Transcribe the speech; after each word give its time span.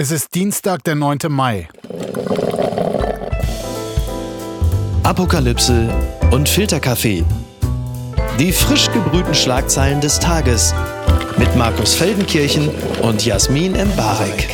Es 0.00 0.12
ist 0.12 0.36
Dienstag, 0.36 0.84
der 0.84 0.94
9. 0.94 1.18
Mai. 1.28 1.68
Apokalypse 5.02 5.92
und 6.30 6.48
Filterkaffee. 6.48 7.24
Die 8.38 8.52
frisch 8.52 8.92
gebrühten 8.92 9.34
Schlagzeilen 9.34 10.00
des 10.00 10.20
Tages 10.20 10.72
mit 11.36 11.56
Markus 11.56 11.96
Feldenkirchen 11.96 12.70
und 13.02 13.26
Jasmin 13.26 13.74
Embarek. 13.74 14.48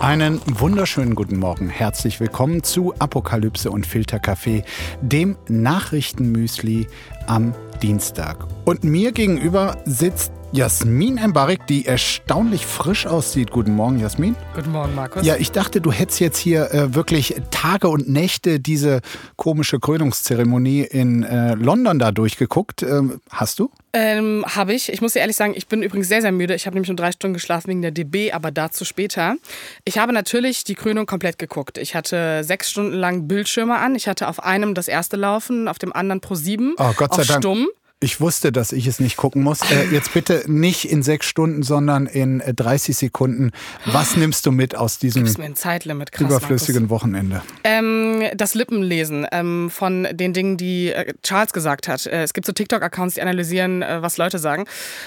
Einen 0.00 0.40
wunderschönen 0.46 1.14
guten 1.14 1.36
Morgen. 1.36 1.68
Herzlich 1.68 2.18
willkommen 2.18 2.62
zu 2.62 2.94
Apokalypse 2.98 3.70
und 3.70 3.86
Filterkaffee, 3.86 4.64
dem 5.02 5.36
Nachrichtenmüsli 5.48 6.86
am 7.26 7.54
Dienstag. 7.82 8.46
Und 8.64 8.84
mir 8.84 9.12
gegenüber 9.12 9.76
sitzt 9.84 10.32
Jasmin 10.56 11.18
Embarek, 11.18 11.66
die 11.66 11.84
erstaunlich 11.84 12.64
frisch 12.64 13.06
aussieht. 13.06 13.50
Guten 13.50 13.74
Morgen, 13.74 14.00
Jasmin. 14.00 14.34
Guten 14.54 14.72
Morgen, 14.72 14.94
Markus. 14.94 15.26
Ja, 15.26 15.36
ich 15.36 15.52
dachte, 15.52 15.82
du 15.82 15.92
hättest 15.92 16.18
jetzt 16.18 16.38
hier 16.38 16.72
äh, 16.72 16.94
wirklich 16.94 17.34
Tage 17.50 17.88
und 17.88 18.08
Nächte 18.08 18.58
diese 18.58 19.02
komische 19.36 19.78
Krönungszeremonie 19.78 20.80
in 20.80 21.24
äh, 21.24 21.52
London 21.56 21.98
da 21.98 22.10
durchgeguckt. 22.10 22.82
Ähm, 22.82 23.20
hast 23.28 23.58
du? 23.58 23.70
Ähm, 23.92 24.46
habe 24.48 24.72
ich. 24.72 24.90
Ich 24.90 25.02
muss 25.02 25.12
dir 25.12 25.18
ehrlich 25.18 25.36
sagen, 25.36 25.52
ich 25.54 25.66
bin 25.66 25.82
übrigens 25.82 26.08
sehr, 26.08 26.22
sehr 26.22 26.32
müde. 26.32 26.54
Ich 26.54 26.64
habe 26.64 26.74
nämlich 26.74 26.88
nur 26.88 26.96
drei 26.96 27.12
Stunden 27.12 27.34
geschlafen 27.34 27.68
wegen 27.68 27.82
der 27.82 27.90
DB, 27.90 28.32
aber 28.32 28.50
dazu 28.50 28.86
später. 28.86 29.36
Ich 29.84 29.98
habe 29.98 30.14
natürlich 30.14 30.64
die 30.64 30.74
Krönung 30.74 31.04
komplett 31.04 31.38
geguckt. 31.38 31.76
Ich 31.76 31.94
hatte 31.94 32.44
sechs 32.44 32.70
Stunden 32.70 32.94
lang 32.94 33.28
Bildschirme 33.28 33.76
an. 33.76 33.94
Ich 33.94 34.08
hatte 34.08 34.26
auf 34.26 34.42
einem 34.42 34.72
das 34.72 34.88
erste 34.88 35.18
Laufen, 35.18 35.68
auf 35.68 35.78
dem 35.78 35.92
anderen 35.92 36.22
Pro 36.22 36.34
7. 36.34 36.76
Oh, 36.78 36.92
Gott 36.96 37.12
sei 37.12 37.20
auf 37.20 37.28
Dank. 37.28 37.42
Stumm. 37.42 37.68
Ich 37.98 38.20
wusste, 38.20 38.52
dass 38.52 38.72
ich 38.72 38.86
es 38.86 39.00
nicht 39.00 39.16
gucken 39.16 39.42
muss. 39.42 39.60
Äh, 39.70 39.86
jetzt 39.90 40.12
bitte 40.12 40.42
nicht 40.46 40.84
in 40.90 41.02
sechs 41.02 41.24
Stunden, 41.24 41.62
sondern 41.62 42.04
in 42.04 42.40
äh, 42.40 42.52
30 42.52 42.94
Sekunden. 42.94 43.52
Was 43.86 44.16
nimmst 44.18 44.44
du 44.44 44.52
mit 44.52 44.76
aus 44.76 44.98
diesem 44.98 45.24
Das 45.24 45.36
krass. 45.38 46.20
überflüssigen 46.20 46.90
Wochenende? 46.90 47.40
Ähm, 47.64 48.22
das 48.36 48.52
Lippenlesen 48.54 49.26
ähm, 49.32 49.70
von 49.70 50.06
den 50.12 50.34
Dingen, 50.34 50.58
die 50.58 50.92
äh, 50.92 51.14
Charles 51.22 51.54
gesagt 51.54 51.88
hat. 51.88 52.04
Äh, 52.04 52.22
es 52.22 52.34
gibt 52.34 52.46
so 52.46 52.52
TikTok-Accounts, 52.52 53.14
die 53.14 53.22
analysieren, 53.22 53.80
äh, 53.80 54.02
was 54.02 54.18
Leute 54.18 54.38
sagen. 54.38 54.66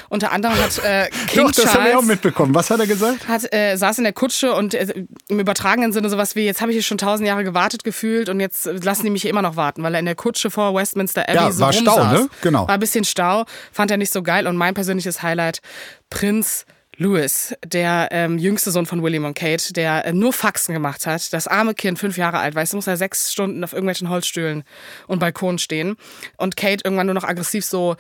Unter 0.10 0.32
anderem 0.32 0.58
hat 0.58 0.80
äh, 0.84 1.10
King 1.28 1.44
Doch, 1.44 1.52
das 1.52 1.66
Charles... 1.66 1.74
habe 1.76 1.90
ich 1.90 1.96
auch 1.96 2.02
mitbekommen. 2.02 2.56
Was 2.56 2.72
hat 2.72 2.80
er 2.80 2.88
gesagt? 2.88 3.28
hat, 3.28 3.54
äh, 3.54 3.76
saß 3.76 4.00
in 4.00 4.04
der 4.04 4.14
Kutsche 4.14 4.54
und 4.56 4.74
äh, 4.74 5.06
im 5.28 5.40
übertragenen 5.40 5.94
Sinne 5.94 6.10
sowas 6.10 6.36
wie, 6.36 6.42
jetzt 6.44 6.60
habe 6.62 6.72
ich 6.72 6.78
hier 6.78 6.84
schon 6.84 6.98
tausend 6.98 7.28
Jahre 7.28 7.44
gewartet 7.44 7.84
gefühlt 7.84 8.30
und 8.30 8.40
jetzt 8.40 8.66
lassen 8.66 9.04
die 9.04 9.12
mich 9.12 9.22
hier 9.22 9.30
immer 9.30 9.44
noch 9.44 9.58
warten, 9.58 9.84
weil 9.84 9.94
er 9.94 10.00
in 10.00 10.08
der 10.08 10.16
Kutsche 10.16 10.50
vor 10.50 10.74
Westminster 10.74 11.22
Abbey 11.30 11.36
Ja, 11.36 11.52
so 11.52 11.60
war 11.60 11.72
Stau, 11.72 11.94
rumsaß. 11.94 12.20
ne? 12.22 12.30
Genau. 12.42 12.68
War 12.68 12.80
ein 12.80 12.80
bisschen 12.90 13.04
Stau, 13.04 13.46
fand 13.72 13.92
er 13.92 13.98
nicht 13.98 14.12
so 14.12 14.24
geil 14.24 14.48
und 14.48 14.58
mein 14.58 14.74
persönliches 14.74 15.22
Highlight, 15.22 15.62
Prinz 16.10 16.66
Louis, 16.98 17.56
der 17.64 18.10
ähm, 18.12 18.38
jüngste 18.38 18.72
Sohn 18.72 18.86
von 18.86 19.02
William 19.04 19.24
und 19.24 19.34
Kate, 19.34 19.72
der 19.74 20.06
äh, 20.06 20.12
nur 20.12 20.34
Faxen 20.34 20.74
gemacht 20.74 21.06
hat. 21.06 21.32
Das 21.32 21.48
arme 21.48 21.74
Kind, 21.74 21.98
fünf 21.98 22.18
Jahre 22.18 22.40
alt, 22.40 22.56
weißt 22.56 22.74
du, 22.74 22.78
muss 22.78 22.88
er 22.88 22.98
sechs 22.98 23.32
Stunden 23.32 23.64
auf 23.64 23.72
irgendwelchen 23.72 24.10
Holzstühlen 24.10 24.64
und 25.08 25.20
Balkonen 25.20 25.60
stehen. 25.60 25.96
Und 26.36 26.58
Kate 26.58 26.84
irgendwann 26.84 27.06
nur 27.06 27.14
noch 27.14 27.24
aggressiv 27.24 27.64
so, 27.64 27.96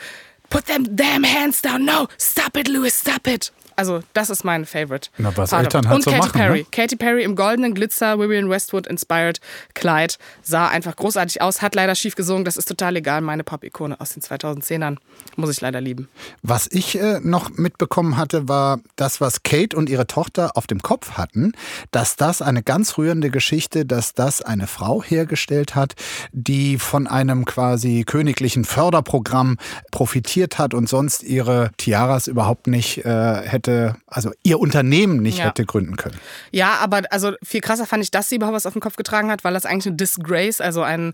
put 0.49 0.65
them 0.65 0.97
damn 0.97 1.23
hands 1.23 1.61
down, 1.61 1.85
no, 1.85 2.07
stop 2.19 2.57
it, 2.57 2.67
Louis, 2.67 2.99
stop 2.99 3.25
it. 3.27 3.53
Also, 3.79 4.01
das 4.13 4.29
ist 4.29 4.43
mein 4.43 4.65
Favorite. 4.65 5.09
Na, 5.17 5.35
was 5.35 5.49
Vater. 5.49 5.63
Eltern 5.63 5.87
halt 5.87 5.95
Und 5.95 6.03
so 6.03 6.11
Katy 6.11 6.21
machen, 6.21 6.31
Perry. 6.39 6.59
ne? 6.59 6.65
Katy 6.71 6.95
Perry 6.95 7.23
im 7.23 7.35
goldenen 7.35 7.73
Glitzer, 7.73 8.19
Vivian 8.19 8.49
Westwood 8.49 8.87
inspired 8.87 9.39
Kleid 9.73 10.17
sah 10.41 10.67
einfach 10.67 10.95
großartig 10.95 11.41
aus, 11.41 11.61
hat 11.61 11.75
leider 11.75 11.95
schief 11.95 12.15
gesungen, 12.15 12.45
das 12.45 12.57
ist 12.57 12.67
total 12.67 12.95
egal. 12.97 13.21
Meine 13.21 13.43
Pop-Ikone 13.43 13.99
aus 13.99 14.09
den 14.11 14.21
2010ern 14.21 14.97
muss 15.35 15.49
ich 15.49 15.61
leider 15.61 15.81
lieben. 15.81 16.07
Was 16.43 16.67
ich 16.71 16.99
äh, 16.99 17.19
noch 17.21 17.49
mitbekommen 17.51 18.17
hatte, 18.17 18.47
war 18.47 18.79
das, 18.95 19.21
was 19.21 19.43
Kate 19.43 19.75
und 19.75 19.89
ihre 19.89 20.07
Tochter 20.07 20.55
auf 20.55 20.67
dem 20.67 20.81
Kopf 20.81 21.11
hatten, 21.11 21.53
dass 21.91 22.15
das 22.15 22.41
eine 22.41 22.63
ganz 22.63 22.97
rührende 22.97 23.29
Geschichte, 23.29 23.85
dass 23.85 24.13
das 24.13 24.41
eine 24.41 24.67
Frau 24.67 25.01
hergestellt 25.03 25.75
hat, 25.75 25.95
die 26.31 26.77
von 26.77 27.07
einem 27.07 27.45
quasi 27.45 28.03
königlichen 28.05 28.65
Förderprogramm 28.65 29.57
profitiert 29.91 30.57
hat 30.57 30.73
und 30.73 30.89
sonst 30.89 31.23
ihre 31.23 31.71
Tiaras 31.77 32.27
überhaupt 32.27 32.67
nicht 32.67 33.05
äh, 33.05 33.41
hätte, 33.47 33.68
also 34.07 34.31
ihr 34.43 34.59
Unternehmen 34.59 35.21
nicht 35.21 35.39
Ja. 35.39 35.45
hätte 35.45 35.65
gründen 35.65 35.95
können. 35.95 36.17
Ja, 36.51 36.75
aber 36.81 37.01
also 37.11 37.33
viel 37.43 37.61
krasser 37.61 37.85
fand 37.85 38.03
ich, 38.03 38.11
dass 38.11 38.29
sie 38.29 38.35
überhaupt 38.35 38.55
was 38.55 38.65
auf 38.65 38.73
den 38.73 38.81
Kopf 38.81 38.95
getragen 38.95 39.31
hat, 39.31 39.43
weil 39.43 39.53
das 39.53 39.65
eigentlich 39.65 39.87
eine 39.87 39.95
Disgrace, 39.95 40.61
also 40.61 40.81
ein 40.81 41.13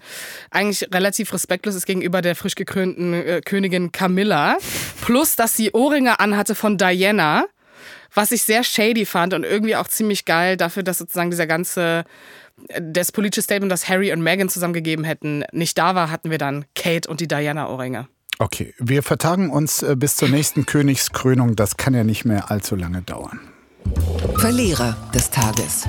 eigentlich 0.52 0.88
relativ 0.94 1.34
respektlos 1.34 1.76
ist 1.76 1.86
gegenüber 1.86 2.22
der 2.22 2.36
frisch 2.36 2.56
gekrönten 2.56 3.14
äh, 3.14 3.42
Königin 3.44 3.92
Camilla. 3.92 4.58
Plus, 5.02 5.36
dass 5.36 5.56
sie 5.56 5.72
Ohrringe 5.74 6.20
anhatte 6.20 6.56
von 6.56 6.78
Diana, 6.78 7.46
was 8.14 8.32
ich 8.32 8.44
sehr 8.44 8.64
shady 8.64 9.06
fand 9.06 9.34
und 9.34 9.44
irgendwie 9.44 9.76
auch 9.76 9.88
ziemlich 9.88 10.26
geil 10.26 10.58
dafür, 10.58 10.84
dass 10.84 10.98
sozusagen 10.98 11.32
dieser 11.32 11.48
ganze 11.48 12.06
das 12.80 13.12
politische 13.12 13.42
Statement, 13.42 13.70
das 13.70 13.90
Harry 13.90 14.14
und 14.14 14.22
Meghan 14.22 14.48
zusammengegeben 14.48 15.04
hätten, 15.04 15.44
nicht 15.52 15.78
da 15.78 15.94
war, 15.94 16.10
hatten 16.10 16.32
wir 16.32 16.38
dann 16.38 16.64
Kate 16.74 17.10
und 17.10 17.20
die 17.20 17.28
Diana-Ohrringe. 17.28 18.08
Okay, 18.38 18.73
wir 18.79 19.01
vertagen 19.01 19.50
uns 19.50 19.81
äh, 19.81 19.96
bis 19.97 20.18
zur 20.18 20.29
nächsten 20.29 20.66
Königskrönung. 20.66 21.56
Das 21.56 21.78
kann 21.78 21.94
ja 21.94 22.03
nicht 22.03 22.25
mehr 22.25 22.51
allzu 22.51 22.75
lange 22.75 23.01
dauern. 23.01 23.40
Verlierer 24.38 24.97
des 25.13 25.29
Tages. 25.29 25.88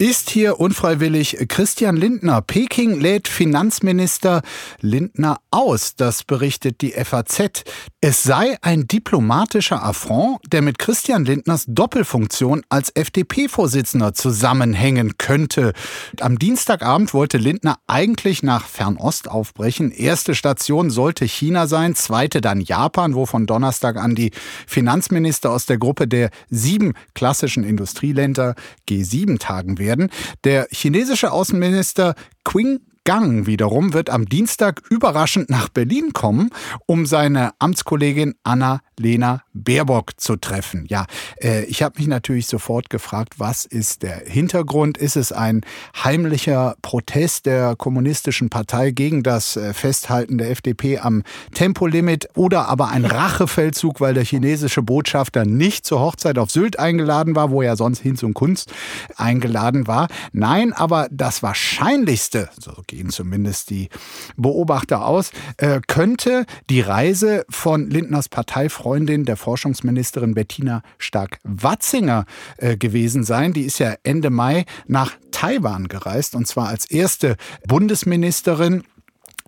Ist 0.00 0.30
hier 0.30 0.58
unfreiwillig 0.58 1.36
Christian 1.48 1.94
Lindner. 1.94 2.40
Peking 2.40 2.98
lädt 2.98 3.28
Finanzminister 3.28 4.40
Lindner 4.80 5.42
aus. 5.50 5.94
Das 5.94 6.24
berichtet 6.24 6.80
die 6.80 6.92
FAZ. 6.92 7.64
Es 8.00 8.22
sei 8.22 8.56
ein 8.62 8.88
diplomatischer 8.88 9.82
Affront, 9.82 10.40
der 10.50 10.62
mit 10.62 10.78
Christian 10.78 11.26
Lindners 11.26 11.66
Doppelfunktion 11.68 12.62
als 12.70 12.88
FDP-Vorsitzender 12.96 14.14
zusammenhängen 14.14 15.18
könnte. 15.18 15.74
Am 16.20 16.38
Dienstagabend 16.38 17.12
wollte 17.12 17.36
Lindner 17.36 17.76
eigentlich 17.86 18.42
nach 18.42 18.68
Fernost 18.68 19.28
aufbrechen. 19.28 19.90
Erste 19.90 20.34
Station 20.34 20.88
sollte 20.88 21.26
China 21.26 21.66
sein, 21.66 21.94
zweite 21.94 22.40
dann 22.40 22.62
Japan, 22.62 23.14
wo 23.14 23.26
von 23.26 23.44
Donnerstag 23.46 23.98
an 23.98 24.14
die 24.14 24.30
Finanzminister 24.66 25.50
aus 25.50 25.66
der 25.66 25.76
Gruppe 25.76 26.08
der 26.08 26.30
sieben 26.48 26.94
klassischen 27.12 27.64
Industrieländer 27.64 28.54
G7 28.88 29.38
tagen 29.38 29.78
werden. 29.90 30.08
Der 30.44 30.68
chinesische 30.70 31.32
Außenminister 31.32 32.14
Qing 32.44 32.80
Gang 33.04 33.46
wiederum 33.46 33.94
wird 33.94 34.10
am 34.10 34.26
Dienstag 34.26 34.82
überraschend 34.90 35.48
nach 35.48 35.70
Berlin 35.70 36.12
kommen, 36.12 36.50
um 36.84 37.06
seine 37.06 37.52
Amtskollegin 37.58 38.34
Anna-Lena 38.44 39.42
Baerbock 39.54 40.20
zu 40.20 40.36
treffen. 40.36 40.84
Ja, 40.86 41.06
äh, 41.42 41.64
ich 41.64 41.82
habe 41.82 41.98
mich 41.98 42.08
natürlich 42.08 42.46
sofort 42.46 42.90
gefragt, 42.90 43.34
was 43.38 43.64
ist 43.64 44.02
der 44.02 44.22
Hintergrund? 44.26 44.98
Ist 44.98 45.16
es 45.16 45.32
ein 45.32 45.62
heimlicher 46.04 46.76
Protest 46.82 47.46
der 47.46 47.74
kommunistischen 47.74 48.50
Partei 48.50 48.90
gegen 48.90 49.22
das 49.22 49.56
äh, 49.56 49.72
Festhalten 49.72 50.36
der 50.36 50.50
FDP 50.50 50.98
am 50.98 51.22
Tempolimit 51.54 52.28
oder 52.36 52.68
aber 52.68 52.88
ein 52.88 53.04
Rachefeldzug, 53.06 54.02
weil 54.02 54.12
der 54.12 54.24
chinesische 54.24 54.82
Botschafter 54.82 55.46
nicht 55.46 55.86
zur 55.86 56.00
Hochzeit 56.00 56.36
auf 56.36 56.50
Sylt 56.50 56.78
eingeladen 56.78 57.34
war, 57.34 57.50
wo 57.50 57.62
er 57.62 57.76
sonst 57.76 58.00
Hinz 58.00 58.22
und 58.22 58.34
Kunst 58.34 58.72
eingeladen 59.16 59.86
war? 59.86 60.08
Nein, 60.32 60.74
aber 60.74 61.08
das 61.10 61.42
Wahrscheinlichste, 61.42 62.50
so 62.58 62.72
gehen 62.90 63.10
zumindest 63.10 63.70
die 63.70 63.88
Beobachter 64.36 65.06
aus, 65.06 65.30
äh, 65.56 65.80
könnte 65.86 66.44
die 66.68 66.80
Reise 66.80 67.44
von 67.48 67.88
Lindners 67.88 68.28
Parteifreundin, 68.28 69.24
der 69.24 69.36
Forschungsministerin 69.36 70.34
Bettina 70.34 70.82
Stark-Watzinger 70.98 72.26
äh, 72.58 72.76
gewesen 72.76 73.22
sein. 73.22 73.52
Die 73.52 73.62
ist 73.62 73.78
ja 73.78 73.94
Ende 74.02 74.30
Mai 74.30 74.64
nach 74.86 75.12
Taiwan 75.30 75.88
gereist 75.88 76.34
und 76.34 76.46
zwar 76.46 76.68
als 76.68 76.90
erste 76.90 77.36
Bundesministerin. 77.66 78.82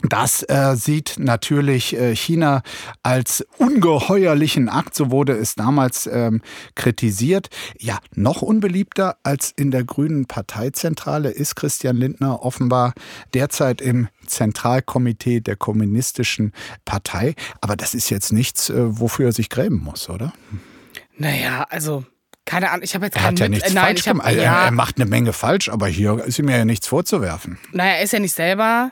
Das 0.09 0.43
äh, 0.49 0.75
sieht 0.77 1.15
natürlich 1.19 1.97
äh, 1.97 2.15
China 2.17 2.63
als 3.03 3.47
ungeheuerlichen 3.59 4.69
Akt, 4.69 4.95
so 4.95 5.11
wurde 5.11 5.33
es 5.35 5.55
damals 5.55 6.07
ähm, 6.07 6.43
kritisiert. 6.75 7.49
Ja, 7.79 7.99
noch 8.15 8.43
unbeliebter 8.43 9.17
als 9.23 9.53
in 9.55 9.71
der 9.71 9.85
grünen 9.85 10.27
Parteizentrale 10.27 11.31
ist 11.31 11.55
Christian 11.55 11.97
Lindner 11.97 12.43
offenbar 12.43 12.95
derzeit 13.33 13.81
im 13.81 14.09
Zentralkomitee 14.27 15.41
der 15.41 15.57
kommunistischen 15.57 16.53
Partei. 16.85 17.35
Aber 17.61 17.77
das 17.77 17.95
ist 17.95 18.11
jetzt 18.11 18.33
nichts, 18.33 18.71
äh, 18.71 18.99
wofür 19.01 19.27
er 19.27 19.33
sich 19.33 19.51
grämen 19.51 19.83
muss, 19.83 20.09
oder? 20.11 20.33
Naja, 21.17 21.65
also, 21.71 22.05
keine 22.45 22.71
Ahnung, 22.71 22.83
ich 22.83 22.95
habe 22.95 23.05
jetzt 23.07 23.17
Er 23.17 23.23
hat 23.25 23.39
ja 23.39 23.49
nichts 23.49 23.71
äh, 23.71 23.75
nein, 23.75 23.85
falsch 23.85 24.07
hab, 24.07 24.15
gemacht. 24.15 24.35
Er- 24.35 24.43
ja, 24.43 24.65
Er 24.65 24.71
macht 24.73 24.97
eine 24.97 25.07
Menge 25.07 25.33
falsch, 25.33 25.69
aber 25.69 25.87
hier 25.87 26.25
ist 26.25 26.39
ihm 26.39 26.49
ja 26.49 26.65
nichts 26.65 26.87
vorzuwerfen. 26.89 27.59
Naja, 27.73 27.95
er 27.97 28.03
ist 28.03 28.13
ja 28.13 28.19
nicht 28.19 28.35
selber 28.35 28.91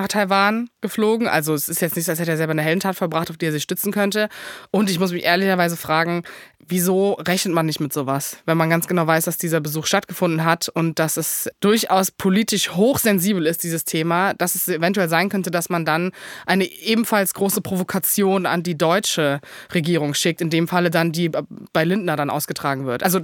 nach 0.00 0.08
Taiwan 0.08 0.70
geflogen. 0.80 1.26
Also 1.28 1.54
es 1.54 1.68
ist 1.68 1.80
jetzt 1.80 1.96
nicht 1.96 2.06
so, 2.06 2.12
als 2.12 2.20
hätte 2.20 2.30
er 2.30 2.36
selber 2.36 2.52
eine 2.52 2.62
Heldentat 2.62 2.96
verbracht, 2.96 3.30
auf 3.30 3.36
die 3.36 3.46
er 3.46 3.52
sich 3.52 3.62
stützen 3.62 3.92
könnte. 3.92 4.28
Und 4.70 4.90
ich 4.90 4.98
muss 4.98 5.12
mich 5.12 5.24
ehrlicherweise 5.24 5.76
fragen, 5.76 6.22
wieso 6.66 7.14
rechnet 7.14 7.54
man 7.54 7.66
nicht 7.66 7.80
mit 7.80 7.92
sowas, 7.92 8.38
wenn 8.46 8.56
man 8.56 8.70
ganz 8.70 8.86
genau 8.86 9.06
weiß, 9.06 9.24
dass 9.24 9.38
dieser 9.38 9.60
Besuch 9.60 9.86
stattgefunden 9.86 10.44
hat 10.44 10.68
und 10.68 10.98
dass 10.98 11.16
es 11.16 11.48
durchaus 11.60 12.10
politisch 12.10 12.72
hochsensibel 12.72 13.46
ist, 13.46 13.62
dieses 13.62 13.84
Thema, 13.84 14.34
dass 14.34 14.54
es 14.54 14.68
eventuell 14.68 15.08
sein 15.08 15.28
könnte, 15.28 15.50
dass 15.50 15.68
man 15.68 15.84
dann 15.84 16.12
eine 16.46 16.64
ebenfalls 16.64 17.34
große 17.34 17.60
Provokation 17.60 18.46
an 18.46 18.62
die 18.62 18.76
deutsche 18.76 19.40
Regierung 19.72 20.14
schickt, 20.14 20.40
in 20.40 20.50
dem 20.50 20.68
Falle 20.68 20.90
dann 20.90 21.12
die 21.12 21.30
bei 21.72 21.84
Lindner 21.84 22.16
dann 22.16 22.30
ausgetragen 22.30 22.86
wird. 22.86 23.02
Also 23.02 23.20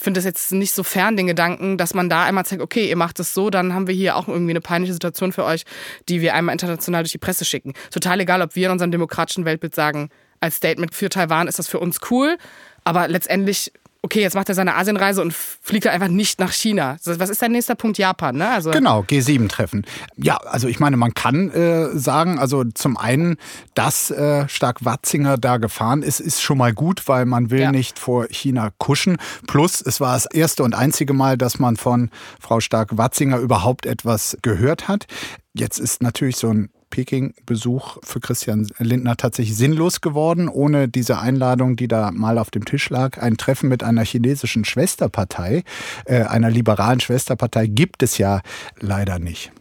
finde 0.00 0.18
das 0.18 0.24
jetzt 0.24 0.52
nicht 0.52 0.74
so 0.74 0.82
fern, 0.82 1.16
den 1.16 1.26
Gedanken, 1.26 1.78
dass 1.78 1.94
man 1.94 2.08
da 2.08 2.24
einmal 2.24 2.44
zeigt, 2.44 2.62
okay, 2.62 2.88
ihr 2.88 2.96
macht 2.96 3.18
es 3.20 3.34
so, 3.34 3.50
dann 3.50 3.74
haben 3.74 3.86
wir 3.86 3.94
hier 3.94 4.16
auch 4.16 4.28
irgendwie 4.28 4.52
eine 4.52 4.60
peinliche 4.60 4.92
Situation 4.92 5.32
für 5.32 5.44
euch, 5.44 5.64
die 6.08 6.20
wir 6.20 6.34
einmal 6.34 6.52
international 6.52 7.02
durch 7.02 7.12
die 7.12 7.18
Presse 7.18 7.44
schicken. 7.44 7.72
Total 7.90 8.20
egal, 8.20 8.42
ob 8.42 8.54
wir 8.54 8.66
in 8.66 8.72
unserem 8.72 8.90
demokratischen 8.90 9.44
Weltbild 9.44 9.74
sagen, 9.74 10.10
als 10.40 10.56
Statement 10.56 10.94
für 10.94 11.08
Taiwan 11.08 11.48
ist 11.48 11.58
das 11.58 11.68
für 11.68 11.78
uns 11.78 11.98
cool, 12.10 12.36
aber 12.84 13.08
letztendlich 13.08 13.72
okay, 14.06 14.20
jetzt 14.20 14.34
macht 14.34 14.48
er 14.48 14.54
seine 14.54 14.76
Asienreise 14.76 15.20
und 15.20 15.34
fliegt 15.34 15.88
einfach 15.88 16.06
nicht 16.06 16.38
nach 16.38 16.52
China. 16.52 16.96
Was 17.04 17.28
ist 17.28 17.42
dein 17.42 17.50
nächster 17.50 17.74
Punkt? 17.74 17.98
Japan, 17.98 18.36
ne? 18.36 18.48
Also 18.48 18.70
genau, 18.70 19.00
G7-Treffen. 19.00 19.84
Ja, 20.16 20.36
also 20.36 20.68
ich 20.68 20.78
meine, 20.78 20.96
man 20.96 21.12
kann 21.12 21.50
äh, 21.50 21.88
sagen, 21.98 22.38
also 22.38 22.62
zum 22.62 22.96
einen, 22.96 23.36
dass 23.74 24.12
äh, 24.12 24.48
Stark-Watzinger 24.48 25.38
da 25.38 25.56
gefahren 25.56 26.02
ist, 26.02 26.20
ist 26.20 26.40
schon 26.40 26.58
mal 26.58 26.72
gut, 26.72 27.08
weil 27.08 27.26
man 27.26 27.50
will 27.50 27.62
ja. 27.62 27.72
nicht 27.72 27.98
vor 27.98 28.26
China 28.30 28.70
kuschen. 28.78 29.16
Plus, 29.48 29.82
es 29.82 30.00
war 30.00 30.14
das 30.14 30.26
erste 30.26 30.62
und 30.62 30.74
einzige 30.74 31.12
Mal, 31.12 31.36
dass 31.36 31.58
man 31.58 31.76
von 31.76 32.10
Frau 32.40 32.60
Stark-Watzinger 32.60 33.38
überhaupt 33.38 33.86
etwas 33.86 34.38
gehört 34.42 34.86
hat. 34.86 35.06
Jetzt 35.52 35.80
ist 35.80 36.00
natürlich 36.00 36.36
so 36.36 36.50
ein 36.50 36.70
Peking-Besuch 36.90 37.98
für 38.02 38.20
Christian 38.20 38.68
Lindner 38.78 39.16
tatsächlich 39.16 39.56
sinnlos 39.56 40.00
geworden, 40.00 40.48
ohne 40.48 40.88
diese 40.88 41.18
Einladung, 41.18 41.76
die 41.76 41.88
da 41.88 42.10
mal 42.10 42.38
auf 42.38 42.50
dem 42.50 42.64
Tisch 42.64 42.90
lag. 42.90 43.18
Ein 43.18 43.36
Treffen 43.36 43.68
mit 43.68 43.82
einer 43.82 44.04
chinesischen 44.04 44.64
Schwesterpartei, 44.64 45.64
äh, 46.04 46.22
einer 46.22 46.50
liberalen 46.50 47.00
Schwesterpartei, 47.00 47.66
gibt 47.66 48.02
es 48.02 48.18
ja 48.18 48.40
leider 48.80 49.18
nicht. 49.18 49.52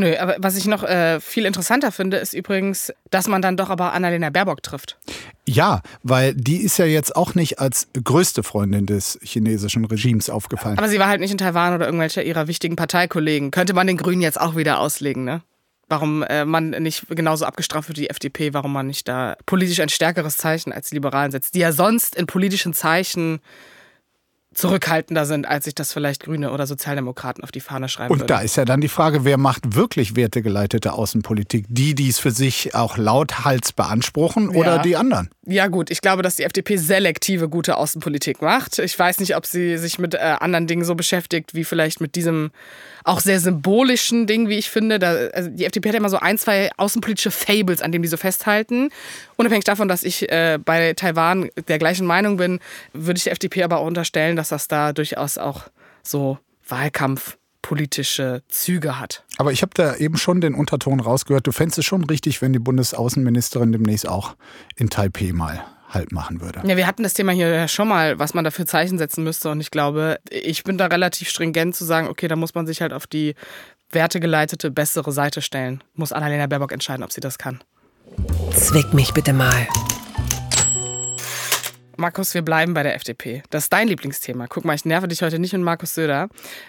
Nö, 0.00 0.16
aber 0.16 0.36
was 0.38 0.56
ich 0.56 0.66
noch 0.66 0.84
äh, 0.84 1.18
viel 1.18 1.44
interessanter 1.44 1.90
finde, 1.90 2.18
ist 2.18 2.32
übrigens, 2.32 2.92
dass 3.10 3.26
man 3.26 3.42
dann 3.42 3.56
doch 3.56 3.68
aber 3.68 3.92
Annalena 3.92 4.30
Baerbock 4.30 4.62
trifft. 4.62 4.96
Ja, 5.44 5.82
weil 6.04 6.34
die 6.36 6.58
ist 6.58 6.78
ja 6.78 6.84
jetzt 6.84 7.16
auch 7.16 7.34
nicht 7.34 7.58
als 7.58 7.88
größte 8.04 8.44
Freundin 8.44 8.86
des 8.86 9.18
chinesischen 9.22 9.84
Regimes 9.84 10.30
aufgefallen. 10.30 10.78
Aber 10.78 10.88
sie 10.88 11.00
war 11.00 11.08
halt 11.08 11.20
nicht 11.20 11.32
in 11.32 11.38
Taiwan 11.38 11.74
oder 11.74 11.86
irgendwelcher 11.86 12.22
ihrer 12.22 12.46
wichtigen 12.46 12.76
Parteikollegen. 12.76 13.50
Könnte 13.50 13.74
man 13.74 13.88
den 13.88 13.96
Grünen 13.96 14.22
jetzt 14.22 14.40
auch 14.40 14.54
wieder 14.54 14.78
auslegen, 14.78 15.24
ne? 15.24 15.42
Warum 15.88 16.22
äh, 16.22 16.44
man 16.44 16.70
nicht 16.70 17.06
genauso 17.08 17.44
abgestraft 17.44 17.88
wird 17.88 17.98
wie 17.98 18.02
die 18.02 18.10
FDP, 18.10 18.54
warum 18.54 18.72
man 18.72 18.86
nicht 18.86 19.08
da 19.08 19.36
politisch 19.46 19.80
ein 19.80 19.88
stärkeres 19.88 20.36
Zeichen 20.36 20.72
als 20.72 20.90
die 20.90 20.96
Liberalen 20.96 21.30
setzt, 21.30 21.54
die 21.54 21.60
ja 21.60 21.72
sonst 21.72 22.14
in 22.14 22.26
politischen 22.26 22.74
Zeichen 22.74 23.40
zurückhaltender 24.54 25.26
sind, 25.26 25.46
als 25.46 25.66
sich 25.66 25.74
das 25.74 25.92
vielleicht 25.92 26.24
Grüne 26.24 26.52
oder 26.52 26.66
Sozialdemokraten 26.66 27.44
auf 27.44 27.52
die 27.52 27.60
Fahne 27.60 27.88
schreiben 27.88 28.12
Und 28.12 28.20
würde. 28.20 28.34
da 28.34 28.40
ist 28.40 28.56
ja 28.56 28.64
dann 28.64 28.80
die 28.80 28.88
Frage, 28.88 29.24
wer 29.24 29.36
macht 29.36 29.74
wirklich 29.74 30.16
wertegeleitete 30.16 30.92
Außenpolitik? 30.92 31.66
Die, 31.68 31.94
die 31.94 32.08
es 32.08 32.18
für 32.18 32.30
sich 32.30 32.74
auch 32.74 32.96
lauthals 32.96 33.72
beanspruchen 33.72 34.48
oder 34.48 34.76
ja. 34.76 34.82
die 34.82 34.96
anderen? 34.96 35.30
Ja 35.46 35.68
gut, 35.68 35.90
ich 35.90 36.00
glaube, 36.00 36.22
dass 36.22 36.36
die 36.36 36.44
FDP 36.44 36.76
selektive 36.76 37.48
gute 37.48 37.76
Außenpolitik 37.76 38.42
macht. 38.42 38.78
Ich 38.78 38.98
weiß 38.98 39.20
nicht, 39.20 39.36
ob 39.36 39.46
sie 39.46 39.76
sich 39.78 39.98
mit 39.98 40.14
äh, 40.14 40.18
anderen 40.18 40.66
Dingen 40.66 40.84
so 40.84 40.94
beschäftigt, 40.94 41.54
wie 41.54 41.64
vielleicht 41.64 42.00
mit 42.00 42.16
diesem 42.16 42.50
auch 43.04 43.20
sehr 43.20 43.40
symbolischen 43.40 44.26
Ding, 44.26 44.48
wie 44.48 44.58
ich 44.58 44.68
finde. 44.68 44.98
Da, 44.98 45.12
also 45.32 45.48
die 45.50 45.64
FDP 45.64 45.88
hat 45.88 45.94
ja 45.94 45.98
immer 45.98 46.10
so 46.10 46.18
ein, 46.18 46.36
zwei 46.36 46.70
außenpolitische 46.76 47.30
Fables, 47.30 47.80
an 47.80 47.92
denen 47.92 48.02
die 48.02 48.08
so 48.08 48.18
festhalten. 48.18 48.90
Unabhängig 49.36 49.64
davon, 49.64 49.88
dass 49.88 50.02
ich 50.02 50.30
äh, 50.30 50.58
bei 50.62 50.92
Taiwan 50.92 51.48
der 51.68 51.78
gleichen 51.78 52.06
Meinung 52.06 52.36
bin, 52.36 52.60
würde 52.92 53.18
ich 53.18 53.24
der 53.24 53.32
FDP 53.32 53.62
aber 53.62 53.78
auch 53.78 53.86
unterstellen, 53.86 54.36
dass 54.38 54.48
das 54.48 54.68
da 54.68 54.92
durchaus 54.92 55.36
auch 55.36 55.64
so 56.02 56.38
Wahlkampfpolitische 56.68 58.42
Züge 58.48 58.98
hat. 58.98 59.24
Aber 59.36 59.52
ich 59.52 59.62
habe 59.62 59.72
da 59.74 59.96
eben 59.96 60.16
schon 60.16 60.40
den 60.40 60.54
Unterton 60.54 61.00
rausgehört. 61.00 61.46
Du 61.46 61.52
fändest 61.52 61.78
es 61.78 61.84
schon 61.84 62.04
richtig, 62.04 62.40
wenn 62.40 62.52
die 62.52 62.58
Bundesaußenministerin 62.58 63.72
demnächst 63.72 64.08
auch 64.08 64.36
in 64.76 64.90
Taipei 64.90 65.32
mal 65.32 65.64
halt 65.88 66.12
machen 66.12 66.40
würde. 66.40 66.60
Ja, 66.64 66.76
wir 66.76 66.86
hatten 66.86 67.02
das 67.02 67.14
Thema 67.14 67.32
hier 67.32 67.48
ja 67.48 67.68
schon 67.68 67.88
mal, 67.88 68.18
was 68.18 68.34
man 68.34 68.44
dafür 68.44 68.66
Zeichen 68.66 68.98
setzen 68.98 69.24
müsste. 69.24 69.50
Und 69.50 69.60
ich 69.60 69.70
glaube, 69.70 70.18
ich 70.30 70.64
bin 70.64 70.78
da 70.78 70.86
relativ 70.86 71.30
stringent 71.30 71.74
zu 71.74 71.84
sagen, 71.84 72.08
okay, 72.08 72.28
da 72.28 72.36
muss 72.36 72.54
man 72.54 72.66
sich 72.66 72.82
halt 72.82 72.92
auf 72.92 73.06
die 73.06 73.34
wertegeleitete, 73.90 74.70
bessere 74.70 75.12
Seite 75.12 75.40
stellen. 75.40 75.82
Muss 75.94 76.12
Annalena 76.12 76.46
Baerbock 76.46 76.72
entscheiden, 76.72 77.02
ob 77.02 77.12
sie 77.12 77.20
das 77.20 77.38
kann. 77.38 77.60
Zwick 78.54 78.92
mich 78.92 79.14
bitte 79.14 79.32
mal. 79.32 79.66
Markus, 81.98 82.32
wir 82.32 82.42
bleiben 82.42 82.74
bei 82.74 82.84
der 82.84 82.94
FDP. 82.94 83.42
Das 83.50 83.64
ist 83.64 83.72
dein 83.72 83.88
Lieblingsthema. 83.88 84.46
Guck 84.46 84.64
mal, 84.64 84.74
ich 84.74 84.84
nerve 84.84 85.08
dich 85.08 85.20
heute 85.20 85.40
nicht 85.40 85.52
mit 85.52 85.62
Markus 85.62 85.96
Söder. 85.96 86.28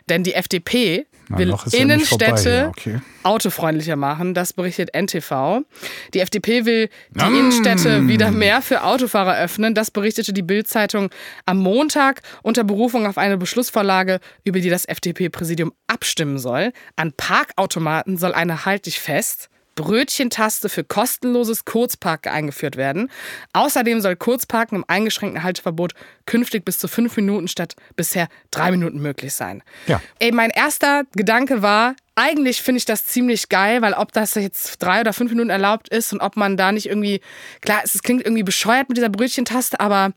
Denn 0.09 0.23
die 0.23 0.33
FDP 0.33 1.05
Na, 1.27 1.37
will 1.37 1.55
Innenstädte 1.71 2.49
ja 2.49 2.67
okay. 2.69 2.99
autofreundlicher 3.21 3.95
machen. 3.95 4.33
Das 4.33 4.53
berichtet 4.53 4.89
NTV. 4.95 5.61
Die 6.15 6.21
FDP 6.21 6.65
will 6.65 6.89
die 7.11 7.23
mm. 7.25 7.35
Innenstädte 7.35 8.07
wieder 8.07 8.31
mehr 8.31 8.63
für 8.63 8.83
Autofahrer 8.83 9.37
öffnen. 9.37 9.75
Das 9.75 9.91
berichtete 9.91 10.33
die 10.33 10.41
Bild-Zeitung 10.41 11.11
am 11.45 11.59
Montag 11.59 12.21
unter 12.41 12.63
Berufung 12.63 13.05
auf 13.05 13.19
eine 13.19 13.37
Beschlussvorlage, 13.37 14.21
über 14.45 14.59
die 14.59 14.69
das 14.69 14.85
FDP-Präsidium 14.85 15.73
abstimmen 15.85 16.39
soll. 16.39 16.73
An 16.95 17.13
Parkautomaten 17.13 18.17
soll 18.17 18.33
eine, 18.33 18.65
halt 18.65 18.87
dich 18.87 18.99
fest, 18.99 19.51
Brötchentaste 19.79 20.67
für 20.67 20.83
kostenloses 20.83 21.63
Kurzparken 21.63 22.29
eingeführt 22.29 22.75
werden. 22.75 23.09
Außerdem 23.53 24.01
soll 24.01 24.17
Kurzparken 24.17 24.79
im 24.79 24.85
eingeschränkten 24.89 25.41
Halteverbot 25.41 25.93
künftig 26.25 26.65
bis 26.65 26.79
zu 26.79 26.89
fünf 26.89 27.15
Minuten 27.15 27.47
statt 27.47 27.77
bisher 27.95 28.27
drei 28.51 28.71
Minuten 28.71 28.99
möglich 28.99 29.33
sein. 29.33 29.63
Ja. 29.87 30.01
Ey, 30.19 30.33
mein 30.33 30.49
erster 30.49 31.03
Gedanke 31.13 31.61
war, 31.61 31.95
eigentlich 32.15 32.61
finde 32.61 32.79
ich 32.79 32.85
das 32.85 33.05
ziemlich 33.05 33.47
geil, 33.47 33.81
weil 33.81 33.93
ob 33.93 34.11
das 34.11 34.35
jetzt 34.35 34.83
drei 34.83 34.99
oder 34.99 35.13
fünf 35.13 35.31
Minuten 35.31 35.49
erlaubt 35.49 35.87
ist 35.87 36.11
und 36.11 36.19
ob 36.19 36.35
man 36.35 36.57
da 36.57 36.73
nicht 36.73 36.87
irgendwie, 36.87 37.21
klar, 37.61 37.79
es 37.81 38.03
klingt 38.03 38.25
irgendwie 38.25 38.43
bescheuert 38.43 38.89
mit 38.89 38.97
dieser 38.97 39.07
Brötchentaste, 39.07 39.79
aber 39.79 40.11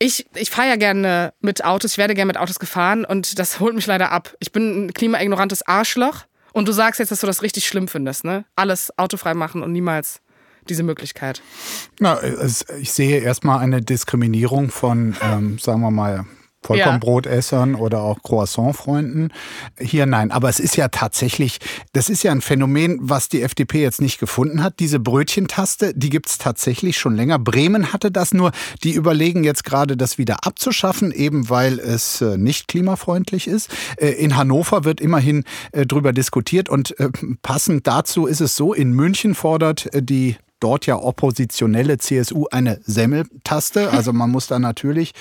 ich, 0.00 0.26
ich 0.34 0.50
fahre 0.50 0.70
ja 0.70 0.76
gerne 0.76 1.34
mit 1.38 1.64
Autos, 1.64 1.92
ich 1.92 1.98
werde 1.98 2.14
gerne 2.14 2.26
mit 2.26 2.38
Autos 2.38 2.58
gefahren 2.58 3.04
und 3.04 3.38
das 3.38 3.60
holt 3.60 3.76
mich 3.76 3.86
leider 3.86 4.10
ab. 4.10 4.34
Ich 4.40 4.50
bin 4.50 4.86
ein 4.86 4.92
klimaignorantes 4.92 5.64
Arschloch 5.68 6.24
und 6.54 6.66
du 6.68 6.72
sagst 6.72 7.00
jetzt, 7.00 7.10
dass 7.10 7.20
du 7.20 7.26
das 7.26 7.42
richtig 7.42 7.66
schlimm 7.66 7.88
findest, 7.88 8.24
ne? 8.24 8.44
Alles 8.56 8.96
autofrei 8.96 9.34
machen 9.34 9.62
und 9.62 9.72
niemals 9.72 10.20
diese 10.68 10.82
Möglichkeit. 10.82 11.42
Na, 11.98 12.18
ich 12.80 12.92
sehe 12.92 13.20
erstmal 13.20 13.58
eine 13.58 13.82
Diskriminierung 13.82 14.70
von, 14.70 15.14
ähm, 15.20 15.58
sagen 15.58 15.82
wir 15.82 15.90
mal, 15.90 16.24
Vollkornbrotessern 16.64 17.74
ja. 17.74 17.78
oder 17.78 18.00
auch 18.00 18.22
Croissant-Freunden. 18.22 19.32
Hier 19.78 20.06
nein, 20.06 20.30
aber 20.30 20.48
es 20.48 20.58
ist 20.58 20.76
ja 20.76 20.88
tatsächlich, 20.88 21.58
das 21.92 22.08
ist 22.08 22.22
ja 22.22 22.32
ein 22.32 22.40
Phänomen, 22.40 22.98
was 23.00 23.28
die 23.28 23.42
FDP 23.42 23.82
jetzt 23.82 24.00
nicht 24.00 24.18
gefunden 24.18 24.62
hat. 24.62 24.78
Diese 24.80 24.98
Brötchentaste, 24.98 25.92
die 25.94 26.10
gibt 26.10 26.28
es 26.28 26.38
tatsächlich 26.38 26.98
schon 26.98 27.16
länger. 27.16 27.38
Bremen 27.38 27.92
hatte 27.92 28.10
das 28.10 28.32
nur. 28.32 28.52
Die 28.82 28.92
überlegen 28.92 29.44
jetzt 29.44 29.64
gerade, 29.64 29.96
das 29.96 30.18
wieder 30.18 30.46
abzuschaffen, 30.46 31.12
eben 31.12 31.50
weil 31.50 31.78
es 31.78 32.20
äh, 32.20 32.36
nicht 32.36 32.68
klimafreundlich 32.68 33.46
ist. 33.46 33.70
Äh, 33.96 34.08
in 34.10 34.36
Hannover 34.36 34.84
wird 34.84 35.00
immerhin 35.00 35.44
äh, 35.72 35.86
drüber 35.86 36.12
diskutiert 36.12 36.68
und 36.68 36.94
passend 37.42 37.86
dazu 37.86 38.26
ist 38.26 38.40
es 38.40 38.56
so, 38.56 38.72
in 38.72 38.92
München 38.92 39.34
fordert 39.34 39.88
die 39.94 40.36
dort 40.64 40.86
ja 40.86 40.96
oppositionelle 40.96 41.98
CSU 41.98 42.46
eine 42.50 42.80
Semmeltaste. 42.84 43.92
Also 44.04 44.12
man 44.12 44.30
muss 44.30 44.48
da 44.48 44.58
natürlich 44.58 45.12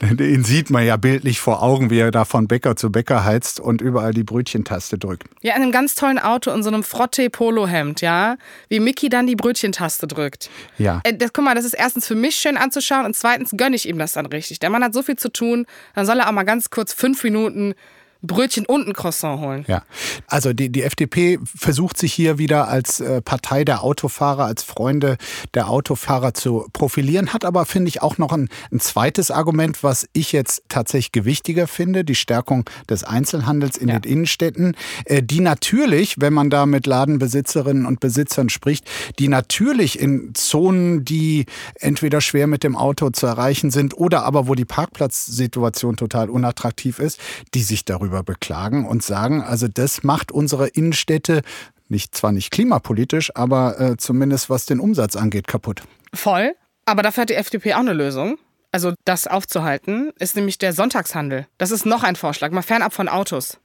den 0.00 0.44
sieht 0.44 0.70
man 0.70 0.84
ja 0.84 0.96
bildlich 0.96 1.40
vor 1.40 1.62
Augen, 1.62 1.90
wie 1.90 1.98
er 1.98 2.10
da 2.10 2.24
von 2.24 2.48
Bäcker 2.48 2.76
zu 2.76 2.90
Bäcker 2.90 3.24
heizt 3.24 3.60
und 3.60 3.80
überall 3.80 4.12
die 4.12 4.24
Brötchentaste 4.24 4.98
drückt. 4.98 5.24
Ja, 5.40 5.56
in 5.56 5.62
einem 5.62 5.72
ganz 5.72 5.94
tollen 5.94 6.18
Auto 6.18 6.50
in 6.50 6.62
so 6.62 6.68
einem 6.68 6.82
Frotte-Polohemd, 6.82 8.00
ja, 8.00 8.36
wie 8.68 8.80
Mickey 8.80 9.08
dann 9.08 9.26
die 9.26 9.36
Brötchentaste 9.36 10.06
drückt. 10.06 10.50
Ja. 10.78 11.00
Äh, 11.04 11.14
das, 11.14 11.32
guck 11.32 11.44
mal, 11.44 11.54
das 11.54 11.64
ist 11.64 11.74
erstens 11.74 12.06
für 12.06 12.14
mich 12.14 12.36
schön 12.36 12.56
anzuschauen 12.56 13.06
und 13.06 13.16
zweitens 13.16 13.52
gönne 13.56 13.76
ich 13.76 13.88
ihm 13.88 13.98
das 13.98 14.12
dann 14.12 14.26
richtig. 14.26 14.58
Der 14.58 14.70
Mann 14.70 14.84
hat 14.84 14.94
so 14.94 15.02
viel 15.02 15.16
zu 15.16 15.30
tun, 15.30 15.66
dann 15.94 16.06
soll 16.06 16.18
er 16.18 16.28
auch 16.28 16.32
mal 16.32 16.44
ganz 16.44 16.61
kurz 16.70 16.92
fünf 16.92 17.24
Minuten 17.24 17.74
Brötchen 18.22 18.66
und 18.66 18.86
ein 18.86 18.92
Croissant 18.92 19.40
holen. 19.40 19.64
Ja, 19.66 19.82
also 20.28 20.52
die, 20.52 20.70
die 20.70 20.82
FDP 20.82 21.38
versucht 21.44 21.98
sich 21.98 22.12
hier 22.12 22.38
wieder 22.38 22.68
als 22.68 23.00
äh, 23.00 23.20
Partei 23.20 23.64
der 23.64 23.82
Autofahrer, 23.82 24.44
als 24.44 24.62
Freunde 24.62 25.16
der 25.54 25.68
Autofahrer 25.68 26.32
zu 26.32 26.66
profilieren, 26.72 27.32
hat 27.32 27.44
aber, 27.44 27.66
finde 27.66 27.88
ich, 27.88 28.00
auch 28.00 28.18
noch 28.18 28.32
ein, 28.32 28.48
ein 28.70 28.80
zweites 28.80 29.30
Argument, 29.30 29.82
was 29.82 30.08
ich 30.12 30.32
jetzt 30.32 30.62
tatsächlich 30.68 31.12
gewichtiger 31.12 31.66
finde, 31.66 32.04
die 32.04 32.14
Stärkung 32.14 32.64
des 32.88 33.02
Einzelhandels 33.02 33.76
in 33.76 33.88
ja. 33.88 33.98
den 33.98 34.10
Innenstädten, 34.10 34.76
äh, 35.04 35.22
die 35.22 35.40
natürlich, 35.40 36.20
wenn 36.20 36.32
man 36.32 36.48
da 36.48 36.66
mit 36.66 36.86
Ladenbesitzerinnen 36.86 37.86
und 37.86 37.98
Besitzern 37.98 38.48
spricht, 38.48 38.88
die 39.18 39.28
natürlich 39.28 39.98
in 39.98 40.34
Zonen, 40.34 41.04
die 41.04 41.46
entweder 41.74 42.20
schwer 42.20 42.46
mit 42.46 42.62
dem 42.62 42.76
Auto 42.76 43.10
zu 43.10 43.26
erreichen 43.26 43.70
sind 43.70 43.96
oder 43.96 44.24
aber 44.24 44.46
wo 44.46 44.54
die 44.54 44.64
Parkplatzsituation 44.64 45.96
total 45.96 46.30
unattraktiv 46.30 46.98
ist, 46.98 47.18
die 47.54 47.62
sich 47.62 47.84
darüber 47.84 48.11
darüber 48.12 48.22
beklagen 48.22 48.86
und 48.86 49.02
sagen, 49.02 49.42
also 49.42 49.68
das 49.68 50.02
macht 50.02 50.30
unsere 50.30 50.68
Innenstädte 50.68 51.42
nicht 51.88 52.14
zwar 52.14 52.32
nicht 52.32 52.50
klimapolitisch, 52.50 53.34
aber 53.34 53.78
äh, 53.78 53.96
zumindest 53.98 54.48
was 54.48 54.64
den 54.64 54.80
Umsatz 54.80 55.14
angeht, 55.14 55.46
kaputt. 55.46 55.82
Voll. 56.14 56.54
Aber 56.86 57.02
dafür 57.02 57.22
hat 57.22 57.30
die 57.30 57.34
FDP 57.34 57.74
auch 57.74 57.80
eine 57.80 57.92
Lösung. 57.92 58.38
Also 58.70 58.94
das 59.04 59.26
aufzuhalten, 59.26 60.12
ist 60.18 60.34
nämlich 60.34 60.56
der 60.56 60.72
Sonntagshandel. 60.72 61.46
Das 61.58 61.70
ist 61.70 61.84
noch 61.84 62.02
ein 62.02 62.16
Vorschlag, 62.16 62.50
mal 62.50 62.62
fernab 62.62 62.94
von 62.94 63.08
Autos. 63.08 63.58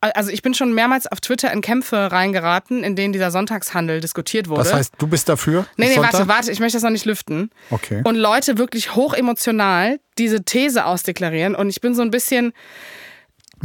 Also 0.00 0.30
ich 0.30 0.42
bin 0.42 0.52
schon 0.52 0.74
mehrmals 0.74 1.06
auf 1.06 1.20
Twitter 1.20 1.50
in 1.52 1.62
Kämpfe 1.62 2.12
reingeraten, 2.12 2.84
in 2.84 2.94
denen 2.96 3.12
dieser 3.12 3.30
Sonntagshandel 3.30 4.00
diskutiert 4.00 4.48
wurde. 4.48 4.64
Das 4.64 4.74
heißt, 4.74 4.94
du 4.98 5.06
bist 5.06 5.28
dafür? 5.28 5.66
Nee, 5.76 5.86
nee, 5.86 5.94
Sonntag? 5.94 6.12
warte, 6.12 6.28
warte, 6.28 6.52
ich 6.52 6.60
möchte 6.60 6.76
das 6.76 6.82
noch 6.82 6.90
nicht 6.90 7.06
lüften. 7.06 7.50
Okay. 7.70 8.02
Und 8.04 8.16
Leute 8.16 8.58
wirklich 8.58 8.94
hochemotional 8.96 10.00
diese 10.18 10.42
These 10.42 10.84
ausdeklarieren. 10.84 11.54
Und 11.54 11.70
ich 11.70 11.80
bin 11.80 11.94
so 11.94 12.02
ein 12.02 12.10
bisschen, 12.10 12.52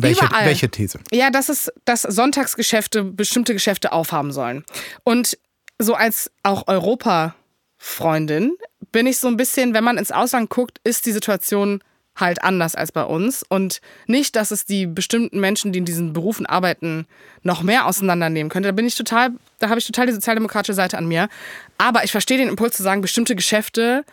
welche, 0.02 0.26
Überall. 0.26 0.46
welche 0.46 0.70
These? 0.70 1.00
Ja, 1.12 1.30
dass 1.30 1.50
es, 1.50 1.72
dass 1.86 2.02
Sonntagsgeschäfte 2.04 3.04
bestimmte 3.04 3.54
Geschäfte 3.54 3.92
aufhaben 3.92 4.32
sollen. 4.32 4.64
Und 5.04 5.38
so 5.80 5.94
als 5.94 6.32
auch 6.44 6.68
Europa-Freundin 6.68 8.56
bin 8.92 9.08
ich 9.08 9.20
so 9.20 9.28
ein 9.28 9.38
bisschen, 9.38 9.74
wenn 9.74 9.84
man 9.84 9.98
ins 9.98 10.12
Ausland 10.12 10.50
guckt, 10.50 10.80
ist 10.84 11.06
die 11.06 11.12
Situation 11.12 11.82
halt 12.16 12.44
anders 12.44 12.76
als 12.76 12.92
bei 12.92 13.04
uns. 13.04 13.44
Und 13.48 13.82
nicht, 14.08 14.36
dass 14.36 14.52
es 14.52 14.66
die 14.66 14.86
bestimmten 14.86 15.40
Menschen, 15.40 15.72
die 15.72 15.80
in 15.80 15.86
diesen 15.86 16.14
Berufen 16.14 16.46
arbeiten, 16.46 17.08
noch 17.44 17.64
mehr 17.64 17.86
auseinandernehmen 17.86 18.50
könnte. 18.50 18.70
Da 18.70 18.74
bin 18.74 18.86
ich 18.86 18.96
total, 18.96 19.32
da 19.60 19.70
habe 19.70 19.80
ich 19.80 19.86
total 19.86 20.08
die 20.08 20.14
sozialdemokratische 20.14 20.74
Seite 20.74 20.98
an 20.98 21.08
mir. 21.08 21.30
Aber 21.78 22.04
ich 22.04 22.12
verstehe 22.12 22.38
den 22.38 22.50
Impuls 22.50 22.76
zu 22.76 22.84
sagen, 22.84 23.02
bestimmte 23.02 23.36
Geschäfte 23.36 24.04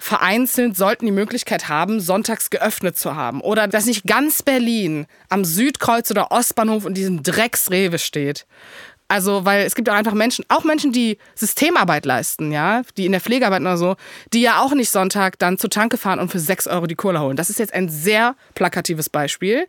vereinzelt 0.00 0.78
sollten 0.78 1.04
die 1.04 1.12
Möglichkeit 1.12 1.68
haben, 1.68 2.00
sonntags 2.00 2.48
geöffnet 2.48 2.96
zu 2.96 3.14
haben. 3.14 3.42
Oder 3.42 3.68
dass 3.68 3.84
nicht 3.84 4.06
ganz 4.06 4.42
Berlin 4.42 5.06
am 5.28 5.44
Südkreuz 5.44 6.10
oder 6.10 6.32
Ostbahnhof 6.32 6.86
in 6.86 6.94
diesem 6.94 7.22
Drecksrewe 7.22 7.98
steht. 7.98 8.46
Also, 9.08 9.44
weil 9.44 9.66
es 9.66 9.74
gibt 9.74 9.90
auch 9.90 9.94
einfach 9.94 10.14
Menschen, 10.14 10.44
auch 10.48 10.64
Menschen, 10.64 10.92
die 10.92 11.18
Systemarbeit 11.34 12.06
leisten, 12.06 12.50
ja, 12.50 12.82
die 12.96 13.06
in 13.06 13.12
der 13.12 13.20
Pflege 13.20 13.44
arbeiten 13.44 13.66
oder 13.66 13.76
so, 13.76 13.96
die 14.32 14.40
ja 14.40 14.62
auch 14.62 14.72
nicht 14.72 14.88
Sonntag 14.88 15.38
dann 15.38 15.58
zur 15.58 15.68
Tanke 15.68 15.98
fahren 15.98 16.18
und 16.18 16.30
für 16.30 16.38
6 16.38 16.66
Euro 16.68 16.86
die 16.86 16.94
Cola 16.94 17.20
holen. 17.20 17.36
Das 17.36 17.50
ist 17.50 17.58
jetzt 17.58 17.74
ein 17.74 17.88
sehr 17.88 18.36
plakatives 18.54 19.10
Beispiel. 19.10 19.66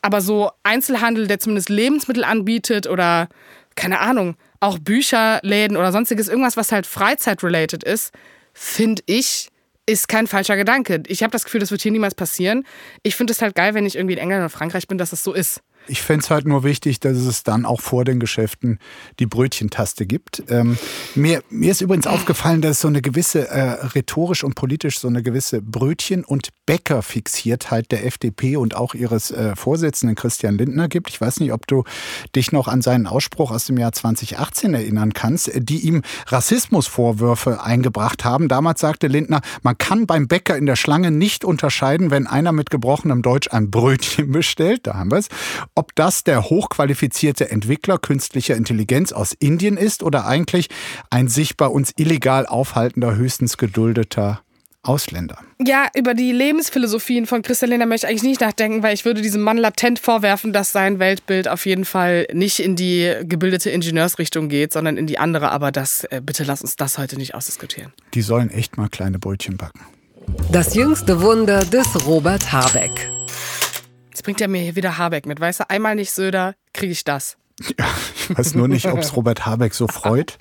Aber 0.00 0.22
so 0.22 0.52
Einzelhandel, 0.62 1.26
der 1.26 1.38
zumindest 1.38 1.68
Lebensmittel 1.68 2.24
anbietet 2.24 2.86
oder, 2.86 3.28
keine 3.74 4.00
Ahnung, 4.00 4.36
auch 4.60 4.78
Bücherläden 4.78 5.76
oder 5.76 5.92
sonstiges, 5.92 6.28
irgendwas, 6.28 6.56
was 6.56 6.72
halt 6.72 6.86
Freizeit-related 6.86 7.84
ist, 7.84 8.12
finde 8.54 9.02
ich, 9.06 9.50
ist 9.86 10.08
kein 10.08 10.26
falscher 10.26 10.56
Gedanke. 10.56 11.02
Ich 11.06 11.22
habe 11.22 11.30
das 11.30 11.44
Gefühl, 11.44 11.60
das 11.60 11.70
wird 11.70 11.80
hier 11.80 11.92
niemals 11.92 12.14
passieren. 12.14 12.66
Ich 13.02 13.14
finde 13.14 13.32
es 13.32 13.40
halt 13.40 13.54
geil, 13.54 13.74
wenn 13.74 13.86
ich 13.86 13.96
irgendwie 13.96 14.14
in 14.14 14.20
England 14.20 14.40
oder 14.40 14.50
Frankreich 14.50 14.88
bin, 14.88 14.98
dass 14.98 15.12
es 15.12 15.22
so 15.22 15.32
ist. 15.32 15.62
Ich 15.88 16.02
fände 16.02 16.24
es 16.24 16.30
halt 16.30 16.46
nur 16.46 16.64
wichtig, 16.64 17.00
dass 17.00 17.16
es 17.16 17.42
dann 17.42 17.64
auch 17.64 17.80
vor 17.80 18.04
den 18.04 18.20
Geschäften 18.20 18.78
die 19.18 19.26
Brötchentaste 19.26 20.06
gibt. 20.06 20.42
Ähm, 20.48 20.78
mir, 21.14 21.42
mir 21.50 21.70
ist 21.70 21.80
übrigens 21.80 22.06
aufgefallen, 22.06 22.60
dass 22.60 22.72
es 22.72 22.80
so 22.80 22.88
eine 22.88 23.02
gewisse, 23.02 23.48
äh, 23.48 23.86
rhetorisch 23.94 24.44
und 24.44 24.54
politisch, 24.54 24.98
so 24.98 25.08
eine 25.08 25.22
gewisse 25.22 25.60
Brötchen- 25.62 26.24
und 26.24 26.48
Bäckerfixiertheit 26.66 27.90
der 27.92 28.04
FDP 28.06 28.56
und 28.56 28.76
auch 28.76 28.94
ihres 28.94 29.30
äh, 29.30 29.54
Vorsitzenden 29.54 30.16
Christian 30.16 30.58
Lindner 30.58 30.88
gibt. 30.88 31.10
Ich 31.10 31.20
weiß 31.20 31.40
nicht, 31.40 31.52
ob 31.52 31.66
du 31.66 31.84
dich 32.34 32.52
noch 32.52 32.68
an 32.68 32.82
seinen 32.82 33.06
Ausspruch 33.06 33.50
aus 33.50 33.66
dem 33.66 33.78
Jahr 33.78 33.92
2018 33.92 34.74
erinnern 34.74 35.12
kannst, 35.12 35.50
die 35.54 35.80
ihm 35.80 36.02
Rassismusvorwürfe 36.26 37.62
eingebracht 37.62 38.24
haben. 38.24 38.48
Damals 38.48 38.80
sagte 38.80 39.06
Lindner, 39.06 39.40
man 39.62 39.78
kann 39.78 40.06
beim 40.06 40.28
Bäcker 40.28 40.56
in 40.56 40.66
der 40.66 40.76
Schlange 40.76 41.10
nicht 41.10 41.44
unterscheiden, 41.44 42.10
wenn 42.10 42.26
einer 42.26 42.52
mit 42.52 42.70
gebrochenem 42.70 43.22
Deutsch 43.22 43.48
ein 43.52 43.70
Brötchen 43.70 44.32
bestellt, 44.32 44.86
da 44.86 44.94
haben 44.94 45.10
wir 45.10 45.18
es, 45.18 45.28
ob 45.76 45.94
das 45.94 46.24
der 46.24 46.44
hochqualifizierte 46.44 47.50
Entwickler 47.50 47.98
künstlicher 47.98 48.56
Intelligenz 48.56 49.12
aus 49.12 49.32
Indien 49.38 49.76
ist 49.76 50.02
oder 50.02 50.26
eigentlich 50.26 50.68
ein 51.10 51.28
sich 51.28 51.56
bei 51.56 51.66
uns 51.66 51.92
illegal 51.96 52.46
aufhaltender, 52.46 53.14
höchstens 53.14 53.56
geduldeter 53.56 54.40
Ausländer. 54.82 55.38
Ja, 55.64 55.88
über 55.96 56.14
die 56.14 56.32
Lebensphilosophien 56.32 57.26
von 57.26 57.42
Christian 57.42 57.70
Lindner 57.70 57.86
möchte 57.86 58.06
ich 58.06 58.10
eigentlich 58.10 58.22
nicht 58.22 58.40
nachdenken, 58.40 58.82
weil 58.82 58.94
ich 58.94 59.04
würde 59.04 59.20
diesem 59.20 59.42
Mann 59.42 59.58
latent 59.58 59.98
vorwerfen, 59.98 60.52
dass 60.52 60.72
sein 60.72 60.98
Weltbild 60.98 61.48
auf 61.48 61.66
jeden 61.66 61.84
Fall 61.84 62.26
nicht 62.32 62.60
in 62.60 62.76
die 62.76 63.12
gebildete 63.22 63.70
Ingenieursrichtung 63.70 64.48
geht, 64.48 64.72
sondern 64.72 64.96
in 64.96 65.06
die 65.06 65.18
andere. 65.18 65.50
Aber 65.50 65.72
das, 65.72 66.04
äh, 66.04 66.20
bitte 66.24 66.44
lass 66.44 66.62
uns 66.62 66.76
das 66.76 66.98
heute 66.98 67.16
nicht 67.16 67.34
ausdiskutieren. 67.34 67.92
Die 68.14 68.22
sollen 68.22 68.50
echt 68.50 68.76
mal 68.76 68.88
kleine 68.88 69.18
Brötchen 69.18 69.56
backen. 69.56 69.80
Das 70.50 70.74
jüngste 70.74 71.20
Wunder 71.20 71.64
des 71.64 72.06
Robert 72.06 72.52
Habeck. 72.52 73.10
Jetzt 74.16 74.22
bringt 74.22 74.40
er 74.40 74.48
mir 74.48 74.62
hier 74.62 74.76
wieder 74.76 74.96
Habeck 74.96 75.26
mit. 75.26 75.40
Weißt 75.40 75.60
du, 75.60 75.68
einmal 75.68 75.94
nicht 75.94 76.10
Söder, 76.10 76.54
kriege 76.72 76.90
ich 76.90 77.04
das. 77.04 77.36
Ja, 77.78 77.84
ich 78.14 78.34
weiß 78.34 78.54
nur 78.54 78.66
nicht, 78.66 78.86
ob 78.86 78.98
es 79.00 79.14
Robert 79.14 79.44
Habeck 79.44 79.74
so 79.74 79.88
freut. 79.88 80.38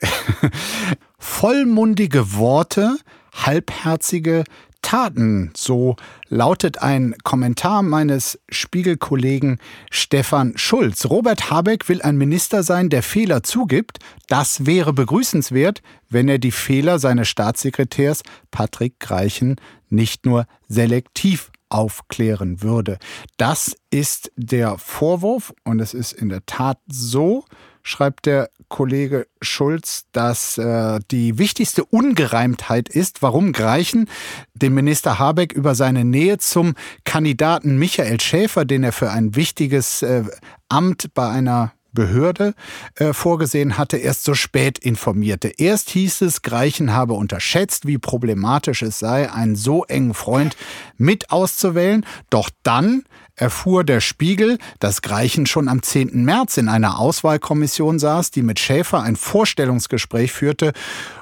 Vollmundige 1.18 2.34
Worte, 2.34 2.96
halbherzige 3.32 4.42
Taten. 4.82 5.52
So 5.56 5.94
lautet 6.30 6.82
ein 6.82 7.14
Kommentar 7.22 7.84
meines 7.84 8.40
Spiegelkollegen 8.48 9.58
Stefan 9.92 10.54
Schulz. 10.56 11.04
Robert 11.08 11.48
Habeck 11.48 11.88
will 11.88 12.02
ein 12.02 12.16
Minister 12.16 12.64
sein, 12.64 12.88
der 12.88 13.04
Fehler 13.04 13.44
zugibt. 13.44 14.00
Das 14.26 14.66
wäre 14.66 14.92
begrüßenswert, 14.92 15.80
wenn 16.08 16.28
er 16.28 16.38
die 16.38 16.50
Fehler 16.50 16.98
seines 16.98 17.28
Staatssekretärs 17.28 18.24
Patrick 18.50 18.98
Greichen 18.98 19.60
nicht 19.90 20.26
nur 20.26 20.46
selektiv 20.66 21.51
aufklären 21.72 22.62
würde. 22.62 22.98
Das 23.36 23.76
ist 23.90 24.30
der 24.36 24.78
Vorwurf 24.78 25.54
und 25.64 25.80
es 25.80 25.94
ist 25.94 26.12
in 26.12 26.28
der 26.28 26.44
Tat 26.46 26.78
so, 26.86 27.44
schreibt 27.82 28.26
der 28.26 28.50
Kollege 28.68 29.26
Schulz, 29.42 30.06
dass 30.12 30.56
äh, 30.56 31.00
die 31.10 31.36
wichtigste 31.38 31.84
Ungereimtheit 31.84 32.88
ist, 32.88 33.20
warum 33.20 33.52
Greichen 33.52 34.08
dem 34.54 34.74
Minister 34.74 35.18
Habeck 35.18 35.52
über 35.52 35.74
seine 35.74 36.04
Nähe 36.04 36.38
zum 36.38 36.74
Kandidaten 37.04 37.78
Michael 37.78 38.20
Schäfer, 38.20 38.64
den 38.64 38.82
er 38.82 38.92
für 38.92 39.10
ein 39.10 39.36
wichtiges 39.36 40.02
äh, 40.02 40.24
Amt 40.68 41.12
bei 41.12 41.28
einer 41.28 41.72
Behörde 41.92 42.54
äh, 42.96 43.12
vorgesehen 43.12 43.78
hatte, 43.78 43.96
erst 43.96 44.24
so 44.24 44.34
spät 44.34 44.78
informierte. 44.78 45.48
Erst 45.58 45.90
hieß 45.90 46.22
es, 46.22 46.42
Greichen 46.42 46.92
habe 46.92 47.14
unterschätzt, 47.14 47.86
wie 47.86 47.98
problematisch 47.98 48.82
es 48.82 48.98
sei, 48.98 49.30
einen 49.30 49.56
so 49.56 49.84
engen 49.84 50.14
Freund 50.14 50.56
mit 50.96 51.30
auszuwählen. 51.30 52.04
Doch 52.30 52.50
dann 52.62 53.04
erfuhr 53.36 53.84
der 53.84 54.00
Spiegel, 54.00 54.58
dass 54.78 55.02
Greichen 55.02 55.46
schon 55.46 55.68
am 55.68 55.82
10. 55.82 56.24
März 56.24 56.56
in 56.56 56.68
einer 56.68 56.98
Auswahlkommission 56.98 57.98
saß, 57.98 58.30
die 58.30 58.42
mit 58.42 58.58
Schäfer 58.58 59.02
ein 59.02 59.16
Vorstellungsgespräch 59.16 60.32
führte 60.32 60.72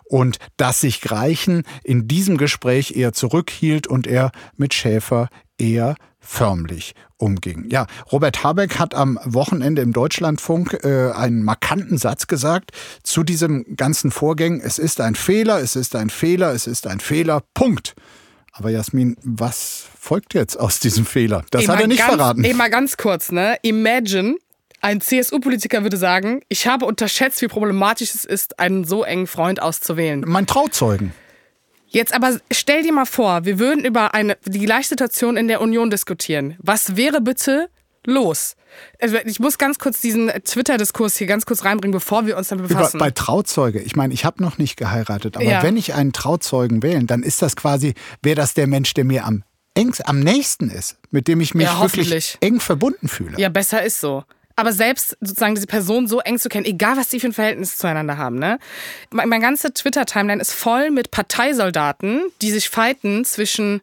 und 0.04 0.38
dass 0.56 0.80
sich 0.80 1.00
Greichen 1.00 1.62
in 1.84 2.08
diesem 2.08 2.36
Gespräch 2.36 2.96
eher 2.96 3.12
zurückhielt 3.12 3.86
und 3.86 4.06
er 4.06 4.32
mit 4.56 4.74
Schäfer 4.74 5.28
eher 5.56 5.94
förmlich 6.20 6.94
umging. 7.16 7.66
Ja, 7.70 7.86
Robert 8.12 8.44
Habeck 8.44 8.78
hat 8.78 8.94
am 8.94 9.18
Wochenende 9.24 9.82
im 9.82 9.92
Deutschlandfunk 9.92 10.78
äh, 10.84 11.10
einen 11.12 11.42
markanten 11.42 11.98
Satz 11.98 12.26
gesagt 12.26 12.72
zu 13.02 13.22
diesem 13.22 13.76
ganzen 13.76 14.10
Vorgang. 14.10 14.60
Es 14.60 14.78
ist 14.78 15.00
ein 15.00 15.14
Fehler, 15.14 15.60
es 15.60 15.76
ist 15.76 15.96
ein 15.96 16.10
Fehler, 16.10 16.52
es 16.52 16.66
ist 16.66 16.86
ein 16.86 17.00
Fehler. 17.00 17.42
Punkt. 17.54 17.94
Aber 18.52 18.70
Jasmin, 18.70 19.16
was 19.22 19.84
folgt 19.98 20.34
jetzt 20.34 20.58
aus 20.58 20.80
diesem 20.80 21.06
Fehler? 21.06 21.44
Das 21.50 21.68
hat 21.68 21.80
er 21.80 21.86
nicht 21.86 21.98
ganz, 21.98 22.14
verraten. 22.14 22.44
Ey, 22.44 22.52
mal 22.52 22.70
ganz 22.70 22.96
kurz, 22.96 23.32
ne? 23.32 23.56
Imagine, 23.62 24.36
ein 24.82 25.00
CSU-Politiker 25.00 25.82
würde 25.82 25.96
sagen, 25.96 26.40
ich 26.48 26.66
habe 26.66 26.84
unterschätzt, 26.86 27.42
wie 27.42 27.48
problematisch 27.48 28.14
es 28.14 28.24
ist, 28.24 28.58
einen 28.58 28.84
so 28.84 29.04
engen 29.04 29.26
Freund 29.26 29.62
auszuwählen. 29.62 30.24
Mein 30.26 30.46
Trauzeugen. 30.46 31.12
Jetzt 31.92 32.14
aber 32.14 32.38
stell 32.52 32.82
dir 32.82 32.92
mal 32.92 33.04
vor, 33.04 33.44
wir 33.44 33.58
würden 33.58 33.84
über 33.84 34.14
eine, 34.14 34.36
die 34.44 34.60
gleiche 34.60 34.88
Situation 34.90 35.36
in 35.36 35.48
der 35.48 35.60
Union 35.60 35.90
diskutieren. 35.90 36.56
Was 36.58 36.96
wäre 36.96 37.20
bitte 37.20 37.68
los? 38.06 38.54
Also 39.00 39.16
ich 39.24 39.40
muss 39.40 39.58
ganz 39.58 39.80
kurz 39.80 40.00
diesen 40.00 40.28
Twitter-Diskurs 40.28 41.16
hier 41.16 41.26
ganz 41.26 41.44
kurz 41.44 41.64
reinbringen, 41.64 41.92
bevor 41.92 42.26
wir 42.26 42.36
uns 42.36 42.48
damit 42.48 42.68
befassen. 42.68 42.98
Über, 42.98 43.06
bei 43.06 43.10
Trauzeuge, 43.10 43.80
ich 43.80 43.96
meine, 43.96 44.14
ich 44.14 44.24
habe 44.24 44.40
noch 44.42 44.58
nicht 44.58 44.76
geheiratet, 44.76 45.36
aber 45.36 45.44
Ja. 45.44 45.62
wenn 45.64 45.76
ich 45.76 45.92
einen 45.94 46.12
Trauzeugen 46.12 46.82
wählen, 46.84 47.08
dann 47.08 47.24
ist 47.24 47.42
das 47.42 47.56
quasi, 47.56 47.94
wäre 48.22 48.36
das 48.36 48.54
der 48.54 48.68
Mensch, 48.68 48.94
der 48.94 49.04
mir 49.04 49.24
am 49.26 49.42
engst, 49.74 50.06
am 50.06 50.20
nächsten 50.20 50.70
ist, 50.70 50.98
mit 51.10 51.26
dem 51.26 51.40
ich 51.40 51.54
mich 51.54 51.66
Ja, 51.66 51.80
wirklich 51.80 52.38
eng 52.40 52.60
verbunden 52.60 53.08
fühle. 53.08 53.38
Ja, 53.38 53.48
besser 53.48 53.82
ist 53.82 54.00
so. 54.00 54.22
Aber 54.60 54.74
selbst 54.74 55.16
sozusagen 55.22 55.54
diese 55.54 55.66
Person 55.66 56.06
so 56.06 56.20
eng 56.20 56.38
zu 56.38 56.50
kennen, 56.50 56.66
egal 56.66 56.98
was 56.98 57.08
die 57.08 57.18
für 57.18 57.28
ein 57.28 57.32
Verhältnis 57.32 57.78
zueinander 57.78 58.18
haben, 58.18 58.38
ne? 58.38 58.58
Mein, 59.10 59.30
mein 59.30 59.40
ganze 59.40 59.72
Twitter-Timeline 59.72 60.38
ist 60.38 60.52
voll 60.52 60.90
mit 60.90 61.10
Parteisoldaten, 61.10 62.24
die 62.42 62.50
sich 62.50 62.68
fighten 62.68 63.24
zwischen 63.24 63.80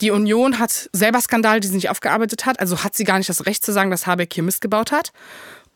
die 0.00 0.12
Union 0.12 0.60
hat 0.60 0.88
selber 0.92 1.20
Skandal, 1.20 1.58
die 1.58 1.66
sie 1.66 1.74
nicht 1.74 1.90
aufgearbeitet 1.90 2.46
hat, 2.46 2.60
also 2.60 2.84
hat 2.84 2.94
sie 2.94 3.02
gar 3.02 3.18
nicht 3.18 3.28
das 3.28 3.46
Recht 3.46 3.64
zu 3.64 3.72
sagen, 3.72 3.90
dass 3.90 4.06
Habeck 4.06 4.32
hier 4.32 4.44
Mist 4.44 4.60
gebaut 4.60 4.92
hat. 4.92 5.12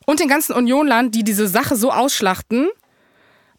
Und 0.07 0.21
den 0.21 0.29
ganzen 0.29 0.53
Unionlern, 0.53 1.11
die 1.11 1.25
diese 1.25 1.49
Sache 1.49 1.75
so 1.75 1.91
ausschlachten, 1.91 2.69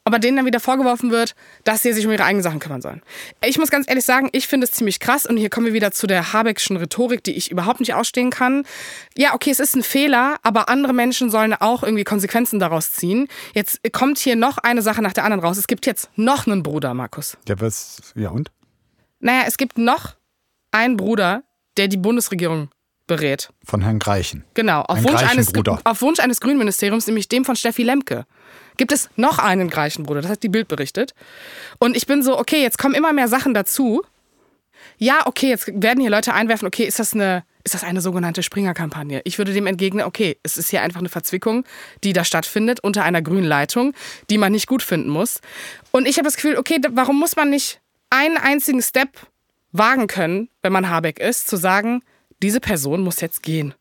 aber 0.09 0.17
denen 0.17 0.37
dann 0.37 0.45
wieder 0.47 0.59
vorgeworfen 0.59 1.11
wird, 1.11 1.35
dass 1.65 1.83
sie 1.83 1.93
sich 1.93 2.03
um 2.07 2.11
ihre 2.11 2.23
eigenen 2.23 2.41
Sachen 2.41 2.59
kümmern 2.59 2.81
sollen. 2.81 3.03
Ich 3.45 3.59
muss 3.59 3.69
ganz 3.69 3.87
ehrlich 3.87 4.05
sagen, 4.05 4.29
ich 4.31 4.47
finde 4.47 4.65
es 4.65 4.71
ziemlich 4.71 4.99
krass 4.99 5.27
und 5.27 5.37
hier 5.37 5.51
kommen 5.51 5.67
wir 5.67 5.73
wieder 5.73 5.91
zu 5.91 6.07
der 6.07 6.33
Habeckschen 6.33 6.77
Rhetorik, 6.77 7.23
die 7.23 7.33
ich 7.33 7.51
überhaupt 7.51 7.79
nicht 7.79 7.93
ausstehen 7.93 8.31
kann. 8.31 8.65
Ja, 9.15 9.35
okay, 9.35 9.51
es 9.51 9.59
ist 9.59 9.75
ein 9.75 9.83
Fehler, 9.83 10.37
aber 10.41 10.67
andere 10.67 10.93
Menschen 10.93 11.29
sollen 11.29 11.53
auch 11.53 11.83
irgendwie 11.83 12.03
Konsequenzen 12.03 12.57
daraus 12.57 12.91
ziehen. 12.91 13.27
Jetzt 13.53 13.81
kommt 13.91 14.17
hier 14.17 14.35
noch 14.35 14.57
eine 14.57 14.81
Sache 14.81 15.03
nach 15.03 15.13
der 15.13 15.25
anderen 15.25 15.43
raus. 15.43 15.57
Es 15.57 15.67
gibt 15.67 15.85
jetzt 15.85 16.09
noch 16.15 16.47
einen 16.47 16.63
Bruder, 16.63 16.95
Markus. 16.95 17.37
Ja, 17.47 17.61
was, 17.61 18.01
ja 18.15 18.29
und? 18.29 18.51
Naja, 19.19 19.43
es 19.45 19.57
gibt 19.57 19.77
noch 19.77 20.15
einen 20.71 20.97
Bruder, 20.97 21.43
der 21.77 21.87
die 21.87 21.97
Bundesregierung 21.97 22.69
berät. 23.09 23.49
Von 23.65 23.81
Herrn 23.81 23.99
Greichen. 23.99 24.45
Genau, 24.53 24.81
auf 24.81 25.03
Wunsch, 25.03 25.21
eines, 25.21 25.47
Greichenbruder. 25.47 25.81
auf 25.83 26.01
Wunsch 26.01 26.19
eines 26.19 26.39
Grünministeriums, 26.39 27.07
nämlich 27.07 27.27
dem 27.27 27.43
von 27.43 27.57
Steffi 27.57 27.83
Lemke, 27.83 28.25
gibt 28.79 28.91
es 28.91 29.09
noch 29.17 29.37
einen 29.37 29.69
Greichenbruder. 29.69 30.21
Das 30.21 30.31
hat 30.31 30.41
die 30.41 30.49
Bild 30.49 30.67
berichtet. 30.67 31.13
Und 31.77 31.95
ich 31.95 32.07
bin 32.07 32.23
so, 32.23 32.39
okay, 32.39 32.63
jetzt 32.63 32.79
kommen 32.79 32.95
immer 32.95 33.13
mehr 33.13 33.27
Sachen 33.27 33.53
dazu. 33.53 34.01
Ja, 34.97 35.27
okay, 35.27 35.49
jetzt 35.49 35.67
werden 35.67 35.99
hier 35.99 36.09
Leute 36.09 36.33
einwerfen, 36.33 36.67
okay, 36.67 36.85
ist 36.85 36.97
das 36.97 37.13
eine, 37.13 37.43
ist 37.63 37.73
das 37.73 37.83
eine 37.83 38.01
sogenannte 38.01 38.41
Springer-Kampagne? 38.41 39.21
Ich 39.25 39.37
würde 39.37 39.53
dem 39.53 39.67
entgegnen, 39.67 40.05
okay, 40.05 40.37
es 40.43 40.57
ist 40.57 40.69
hier 40.69 40.81
einfach 40.81 40.99
eine 40.99 41.09
Verzwickung, 41.09 41.65
die 42.03 42.13
da 42.13 42.23
stattfindet 42.23 42.79
unter 42.79 43.03
einer 43.03 43.21
grünen 43.21 43.43
Leitung, 43.43 43.93
die 44.29 44.37
man 44.37 44.53
nicht 44.53 44.67
gut 44.67 44.81
finden 44.81 45.09
muss. 45.09 45.41
Und 45.91 46.07
ich 46.07 46.17
habe 46.17 46.25
das 46.25 46.35
Gefühl, 46.35 46.57
okay, 46.57 46.79
warum 46.89 47.19
muss 47.19 47.35
man 47.35 47.49
nicht 47.49 47.81
einen 48.09 48.37
einzigen 48.37 48.81
Step 48.81 49.09
wagen 49.71 50.07
können, 50.07 50.49
wenn 50.61 50.71
man 50.71 50.89
Habeck 50.89 51.19
ist, 51.19 51.47
zu 51.47 51.57
sagen, 51.57 52.01
diese 52.41 52.61
Person 52.61 53.01
muss 53.01 53.19
jetzt 53.19 53.43
gehen. 53.43 53.73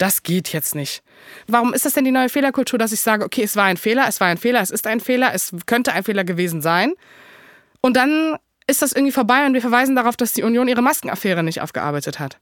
Das 0.00 0.22
geht 0.22 0.54
jetzt 0.54 0.74
nicht. 0.74 1.02
Warum 1.46 1.74
ist 1.74 1.84
das 1.84 1.92
denn 1.92 2.06
die 2.06 2.10
neue 2.10 2.30
Fehlerkultur, 2.30 2.78
dass 2.78 2.90
ich 2.90 3.02
sage, 3.02 3.22
okay, 3.22 3.42
es 3.42 3.54
war 3.54 3.64
ein 3.64 3.76
Fehler, 3.76 4.06
es 4.08 4.18
war 4.18 4.28
ein 4.28 4.38
Fehler, 4.38 4.62
es 4.62 4.70
ist 4.70 4.86
ein 4.86 4.98
Fehler, 4.98 5.34
es 5.34 5.54
könnte 5.66 5.92
ein 5.92 6.04
Fehler 6.04 6.24
gewesen 6.24 6.62
sein. 6.62 6.94
Und 7.82 7.98
dann 7.98 8.38
ist 8.66 8.80
das 8.80 8.92
irgendwie 8.92 9.12
vorbei 9.12 9.44
und 9.44 9.52
wir 9.52 9.60
verweisen 9.60 9.94
darauf, 9.94 10.16
dass 10.16 10.32
die 10.32 10.42
Union 10.42 10.68
ihre 10.68 10.80
Maskenaffäre 10.80 11.42
nicht 11.42 11.60
aufgearbeitet 11.60 12.18
hat. 12.18 12.38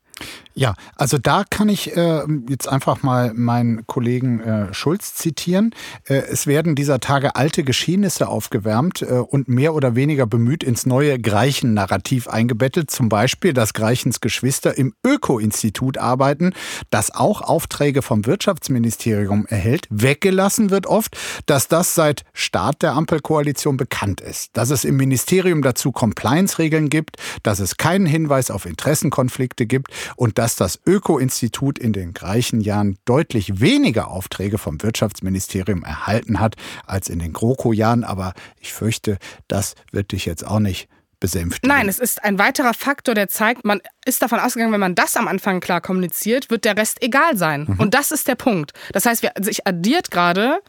Ja, 0.59 0.75
also 0.97 1.19
da 1.19 1.45
kann 1.49 1.69
ich 1.69 1.97
äh, 1.97 2.23
jetzt 2.49 2.69
einfach 2.69 3.05
mal 3.05 3.33
meinen 3.33 3.87
Kollegen 3.87 4.41
äh, 4.41 4.75
Schulz 4.75 5.15
zitieren. 5.15 5.73
Äh, 6.05 6.15
es 6.15 6.49
werden 6.49 6.75
dieser 6.75 6.99
Tage 6.99 7.37
alte 7.37 7.63
Geschehnisse 7.63 8.27
aufgewärmt 8.27 9.03
äh, 9.03 9.21
und 9.21 9.47
mehr 9.47 9.73
oder 9.73 9.95
weniger 9.95 10.27
bemüht 10.27 10.65
ins 10.65 10.85
neue 10.85 11.21
Greichen-Narrativ 11.21 12.27
eingebettet. 12.27 12.91
Zum 12.91 13.09
Beispiel, 13.09 13.53
dass 13.53 13.73
Greichens 13.73 14.21
Geschwister 14.21 14.77
im 14.77 14.95
Öko-Institut 15.07 15.97
arbeiten, 15.97 16.53
das 16.91 17.15
auch 17.15 17.41
Aufträge 17.41 18.03
vom 18.03 18.27
Wirtschaftsministerium 18.27 19.47
erhält. 19.47 19.87
Weggelassen 19.91 20.71
wird 20.71 20.89
oft, 20.89 21.17
dass 21.47 21.69
das 21.69 21.95
seit 21.95 22.25
Start 22.33 22.83
der 22.83 22.95
Ampelkoalition 22.95 23.77
bekannt 23.77 24.21
ist. 24.21 24.57
Dass 24.57 24.71
es 24.71 24.85
im 24.85 24.97
Ministerium 24.97 25.63
dazu 25.63 25.93
Compliance-Regeln 25.93 26.89
gibt, 26.89 27.17
dass 27.45 27.61
es 27.61 27.77
keinen 27.77 28.07
Hinweis 28.07 28.51
auf 28.51 28.67
Interessenkonflikte 28.67 29.67
gibt 29.67 29.93
und 30.17 30.39
dass 30.39 30.57
das 30.57 30.81
Öko-Institut 30.87 31.79
in 31.79 31.93
den 31.93 32.13
gleichen 32.13 32.61
Jahren 32.61 32.99
deutlich 33.05 33.61
weniger 33.61 34.11
Aufträge 34.11 34.59
vom 34.59 34.83
Wirtschaftsministerium 34.83 35.85
erhalten 35.85 36.41
hat 36.41 36.57
als 36.87 37.09
in 37.09 37.19
den 37.19 37.33
GroKo-Jahren. 37.33 38.05
Aber 38.05 38.35
ich 38.61 38.73
fürchte, 38.73 39.19
das 39.49 39.75
wird 39.93 40.13
dich 40.13 40.27
jetzt 40.27 40.47
auch 40.47 40.61
nicht 40.61 40.89
besänftigen. 41.21 41.69
Nein, 41.69 41.89
es 41.89 41.99
ist 41.99 42.23
ein 42.23 42.39
weiterer 42.39 42.75
Faktor, 42.75 43.15
der 43.15 43.29
zeigt, 43.29 43.65
man 43.65 43.81
ist 44.05 44.23
davon 44.23 44.39
ausgegangen, 44.39 44.73
wenn 44.73 44.81
man 44.81 44.95
das 44.95 45.17
am 45.17 45.29
Anfang 45.29 45.61
klar 45.61 45.81
kommuniziert, 45.81 46.51
wird 46.51 46.65
der 46.65 46.77
Rest 46.77 47.03
egal 47.03 47.37
sein. 47.37 47.67
Und 47.79 47.95
das 47.95 48.11
ist 48.11 48.29
der 48.29 48.37
Punkt. 48.37 48.73
Das 48.93 49.07
heißt, 49.07 49.23
wir, 49.23 49.33
sich 49.41 49.67
addiert 49.67 50.11
gerade 50.11 50.61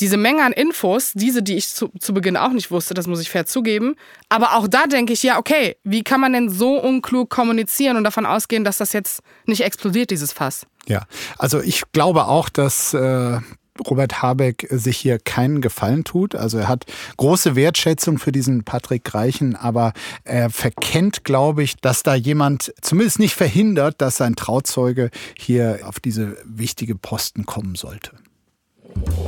diese 0.00 0.16
Menge 0.16 0.44
an 0.44 0.52
Infos, 0.52 1.12
diese, 1.14 1.42
die 1.42 1.56
ich 1.56 1.68
zu, 1.68 1.90
zu 1.98 2.14
Beginn 2.14 2.36
auch 2.36 2.52
nicht 2.52 2.70
wusste, 2.70 2.94
das 2.94 3.06
muss 3.06 3.20
ich 3.20 3.30
fair 3.30 3.46
zugeben. 3.46 3.96
Aber 4.28 4.56
auch 4.56 4.66
da 4.68 4.86
denke 4.86 5.12
ich, 5.12 5.22
ja, 5.22 5.38
okay, 5.38 5.76
wie 5.84 6.02
kann 6.02 6.20
man 6.20 6.32
denn 6.32 6.50
so 6.50 6.80
unklug 6.80 7.30
kommunizieren 7.30 7.96
und 7.96 8.04
davon 8.04 8.26
ausgehen, 8.26 8.64
dass 8.64 8.78
das 8.78 8.92
jetzt 8.92 9.20
nicht 9.46 9.62
explodiert, 9.62 10.10
dieses 10.10 10.32
Fass? 10.32 10.66
Ja, 10.86 11.06
also 11.38 11.60
ich 11.60 11.82
glaube 11.92 12.26
auch, 12.26 12.48
dass 12.48 12.94
äh, 12.94 13.38
Robert 13.86 14.22
Habeck 14.22 14.66
sich 14.70 14.96
hier 14.96 15.18
keinen 15.18 15.60
Gefallen 15.60 16.04
tut. 16.04 16.34
Also 16.34 16.58
er 16.58 16.68
hat 16.68 16.86
große 17.16 17.56
Wertschätzung 17.56 18.18
für 18.18 18.32
diesen 18.32 18.64
Patrick 18.64 19.04
Greichen, 19.04 19.56
aber 19.56 19.92
er 20.24 20.50
verkennt, 20.50 21.24
glaube 21.24 21.62
ich, 21.62 21.76
dass 21.76 22.02
da 22.02 22.14
jemand 22.14 22.72
zumindest 22.80 23.18
nicht 23.18 23.34
verhindert, 23.34 24.00
dass 24.00 24.16
sein 24.16 24.36
Trauzeuge 24.36 25.10
hier 25.36 25.80
auf 25.84 26.00
diese 26.00 26.36
wichtige 26.44 26.94
Posten 26.94 27.46
kommen 27.46 27.74
sollte. 27.74 28.12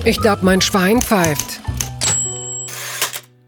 Ich 0.04 0.20
glaub, 0.20 0.42
mein 0.42 0.60
Schwein 0.60 1.00
pfeift. 1.00 1.60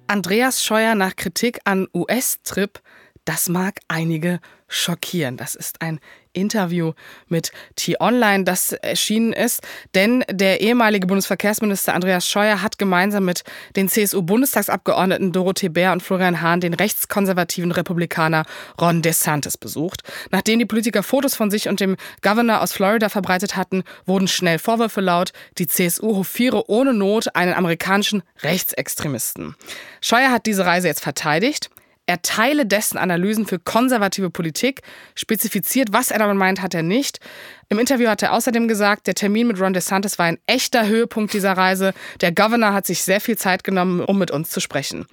Andreas 0.07 0.65
Scheuer 0.65 0.95
nach 0.95 1.17
Kritik 1.17 1.61
an 1.65 1.89
US-Trip, 1.95 2.81
das 3.25 3.49
mag 3.49 3.81
einige 3.89 4.41
schockieren. 4.69 5.37
Das 5.37 5.55
ist 5.55 5.81
ein 5.83 5.99
Interview 6.35 6.93
mit 7.29 7.53
T-Online, 7.77 8.45
das 8.45 8.73
erschienen 8.73 9.33
ist, 9.33 9.63
denn 9.95 10.25
der 10.31 10.61
ehemalige 10.61 11.07
Bundesverkehrsminister 11.07 11.95
Andreas 11.95 12.29
Scheuer 12.29 12.63
hat 12.63 12.79
gemeinsam 12.79 13.25
mit 13.25 13.45
den 13.77 13.89
CSU-Bundestagsabgeordneten 13.89 15.33
Dorothee 15.33 15.69
Bär 15.69 15.93
und 15.93 16.03
Florian 16.03 16.41
Hahn 16.41 16.61
den 16.61 16.75
rechtskonservativen 16.75 17.73
Republikaner 17.73 18.45
Ron 18.81 19.03
DeSantis 19.03 19.57
besucht. 19.57 20.03
Nachdem 20.31 20.59
die 20.59 20.67
Politiker 20.67 21.03
Fotos 21.03 21.35
von 21.35 21.51
sich 21.51 21.69
und 21.69 21.81
dem 21.81 21.97
Governor 22.23 22.61
aus 22.61 22.73
Florida 22.73 23.09
verbreitet 23.09 23.57
hatten, 23.57 23.85
wurden 24.07 24.29
schnell 24.29 24.59
Vorwürfe 24.59 25.01
laut, 25.01 25.33
die 25.59 25.67
CSU 25.67 26.17
hofiere 26.17 26.69
ohne 26.69 26.93
Not 26.93 27.35
einen 27.35 27.55
amerikanischen 27.55 28.23
Rechtsextremisten. 28.43 29.55
Scheuer 30.01 30.31
hat 30.31 30.47
diese 30.47 30.67
Reise 30.67 30.89
jetzt 30.89 31.03
verteidigt. 31.03 31.71
Er 32.07 32.21
teile 32.21 32.67
dessen 32.67 32.99
Analysen 32.99 33.47
für 33.47 33.59
konservative 33.59 34.29
Politik, 34.29 34.83
spezifiziert, 35.15 35.93
was 35.93 36.11
er 36.11 36.19
damit 36.19 36.37
meint, 36.37 36.61
hat 36.61 36.75
er 36.75 36.83
nicht. 36.83 37.19
Im 37.69 37.79
Interview 37.79 38.09
hat 38.09 38.23
er 38.23 38.33
außerdem 38.33 38.69
gesagt, 38.69 39.07
der 39.07 39.15
Termin 39.15 39.47
mit 39.47 39.61
Ron 39.61 39.73
DeSantis 39.73 40.19
war 40.19 40.27
ein 40.27 40.39
echter 40.47 40.87
Höhepunkt 40.87 41.33
dieser 41.33 41.53
Reise. 41.53 41.93
Der 42.21 42.33
Governor 42.33 42.73
hat 42.73 42.87
sich 42.87 43.03
sehr 43.03 43.21
viel 43.21 43.39
Zeit 43.39 43.65
genommen, 43.65 44.01
um 44.01 44.19
mit 44.19 44.31
uns 44.31 44.51
zu 44.51 44.61
sprechen. 44.61 45.07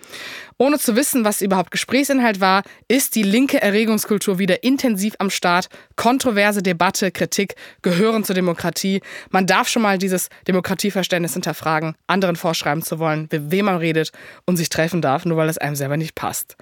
Ohne 0.57 0.77
zu 0.77 0.95
wissen, 0.95 1.25
was 1.25 1.41
überhaupt 1.41 1.71
Gesprächsinhalt 1.71 2.39
war, 2.39 2.63
ist 2.87 3.15
die 3.15 3.23
linke 3.23 3.61
Erregungskultur 3.61 4.37
wieder 4.37 4.63
intensiv 4.63 5.15
am 5.17 5.29
Start. 5.29 5.69
Kontroverse 5.95 6.61
Debatte, 6.61 7.11
Kritik 7.11 7.55
gehören 7.81 8.23
zur 8.23 8.35
Demokratie. 8.35 9.01
Man 9.29 9.47
darf 9.47 9.67
schon 9.67 9.81
mal 9.81 9.97
dieses 9.97 10.29
Demokratieverständnis 10.47 11.33
hinterfragen, 11.33 11.95
anderen 12.07 12.35
vorschreiben 12.35 12.83
zu 12.83 12.99
wollen, 12.99 13.27
mit 13.31 13.51
wem 13.51 13.65
man 13.65 13.77
redet 13.77 14.11
und 14.45 14.57
sich 14.57 14.69
treffen 14.69 15.01
darf, 15.01 15.25
nur 15.25 15.37
weil 15.37 15.49
es 15.49 15.57
einem 15.57 15.75
selber 15.75 15.97
nicht 15.97 16.15
passt. 16.15 16.57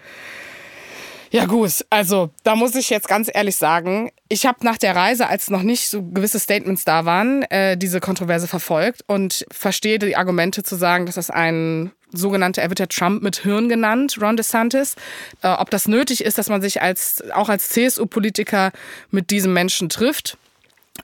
Ja 1.32 1.46
gut, 1.46 1.86
also 1.92 2.32
da 2.44 2.56
muss 2.56 2.74
ich 2.74 2.90
jetzt 2.90 3.08
ganz 3.08 3.30
ehrlich 3.32 3.56
sagen, 3.56 4.12
ich 4.30 4.48
habe 4.48 4.66
nach 4.66 4.78
der 4.78 4.96
Reise, 4.96 5.28
als 5.28 5.52
noch 5.52 5.62
nicht 5.62 5.90
so 5.90 6.02
gewisse 6.02 6.40
Statements 6.40 6.86
da 6.86 7.06
waren, 7.06 7.44
äh, 7.44 7.78
diese 7.78 8.00
Kontroverse 8.00 8.48
verfolgt 8.48 9.04
und 9.06 9.46
verstehe 9.52 10.00
die 10.00 10.16
Argumente 10.16 10.64
zu 10.64 10.76
sagen, 10.76 11.06
dass 11.06 11.16
das 11.16 11.30
ein 11.30 11.92
sogenannter, 12.12 12.64
er 12.64 12.70
wird 12.70 12.80
ja 12.80 12.88
Trump 12.88 13.22
mit 13.22 13.38
Hirn 13.38 13.70
genannt, 13.70 14.18
Ron 14.20 14.38
DeSantis. 14.38 14.96
Äh, 15.44 15.50
ob 15.50 15.70
das 15.70 15.88
nötig 15.88 16.24
ist, 16.24 16.40
dass 16.40 16.50
man 16.50 16.62
sich 16.62 16.82
als 16.82 17.24
auch 17.32 17.50
als 17.50 17.70
CSU-Politiker 17.70 18.72
mit 19.12 19.30
diesem 19.30 19.54
Menschen 19.54 19.90
trifft, 19.90 20.39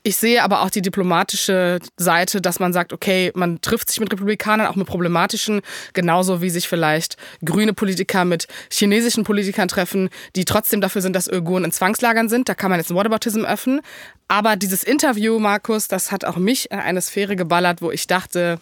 ich 0.04 0.18
sehe 0.18 0.44
aber 0.44 0.62
auch 0.62 0.70
die 0.70 0.82
diplomatische 0.82 1.80
Seite, 1.98 2.42
dass 2.42 2.60
man 2.60 2.74
sagt, 2.74 2.94
okay, 2.94 3.32
man 3.36 3.62
trifft 3.62 3.90
sich 3.90 4.00
mit 4.00 4.12
Republikanern, 4.12 4.68
auch 4.68 4.76
mit 4.76 4.88
problematischen, 4.88 5.62
genauso 5.94 6.42
wie 6.42 6.50
sich 6.50 6.68
vielleicht 6.68 7.18
grüne 7.44 7.74
Politiker 7.74 8.26
mit 8.26 8.48
chinesischen 8.72 9.24
Politikern 9.24 9.68
treffen, 9.68 10.10
die 10.36 10.46
trotzdem 10.46 10.82
dafür 10.82 11.02
sind, 11.02 11.16
dass 11.16 11.30
Uiguren 11.30 11.66
in 11.66 11.72
Zwangslagern 11.72 12.30
sind. 12.30 12.50
Da 12.50 12.56
kann 12.56 12.70
man 12.70 12.80
jetzt 12.80 12.90
ein 12.92 12.96
Whataboutism 12.96 13.46
öffnen. 13.46 13.82
Aber 14.28 14.56
dieses 14.56 14.84
Interview, 14.84 15.40
Markus, 15.40 15.88
das 15.88 16.12
hat 16.12 16.26
auch 16.26 16.38
mich 16.38 16.72
in 16.72 16.80
eine 16.80 17.02
Sphäre 17.02 17.36
geballert, 17.36 17.82
wo 17.82 17.92
ich 17.92 18.08
dachte, 18.08 18.60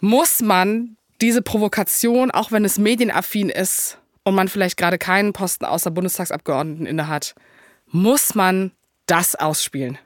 muss 0.00 0.40
man 0.40 0.96
diese 1.20 1.42
Provokation, 1.42 2.30
auch 2.30 2.52
wenn 2.52 2.64
es 2.64 2.78
medienaffin 2.78 3.50
ist 3.50 3.98
und 4.24 4.34
man 4.34 4.48
vielleicht 4.48 4.76
gerade 4.76 4.98
keinen 4.98 5.32
Posten 5.32 5.64
außer 5.64 5.90
Bundestagsabgeordneten 5.90 6.86
innehat, 6.86 7.34
muss 7.90 8.34
man 8.34 8.72
das 9.10 9.34
ausspielen? 9.34 9.98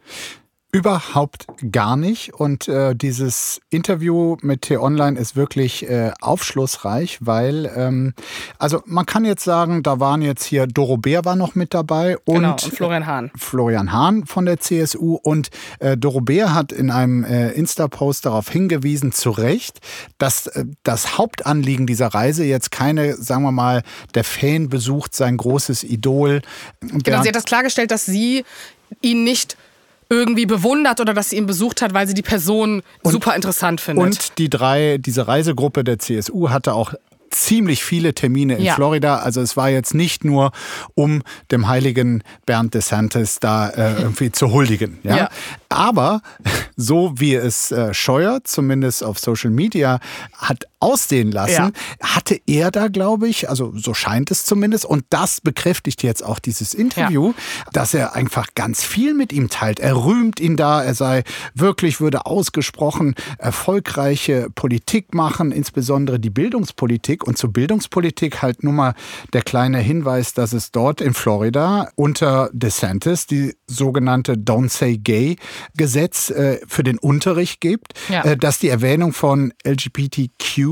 Überhaupt 0.75 1.47
gar 1.71 1.97
nicht. 1.97 2.35
Und 2.35 2.67
äh, 2.67 2.97
dieses 2.97 3.61
Interview 3.71 4.37
mit 4.43 4.63
T-Online 4.63 5.17
ist 5.17 5.37
wirklich 5.37 5.89
äh, 5.89 6.11
aufschlussreich, 6.21 7.19
weil, 7.21 7.73
ähm, 7.77 8.13
also 8.59 8.83
man 8.85 9.07
kann 9.07 9.25
jetzt 9.25 9.45
sagen, 9.45 9.85
da 9.85 10.01
waren 10.01 10.21
jetzt 10.21 10.43
hier, 10.43 10.67
Doro 10.67 10.97
Bär 10.97 11.25
war 11.25 11.37
noch 11.37 11.55
mit 11.55 11.75
dabei 11.75 12.19
und, 12.25 12.35
genau, 12.35 12.53
und 12.55 12.63
Florian 12.63 13.07
Hahn. 13.07 13.31
Florian 13.37 13.93
Hahn 13.93 14.27
von 14.27 14.47
der 14.47 14.59
CSU. 14.59 15.15
Und 15.23 15.51
äh, 15.79 15.97
Doro 15.97 16.21
Bär 16.21 16.55
hat 16.55 16.73
in 16.73 16.91
einem 16.91 17.23
äh, 17.23 17.53
Insta-Post 17.53 18.27
darauf 18.27 18.51
hingewiesen, 18.51 19.13
zu 19.13 19.31
Recht, 19.31 19.79
dass 20.19 20.49
äh, 20.49 20.65
das 20.83 21.19
Hauptanliegen 21.19 21.87
dieser 21.87 22.09
Reise 22.09 22.43
jetzt 22.43 22.73
keine, 22.73 23.15
sagen 23.15 23.45
wir 23.45 23.53
mal, 23.53 23.85
der 24.17 24.25
Fan 24.25 24.71
besucht 24.71 25.15
sein 25.15 25.37
großes 25.37 25.85
Idol. 25.85 26.43
Genau, 26.81 27.23
sie 27.23 27.29
hat 27.29 27.37
das 27.37 27.45
klargestellt, 27.45 27.93
dass 27.93 28.07
sie 28.07 28.45
ihn 29.01 29.25
nicht 29.25 29.57
irgendwie 30.11 30.47
bewundert 30.47 31.01
oder 31.01 31.15
dass 31.15 31.31
sie 31.31 31.37
ihn 31.37 31.47
besucht 31.47 31.83
hat, 31.83 31.95
weil 31.95 32.07
sie 32.07 32.15
die 32.15 32.23
Person 32.23 32.83
und, 33.03 33.13
super 33.13 33.35
interessant 33.35 33.81
findet. 33.81 34.05
Und 34.05 34.39
die 34.39 34.51
drei, 34.51 34.99
diese 34.99 35.27
Reisegruppe 35.27 35.83
der 35.83 35.99
CSU 35.99 36.51
hatte 36.51 36.75
auch 36.75 36.95
ziemlich 37.31 37.85
viele 37.85 38.15
Termine 38.15 38.57
in 38.57 38.65
ja. 38.65 38.75
Florida. 38.75 39.17
Also 39.17 39.41
es 39.41 39.57
war 39.57 39.69
jetzt 39.69 39.95
nicht 39.95 40.25
nur, 40.25 40.53
um 40.95 41.23
dem 41.51 41.69
heiligen 41.69 42.23
Bernd 42.47 42.75
DeSantis 42.75 43.41
da 43.41 43.69
äh, 43.71 43.95
irgendwie 44.01 44.31
zu 44.31 44.53
huldigen. 44.53 44.99
Ja? 45.03 45.17
ja? 45.17 45.29
Aber 45.69 46.23
so 46.77 47.13
wie 47.17 47.35
es 47.35 47.73
äh, 47.73 47.93
Scheuer 47.93 48.45
zumindest 48.45 49.03
auf 49.03 49.19
Social 49.19 49.51
Media 49.51 49.99
hat 50.37 50.65
aussehen 50.85 51.33
lassen, 51.33 51.73
ja. 52.01 52.07
hatte 52.07 52.39
er 52.47 52.71
da, 52.71 52.89
glaube 52.89 53.27
ich, 53.27 53.49
also 53.49 53.73
so 53.75 53.95
scheint 53.95 54.31
es 54.31 54.45
zumindest, 54.45 54.85
und 54.85 55.05
das 55.09 55.41
bekräftigt 55.41 56.03
jetzt 56.03 56.23
auch 56.23 56.39
dieses 56.39 56.75
Interview, 56.75 57.29
ja. 57.29 57.35
dass 57.73 57.95
er 57.95 58.15
einfach 58.15 58.49
ganz 58.55 58.85
viel 58.85 59.15
mit 59.15 59.33
ihm 59.33 59.49
teilt. 59.49 59.81
Er 59.81 59.97
rühmt 59.97 60.41
ihn 60.41 60.57
da, 60.57 60.83
er 60.83 60.95
sei 60.95 61.25
wirklich, 61.55 62.01
würde 62.01 62.27
ausgesprochen 62.27 63.15
erfolgreiche 63.39 64.49
Politik 64.55 65.15
machen, 65.15 65.53
insbesondere 65.53 66.21
die 66.21 66.31
Bildungspolitik. 66.31 67.27
Und 67.27 67.39
zur 67.39 67.53
Bildungspolitik 67.53 68.43
halt 68.43 68.63
nur 68.63 68.75
mal 68.75 68.95
der 69.33 69.43
kleine 69.43 69.79
Hinweis, 69.79 70.35
dass 70.35 70.53
es 70.53 70.71
dort 70.71 71.01
in 71.01 71.15
Florida 71.15 71.89
unter 71.95 72.51
DeSantis 72.53 73.27
die 73.27 73.57
sogenannte 73.67 74.35
Don't 74.35 74.69
Say 74.69 74.99
Gay 74.99 75.37
Gesetz 75.77 76.29
äh, 76.29 76.61
für 76.67 76.83
den 76.83 76.99
Unterricht 76.99 77.63
gibt, 77.63 77.95
ja. 78.11 78.23
äh, 78.25 78.37
dass 78.37 78.59
die 78.59 78.69
Erwähnung 78.69 79.15
von 79.15 79.55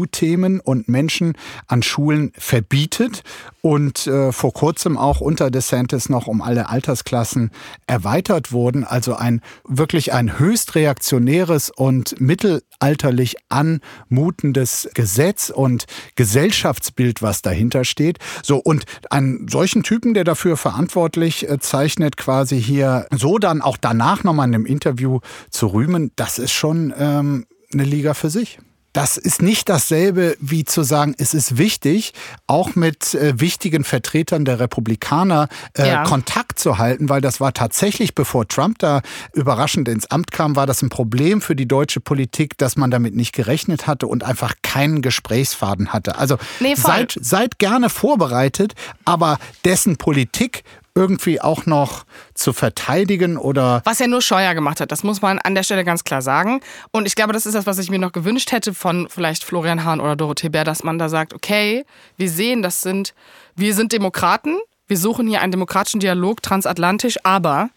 LGBTQ-Themen 0.02 0.60
und 0.60 0.88
Menschen 0.88 1.34
an 1.66 1.82
Schulen 1.82 2.32
verbietet 2.36 3.22
und 3.60 4.06
äh, 4.06 4.32
vor 4.32 4.52
kurzem 4.52 4.98
auch 4.98 5.20
unter 5.20 5.50
DeSantis 5.50 6.08
noch 6.08 6.26
um 6.26 6.42
alle 6.42 6.68
Altersklassen 6.68 7.50
erweitert 7.86 8.52
wurden. 8.52 8.84
Also 8.84 9.14
ein 9.14 9.40
wirklich 9.66 10.12
ein 10.12 10.38
höchst 10.38 10.74
reaktionäres 10.74 11.70
und 11.70 12.20
mittelalterlich 12.20 13.36
anmutendes 13.48 14.88
Gesetz 14.94 15.50
und 15.50 15.86
Gesellschaftsbild, 16.16 17.22
was 17.22 17.42
dahinter 17.42 17.84
steht. 17.84 18.18
So 18.42 18.58
und 18.58 18.84
einen 19.10 19.48
solchen 19.48 19.82
Typen, 19.82 20.14
der 20.14 20.24
dafür 20.24 20.56
verantwortlich 20.56 21.48
äh, 21.48 21.58
zeichnet, 21.58 22.16
quasi 22.16 22.60
hier 22.60 23.06
so 23.14 23.38
dann 23.38 23.62
auch 23.62 23.76
danach 23.76 24.24
nochmal 24.24 24.48
in 24.48 24.54
einem 24.54 24.66
Interview 24.66 25.20
zu 25.50 25.68
rühmen, 25.68 26.10
das 26.16 26.38
ist 26.38 26.52
schon 26.52 26.92
ähm, 26.98 27.46
eine 27.72 27.84
Liga 27.84 28.14
für 28.14 28.30
sich. 28.30 28.58
Das 28.92 29.16
ist 29.16 29.40
nicht 29.40 29.68
dasselbe 29.68 30.36
wie 30.38 30.64
zu 30.64 30.82
sagen, 30.82 31.14
es 31.16 31.32
ist 31.32 31.56
wichtig, 31.56 32.12
auch 32.46 32.74
mit 32.74 33.14
äh, 33.14 33.40
wichtigen 33.40 33.84
Vertretern 33.84 34.44
der 34.44 34.60
Republikaner 34.60 35.48
äh, 35.76 35.88
ja. 35.88 36.02
Kontakt 36.04 36.58
zu 36.58 36.78
halten, 36.78 37.08
weil 37.08 37.22
das 37.22 37.40
war 37.40 37.54
tatsächlich, 37.54 38.14
bevor 38.14 38.46
Trump 38.46 38.78
da 38.78 39.00
überraschend 39.32 39.88
ins 39.88 40.10
Amt 40.10 40.30
kam, 40.30 40.56
war 40.56 40.66
das 40.66 40.82
ein 40.82 40.90
Problem 40.90 41.40
für 41.40 41.56
die 41.56 41.66
deutsche 41.66 42.00
Politik, 42.00 42.58
dass 42.58 42.76
man 42.76 42.90
damit 42.90 43.14
nicht 43.14 43.32
gerechnet 43.34 43.86
hatte 43.86 44.06
und 44.06 44.24
einfach 44.24 44.56
keinen 44.62 45.00
Gesprächsfaden 45.00 45.92
hatte. 45.92 46.18
Also 46.18 46.36
nee, 46.60 46.74
seid, 46.74 47.16
seid 47.18 47.58
gerne 47.58 47.88
vorbereitet, 47.88 48.74
aber 49.04 49.38
dessen 49.64 49.96
Politik 49.96 50.64
irgendwie 50.94 51.40
auch 51.40 51.66
noch 51.66 52.04
zu 52.34 52.52
verteidigen 52.52 53.36
oder. 53.36 53.82
Was 53.84 54.00
er 54.00 54.08
nur 54.08 54.22
Scheuer 54.22 54.54
gemacht 54.54 54.80
hat, 54.80 54.92
das 54.92 55.02
muss 55.02 55.22
man 55.22 55.38
an 55.38 55.54
der 55.54 55.62
Stelle 55.62 55.84
ganz 55.84 56.04
klar 56.04 56.22
sagen. 56.22 56.60
Und 56.90 57.06
ich 57.06 57.14
glaube, 57.14 57.32
das 57.32 57.46
ist 57.46 57.54
das, 57.54 57.66
was 57.66 57.78
ich 57.78 57.90
mir 57.90 57.98
noch 57.98 58.12
gewünscht 58.12 58.52
hätte 58.52 58.74
von 58.74 59.08
vielleicht 59.08 59.44
Florian 59.44 59.84
Hahn 59.84 60.00
oder 60.00 60.16
Dorothee 60.16 60.50
Bär, 60.50 60.64
dass 60.64 60.84
man 60.84 60.98
da 60.98 61.08
sagt, 61.08 61.34
okay, 61.34 61.84
wir 62.16 62.28
sehen, 62.28 62.62
das 62.62 62.82
sind, 62.82 63.14
wir 63.56 63.74
sind 63.74 63.92
Demokraten, 63.92 64.58
wir 64.86 64.98
suchen 64.98 65.26
hier 65.26 65.40
einen 65.40 65.52
demokratischen 65.52 66.00
Dialog 66.00 66.42
transatlantisch, 66.42 67.16
aber 67.22 67.70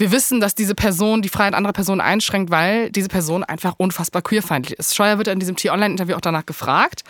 wir 0.00 0.12
wissen, 0.12 0.40
dass 0.40 0.54
diese 0.54 0.74
Person 0.74 1.20
die 1.20 1.28
Freiheit 1.28 1.52
anderer 1.52 1.74
Personen 1.74 2.00
einschränkt, 2.00 2.50
weil 2.50 2.90
diese 2.90 3.08
Person 3.08 3.44
einfach 3.44 3.74
unfassbar 3.76 4.22
queerfeindlich 4.22 4.78
ist. 4.78 4.96
Scheuer 4.96 5.18
wird 5.18 5.28
in 5.28 5.38
diesem 5.38 5.56
T-Online-Interview 5.56 6.16
auch 6.16 6.22
danach 6.22 6.46
gefragt, 6.46 7.04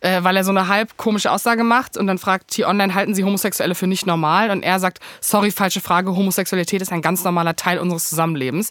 äh, 0.00 0.24
weil 0.24 0.36
er 0.36 0.42
so 0.42 0.50
eine 0.50 0.66
halb 0.66 0.96
komische 0.96 1.30
Aussage 1.30 1.62
macht 1.62 1.96
und 1.96 2.08
dann 2.08 2.18
fragt 2.18 2.50
T-Online, 2.50 2.94
halten 2.94 3.14
Sie 3.14 3.22
Homosexuelle 3.22 3.76
für 3.76 3.86
nicht 3.86 4.06
normal? 4.06 4.50
Und 4.50 4.64
er 4.64 4.80
sagt, 4.80 4.98
sorry, 5.20 5.52
falsche 5.52 5.80
Frage, 5.80 6.16
Homosexualität 6.16 6.82
ist 6.82 6.90
ein 6.90 7.00
ganz 7.00 7.22
normaler 7.22 7.54
Teil 7.54 7.78
unseres 7.78 8.08
Zusammenlebens. 8.08 8.70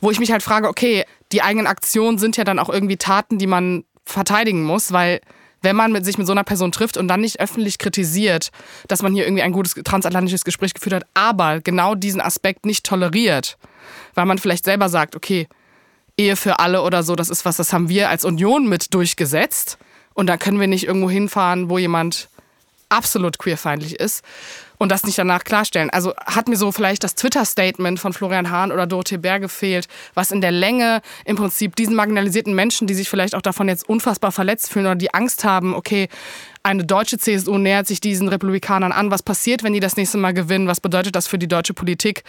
Wo 0.00 0.10
ich 0.10 0.18
mich 0.18 0.32
halt 0.32 0.42
frage, 0.42 0.66
okay, 0.66 1.04
die 1.30 1.42
eigenen 1.42 1.68
Aktionen 1.68 2.18
sind 2.18 2.36
ja 2.36 2.42
dann 2.42 2.58
auch 2.58 2.68
irgendwie 2.68 2.96
Taten, 2.96 3.38
die 3.38 3.46
man 3.46 3.84
verteidigen 4.04 4.64
muss, 4.64 4.92
weil 4.92 5.20
wenn 5.62 5.76
man 5.76 5.92
mit 5.92 6.04
sich 6.04 6.18
mit 6.18 6.26
so 6.26 6.32
einer 6.32 6.44
Person 6.44 6.72
trifft 6.72 6.96
und 6.96 7.08
dann 7.08 7.20
nicht 7.20 7.40
öffentlich 7.40 7.78
kritisiert, 7.78 8.50
dass 8.88 9.02
man 9.02 9.14
hier 9.14 9.24
irgendwie 9.24 9.42
ein 9.42 9.52
gutes 9.52 9.74
transatlantisches 9.74 10.44
Gespräch 10.44 10.74
geführt 10.74 10.94
hat, 10.94 11.06
aber 11.14 11.60
genau 11.60 11.94
diesen 11.94 12.20
Aspekt 12.20 12.66
nicht 12.66 12.84
toleriert, 12.84 13.56
weil 14.14 14.26
man 14.26 14.38
vielleicht 14.38 14.64
selber 14.64 14.88
sagt, 14.88 15.16
okay, 15.16 15.48
Ehe 16.18 16.36
für 16.36 16.58
alle 16.58 16.82
oder 16.82 17.02
so, 17.02 17.16
das 17.16 17.30
ist 17.30 17.44
was, 17.44 17.56
das 17.56 17.72
haben 17.72 17.88
wir 17.88 18.10
als 18.10 18.24
Union 18.24 18.68
mit 18.68 18.92
durchgesetzt 18.92 19.78
und 20.12 20.26
da 20.26 20.36
können 20.36 20.60
wir 20.60 20.66
nicht 20.66 20.86
irgendwo 20.86 21.08
hinfahren, 21.08 21.70
wo 21.70 21.78
jemand 21.78 22.28
absolut 22.90 23.38
queerfeindlich 23.38 23.98
ist 23.98 24.22
und 24.82 24.90
das 24.90 25.04
nicht 25.04 25.16
danach 25.16 25.44
klarstellen. 25.44 25.90
Also 25.90 26.12
hat 26.16 26.48
mir 26.48 26.56
so 26.56 26.72
vielleicht 26.72 27.04
das 27.04 27.14
Twitter-Statement 27.14 28.00
von 28.00 28.12
Florian 28.12 28.50
Hahn 28.50 28.72
oder 28.72 28.88
Dorothee 28.88 29.16
Bär 29.16 29.38
gefehlt, 29.38 29.86
was 30.14 30.32
in 30.32 30.40
der 30.40 30.50
Länge 30.50 31.02
im 31.24 31.36
Prinzip 31.36 31.76
diesen 31.76 31.94
marginalisierten 31.94 32.52
Menschen, 32.52 32.88
die 32.88 32.94
sich 32.94 33.08
vielleicht 33.08 33.36
auch 33.36 33.42
davon 33.42 33.68
jetzt 33.68 33.88
unfassbar 33.88 34.32
verletzt 34.32 34.70
fühlen 34.70 34.86
oder 34.86 34.96
die 34.96 35.14
Angst 35.14 35.44
haben, 35.44 35.72
okay, 35.72 36.08
eine 36.64 36.84
deutsche 36.84 37.16
CSU 37.16 37.58
nähert 37.58 37.86
sich 37.86 38.00
diesen 38.00 38.26
Republikanern 38.28 38.90
an. 38.90 39.12
Was 39.12 39.22
passiert, 39.22 39.62
wenn 39.62 39.72
die 39.72 39.80
das 39.80 39.96
nächste 39.96 40.18
Mal 40.18 40.34
gewinnen? 40.34 40.66
Was 40.66 40.80
bedeutet 40.80 41.14
das 41.14 41.28
für 41.28 41.38
die 41.38 41.48
deutsche 41.48 41.74
Politik 41.74 42.24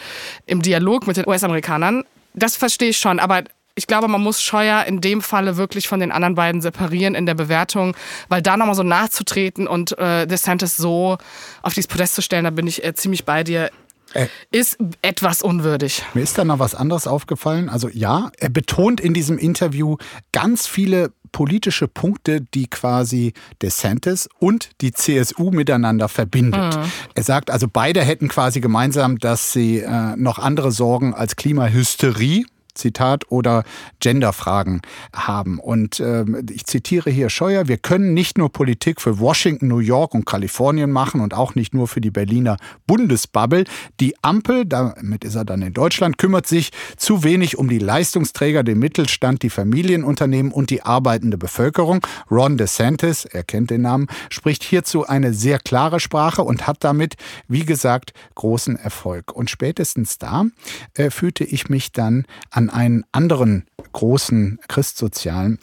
im 0.46 0.62
Dialog 0.62 1.08
mit 1.08 1.18
den 1.18 1.28
US-Amerikanern? 1.28 2.04
Das 2.36 2.56
verstehe 2.56 2.90
ich 2.90 2.98
schon, 3.00 3.20
aber 3.20 3.44
ich 3.76 3.88
glaube, 3.88 4.08
man 4.08 4.22
muss 4.22 4.42
Scheuer 4.42 4.84
in 4.86 5.02
dem 5.02 5.22
Falle 5.22 5.58
wirklich 5.58 5.88
von 5.88 6.00
den 6.00 6.12
anderen 6.12 6.36
beiden 6.36 6.62
separieren 6.62 7.16
in 7.16 7.26
der 7.26 7.34
Bewertung, 7.34 7.96
weil 8.30 8.42
da 8.42 8.56
nochmal 8.58 8.76
so 8.76 8.84
nachzutreten 8.84 9.68
und 9.68 9.98
äh, 9.98 10.28
DeSantis 10.28 10.78
so 10.78 11.18
auf 11.62 11.74
dieses 11.74 11.88
Podest 11.88 12.16
zu 12.16 12.22
stellen, 12.22 12.44
da 12.44 12.52
bin 12.52 12.68
ich 12.68 12.84
äh, 12.84 12.94
ziemlich 12.94 13.26
bei 13.26 13.44
dir. 13.44 13.72
äh, 14.14 14.28
ist 14.52 14.78
etwas 15.02 15.42
unwürdig. 15.42 16.04
Mir 16.14 16.22
ist 16.22 16.38
da 16.38 16.46
noch 16.46 16.60
was 16.60 16.76
anderes 16.76 17.08
aufgefallen. 17.08 17.68
Also 17.68 17.90
ja, 17.90 18.32
er 18.38 18.50
betont 18.50 19.02
in 19.02 19.16
diesem 19.16 19.40
Interview 19.40 19.98
ganz 20.32 20.68
viele 20.68 21.12
politische 21.32 21.88
Punkte, 21.88 22.42
die 22.42 22.68
quasi 22.68 23.34
DeSantis 23.64 24.30
und 24.38 24.70
die 24.82 24.92
CSU 24.92 25.50
miteinander 25.50 26.08
verbindet. 26.10 26.78
Mhm. 26.78 26.92
Er 27.16 27.24
sagt 27.24 27.50
also, 27.50 27.68
beide 27.68 28.02
hätten 28.04 28.28
quasi 28.28 28.62
gemeinsam, 28.62 29.18
dass 29.18 29.52
sie 29.52 29.80
äh, 29.80 30.16
noch 30.16 30.38
andere 30.38 30.72
Sorgen 30.72 31.16
als 31.16 31.36
Klimahysterie 31.36 32.46
Zitat, 32.74 33.32
oder 33.32 33.64
Genderfragen 34.00 34.82
haben. 35.14 35.60
Und 35.60 36.00
äh, 36.00 36.26
ich 36.52 36.66
zitiere 36.66 37.10
hier 37.10 37.30
Scheuer, 37.30 37.68
wir 37.68 37.78
können 37.78 38.14
nicht 38.14 38.38
nur 38.38 38.52
Politik 38.52 39.02
für 39.02 39.20
Washington, 39.20 39.68
New 39.68 39.80
York 39.80 40.14
und 40.14 40.26
Kalifornien 40.26 40.92
machen 40.92 41.22
und 41.22 41.34
auch 41.34 41.56
nicht 41.56 41.74
nur 41.74 41.88
für 41.88 42.02
die 42.02 42.12
Berliner 42.12 42.58
Bundesbubble. 42.88 43.66
Die 44.00 44.16
Ampel, 44.24 44.66
damit 44.66 45.24
ist 45.24 45.36
er 45.36 45.46
dann 45.46 45.62
in 45.62 45.74
Deutschland, 45.74 46.18
kümmert 46.18 46.48
sich 46.48 46.72
zu 46.98 47.24
wenig 47.24 47.58
um 47.58 47.70
die 47.70 47.80
Leistungsträger, 47.80 48.64
den 48.64 48.80
Mittelstand, 48.80 49.44
die 49.44 49.50
Familienunternehmen 49.50 50.52
und 50.52 50.70
die 50.70 50.84
arbeitende 50.84 51.38
Bevölkerung. 51.38 52.06
Ron 52.30 52.58
DeSantis, 52.58 53.26
er 53.26 53.44
kennt 53.44 53.70
den 53.70 53.82
Namen, 53.82 54.08
spricht 54.30 54.64
hierzu 54.64 55.06
eine 55.08 55.34
sehr 55.34 55.60
klare 55.60 56.00
Sprache 56.00 56.44
und 56.44 56.68
hat 56.68 56.84
damit, 56.84 57.16
wie 57.48 57.66
gesagt, 57.66 58.14
großen 58.36 58.76
Erfolg. 58.76 59.32
Und 59.34 59.50
spätestens 59.50 60.18
da 60.18 60.46
äh, 60.94 61.10
fühlte 61.10 61.44
ich 61.44 61.70
mich 61.70 61.92
dann 61.92 62.26
an 62.50 62.63
an 62.64 62.70
einen 62.70 63.04
anderen 63.12 63.66
großen 63.92 64.60
Christsozialen 64.68 65.60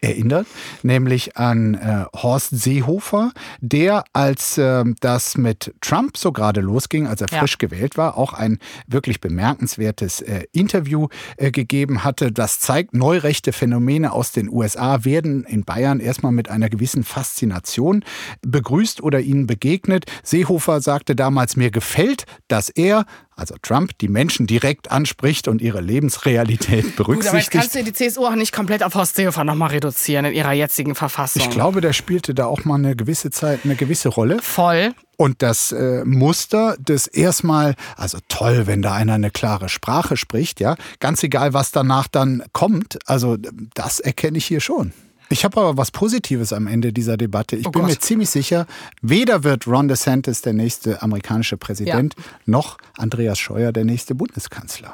erinnert, 0.00 0.46
nämlich 0.82 1.36
an 1.36 1.74
äh, 1.74 2.04
Horst 2.14 2.50
Seehofer, 2.50 3.32
der, 3.60 4.04
als 4.12 4.58
äh, 4.58 4.84
das 5.00 5.36
mit 5.36 5.74
Trump 5.80 6.16
so 6.16 6.32
gerade 6.32 6.60
losging, 6.60 7.06
als 7.06 7.20
er 7.20 7.28
frisch 7.28 7.58
gewählt 7.58 7.96
war, 7.96 8.16
auch 8.16 8.32
ein 8.32 8.58
wirklich 8.86 9.20
bemerkenswertes 9.20 10.20
äh, 10.20 10.44
Interview 10.52 11.08
äh, 11.36 11.50
gegeben 11.50 12.04
hatte. 12.04 12.32
Das 12.32 12.60
zeigt, 12.60 12.94
neurechte 12.94 13.52
Phänomene 13.52 14.12
aus 14.12 14.32
den 14.32 14.48
USA 14.48 15.04
werden 15.04 15.44
in 15.44 15.64
Bayern 15.64 16.00
erstmal 16.00 16.32
mit 16.32 16.48
einer 16.48 16.68
gewissen 16.68 17.04
Faszination 17.04 18.04
begrüßt 18.42 19.02
oder 19.02 19.20
ihnen 19.20 19.46
begegnet. 19.46 20.06
Seehofer 20.22 20.80
sagte 20.80 21.16
damals, 21.16 21.56
mir 21.56 21.70
gefällt, 21.70 22.24
dass 22.48 22.68
er 22.68 23.04
also 23.38 23.54
Trump, 23.62 23.96
die 23.98 24.08
Menschen 24.08 24.48
direkt 24.48 24.90
anspricht 24.90 25.46
und 25.46 25.62
ihre 25.62 25.80
Lebensrealität 25.80 26.96
berücksichtigt. 26.96 27.06
Gut, 27.06 27.28
aber 27.28 27.38
jetzt 27.38 27.50
kannst 27.50 27.74
du 27.76 27.84
die 27.84 27.92
CSU 27.92 28.26
auch 28.26 28.34
nicht 28.34 28.52
komplett 28.52 28.82
auf 28.82 28.94
Horst 28.96 29.14
Seehofer 29.14 29.37
nochmal 29.44 29.70
reduzieren 29.70 30.24
in 30.26 30.34
ihrer 30.34 30.52
jetzigen 30.52 30.94
Verfassung. 30.94 31.42
Ich 31.42 31.50
glaube, 31.50 31.80
der 31.80 31.92
spielte 31.92 32.34
da 32.34 32.46
auch 32.46 32.64
mal 32.64 32.76
eine 32.76 32.96
gewisse 32.96 33.30
Zeit 33.30 33.60
eine 33.64 33.76
gewisse 33.76 34.08
Rolle. 34.08 34.38
Voll. 34.42 34.94
Und 35.16 35.42
das 35.42 35.72
äh, 35.72 36.04
Muster 36.04 36.76
des 36.78 37.06
erstmal, 37.06 37.74
also 37.96 38.18
toll, 38.28 38.66
wenn 38.66 38.82
da 38.82 38.94
einer 38.94 39.14
eine 39.14 39.30
klare 39.30 39.68
Sprache 39.68 40.16
spricht, 40.16 40.60
ja, 40.60 40.76
ganz 41.00 41.22
egal, 41.22 41.54
was 41.54 41.72
danach 41.72 42.06
dann 42.06 42.44
kommt, 42.52 42.98
also 43.06 43.36
das 43.74 43.98
erkenne 43.98 44.38
ich 44.38 44.46
hier 44.46 44.60
schon. 44.60 44.92
Ich 45.30 45.44
habe 45.44 45.60
aber 45.60 45.76
was 45.76 45.90
Positives 45.90 46.52
am 46.52 46.66
Ende 46.66 46.92
dieser 46.92 47.16
Debatte. 47.16 47.56
Ich 47.56 47.66
oh 47.66 47.70
bin 47.70 47.82
Gott. 47.82 47.90
mir 47.90 47.98
ziemlich 47.98 48.30
sicher, 48.30 48.66
weder 49.02 49.44
wird 49.44 49.66
Ron 49.66 49.88
DeSantis 49.88 50.40
der 50.40 50.54
nächste 50.54 51.02
amerikanische 51.02 51.56
Präsident, 51.56 52.14
ja. 52.16 52.24
noch 52.46 52.78
Andreas 52.96 53.38
Scheuer 53.38 53.72
der 53.72 53.84
nächste 53.84 54.14
Bundeskanzler. 54.14 54.92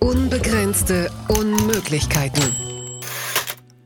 Unbegrenzte 0.00 1.10
Unmöglichkeiten. 1.28 2.79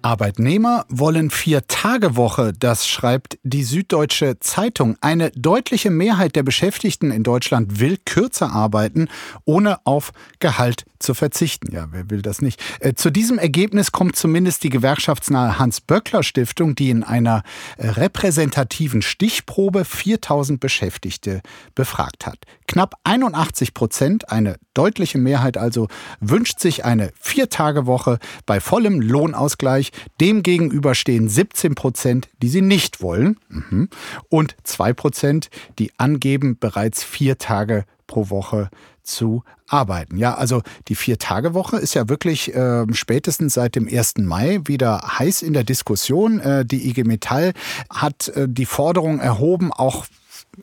Arbeitnehmer 0.05 0.85
wollen 0.91 1.31
Vier-Tage-Woche, 1.31 2.53
das 2.53 2.87
schreibt 2.87 3.39
die 3.43 3.65
Süddeutsche 3.65 4.39
Zeitung. 4.39 4.99
Eine 5.01 5.31
deutliche 5.31 5.91
Mehrheit 5.91 6.37
der 6.37 6.43
Beschäftigten 6.43 7.11
in 7.11 7.23
Deutschland 7.23 7.81
will 7.81 7.97
kürzer 8.05 8.53
arbeiten, 8.53 9.09
ohne 9.47 9.79
auf 9.87 10.13
Gehalt 10.41 10.85
zu 11.05 11.15
verzichten. 11.15 11.73
Ja, 11.73 11.89
wer 11.91 12.11
will 12.11 12.23
das 12.23 12.43
nicht? 12.43 12.61
Äh, 12.81 12.95
zu 12.95 13.11
diesem 13.11 13.39
Ergebnis 13.39 13.93
kommt 13.93 14.17
zumindest 14.17 14.65
die 14.65 14.71
gewerkschaftsnahe 14.71 15.59
Hans-Böckler-Stiftung, 15.59 16.75
die 16.75 16.91
in 16.91 17.05
einer 17.05 17.43
äh, 17.77 17.89
repräsentativen 17.89 19.03
Stichprobe 19.03 19.85
4000 19.85 20.59
Beschäftigte 20.59 21.43
befragt 21.75 22.27
hat. 22.27 22.39
Knapp 22.67 22.95
81 23.05 23.75
Prozent, 23.75 24.31
eine 24.31 24.57
deutliche 24.73 25.19
Mehrheit 25.19 25.57
also, 25.57 25.89
wünscht 26.21 26.59
sich 26.59 26.85
eine 26.85 27.11
Vier-Tage-Woche 27.21 28.19
bei 28.47 28.61
vollem 28.61 29.01
Lohnausgleich. 29.01 29.93
Demgegenüber 30.21 30.95
stehen 30.95 31.29
17 31.29 31.75
Prozent, 31.75 32.29
die 32.43 32.49
sie 32.49 32.63
nicht 32.63 33.03
wollen. 33.03 33.39
Mhm. 33.49 33.89
Und 34.29 34.57
2 34.65 34.93
Prozent, 34.95 35.51
die 35.79 35.93
angeben, 35.99 36.59
bereits 36.59 37.05
vier 37.05 37.39
Tage 37.39 37.85
pro 38.07 38.31
Woche 38.31 38.71
zu 39.05 39.45
arbeiten. 39.69 40.17
Ja, 40.17 40.35
also 40.35 40.63
die 40.89 40.95
Vier-Tage-Woche 40.95 41.77
ist 41.77 41.95
ja 41.95 42.09
wirklich 42.09 42.55
äh, 42.55 42.85
spätestens 42.93 43.55
seit 43.55 43.77
dem 43.77 43.89
1. 43.89 44.19
Mai 44.19 44.61
wieder 44.65 45.19
heiß 45.19 45.43
in 45.43 45.53
der 45.53 45.65
Diskussion. 45.65 46.41
Äh, 46.41 46.65
die 46.65 46.89
IG 46.89 47.05
Metall 47.05 47.53
hat 47.91 48.29
äh, 48.29 48.47
die 48.49 48.67
Forderung 48.67 49.21
erhoben, 49.21 49.73
auch 49.73 50.07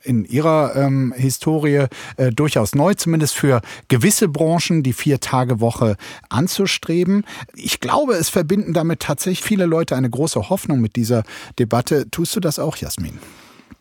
in 0.04 0.26
ihrer 0.26 0.76
ähm, 0.76 1.14
Historie 1.16 1.88
äh, 2.18 2.32
durchaus 2.32 2.76
neu, 2.76 2.94
zumindest 2.94 3.36
für 3.36 3.62
gewisse 3.88 4.28
Branchen 4.28 4.84
die 4.84 4.94
Vier-Tage-Woche 4.94 5.98
anzustreben. 6.30 7.26
Ich 7.56 7.80
glaube, 7.80 8.14
es 8.14 8.30
verbinden 8.30 8.74
damit 8.74 9.02
tatsächlich 9.02 9.44
viele 9.44 9.66
Leute 9.66 9.96
eine 9.96 10.10
große 10.10 10.50
Hoffnung 10.50 10.80
mit 10.80 10.96
dieser 10.96 11.24
Debatte. 11.60 12.10
Tust 12.10 12.36
du 12.36 12.40
das 12.40 12.60
auch, 12.60 12.78
Jasmin? 12.78 13.20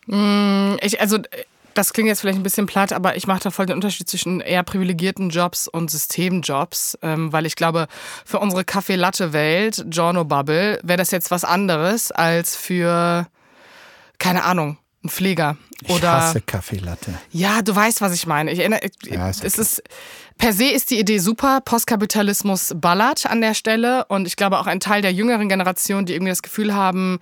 Mm, 0.06 0.76
ich, 0.82 1.00
also 1.00 1.18
das 1.74 1.92
klingt 1.92 2.08
jetzt 2.08 2.20
vielleicht 2.20 2.38
ein 2.38 2.42
bisschen 2.42 2.66
platt, 2.66 2.92
aber 2.92 3.16
ich 3.16 3.26
mache 3.26 3.40
da 3.44 3.50
voll 3.50 3.66
den 3.66 3.76
Unterschied 3.76 4.08
zwischen 4.08 4.40
eher 4.40 4.62
privilegierten 4.62 5.30
Jobs 5.30 5.68
und 5.68 5.90
Systemjobs, 5.90 6.98
ähm, 7.02 7.32
weil 7.32 7.46
ich 7.46 7.56
glaube, 7.56 7.86
für 8.24 8.38
unsere 8.38 8.64
Kaffee-Latte-Welt, 8.64 9.84
Giorno 9.88 10.24
Bubble, 10.24 10.80
wäre 10.82 10.98
das 10.98 11.10
jetzt 11.10 11.30
was 11.30 11.44
anderes 11.44 12.10
als 12.12 12.56
für, 12.56 13.26
keine 14.18 14.44
Ahnung, 14.44 14.78
ein 15.04 15.08
Pfleger. 15.08 15.56
Oder, 15.88 15.96
ich 15.96 16.04
hasse 16.04 16.40
Kaffeelatte. 16.40 17.14
Ja, 17.30 17.62
du 17.62 17.74
weißt, 17.74 18.00
was 18.00 18.14
ich 18.14 18.26
meine. 18.26 18.50
Ich 18.52 18.58
erinnere, 18.58 18.80
ja, 19.04 19.30
ist 19.30 19.38
okay. 19.38 19.46
es 19.46 19.58
ist 19.58 19.82
Per 20.40 20.54
se 20.54 20.64
ist 20.64 20.90
die 20.90 20.98
Idee 20.98 21.18
super. 21.18 21.60
Postkapitalismus 21.62 22.72
ballert 22.74 23.26
an 23.26 23.42
der 23.42 23.52
Stelle. 23.52 24.06
Und 24.06 24.26
ich 24.26 24.36
glaube 24.36 24.58
auch 24.58 24.66
ein 24.66 24.80
Teil 24.80 25.02
der 25.02 25.12
jüngeren 25.12 25.50
Generation, 25.50 26.06
die 26.06 26.14
irgendwie 26.14 26.30
das 26.30 26.40
Gefühl 26.40 26.74
haben, 26.74 27.18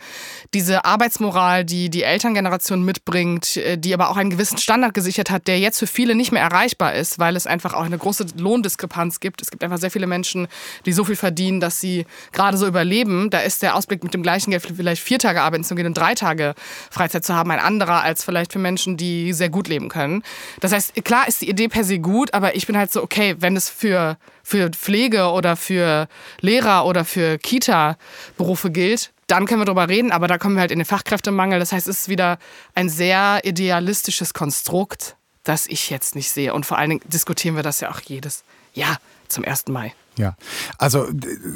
diese 0.54 0.84
Arbeitsmoral, 0.84 1.64
die 1.64 1.90
die 1.90 2.04
Elterngeneration 2.04 2.84
mitbringt, 2.84 3.56
äh, 3.56 3.76
die 3.76 3.92
aber 3.92 4.10
auch 4.10 4.16
einen 4.16 4.30
gewissen 4.30 4.56
Standard 4.58 4.94
gesichert 4.94 5.30
hat, 5.30 5.48
der 5.48 5.58
jetzt 5.58 5.80
für 5.80 5.88
viele 5.88 6.14
nicht 6.14 6.30
mehr 6.30 6.42
erreichbar 6.42 6.94
ist, 6.94 7.18
weil 7.18 7.34
es 7.34 7.48
einfach 7.48 7.74
auch 7.74 7.86
eine 7.86 7.98
große 7.98 8.24
Lohndiskrepanz 8.36 9.18
gibt. 9.18 9.42
Es 9.42 9.50
gibt 9.50 9.64
einfach 9.64 9.78
sehr 9.78 9.90
viele 9.90 10.06
Menschen, 10.06 10.46
die 10.86 10.92
so 10.92 11.02
viel 11.02 11.16
verdienen, 11.16 11.58
dass 11.58 11.80
sie 11.80 12.06
gerade 12.30 12.56
so 12.56 12.68
überleben. 12.68 13.30
Da 13.30 13.40
ist 13.40 13.62
der 13.62 13.74
Ausblick 13.74 14.04
mit 14.04 14.14
dem 14.14 14.22
gleichen 14.22 14.52
Geld 14.52 14.62
vielleicht 14.62 15.02
vier 15.02 15.18
Tage 15.18 15.42
arbeiten 15.42 15.64
zu 15.64 15.74
gehen 15.74 15.86
und 15.86 15.98
drei 15.98 16.14
Tage 16.14 16.54
Freizeit 16.88 17.24
zu 17.24 17.34
haben, 17.34 17.50
ein 17.50 17.58
anderer 17.58 18.00
als 18.00 18.22
vielleicht 18.22 18.47
für 18.52 18.58
Menschen, 18.58 18.96
die 18.96 19.32
sehr 19.32 19.48
gut 19.48 19.68
leben 19.68 19.88
können. 19.88 20.22
Das 20.60 20.72
heißt, 20.72 20.94
klar 21.04 21.28
ist 21.28 21.42
die 21.42 21.48
Idee 21.48 21.68
per 21.68 21.84
se 21.84 21.98
gut, 21.98 22.34
aber 22.34 22.56
ich 22.56 22.66
bin 22.66 22.76
halt 22.76 22.92
so, 22.92 23.02
okay, 23.02 23.36
wenn 23.38 23.56
es 23.56 23.68
für, 23.68 24.16
für 24.42 24.70
Pflege 24.70 25.30
oder 25.30 25.56
für 25.56 26.08
Lehrer 26.40 26.86
oder 26.86 27.04
für 27.04 27.38
Kita-Berufe 27.38 28.70
gilt, 28.70 29.12
dann 29.26 29.46
können 29.46 29.60
wir 29.60 29.66
darüber 29.66 29.88
reden, 29.88 30.10
aber 30.10 30.26
da 30.26 30.38
kommen 30.38 30.56
wir 30.56 30.62
halt 30.62 30.70
in 30.70 30.78
den 30.78 30.86
Fachkräftemangel. 30.86 31.58
Das 31.58 31.72
heißt, 31.72 31.86
es 31.86 32.00
ist 32.00 32.08
wieder 32.08 32.38
ein 32.74 32.88
sehr 32.88 33.40
idealistisches 33.44 34.32
Konstrukt, 34.32 35.16
das 35.44 35.66
ich 35.66 35.90
jetzt 35.90 36.14
nicht 36.14 36.30
sehe. 36.30 36.54
Und 36.54 36.64
vor 36.64 36.78
allen 36.78 36.90
Dingen 36.90 37.02
diskutieren 37.04 37.54
wir 37.54 37.62
das 37.62 37.80
ja 37.80 37.90
auch 37.90 38.00
jedes 38.00 38.42
Jahr 38.74 38.98
zum 39.28 39.44
1. 39.44 39.68
Mai. 39.68 39.92
Ja, 40.18 40.36
also 40.78 41.06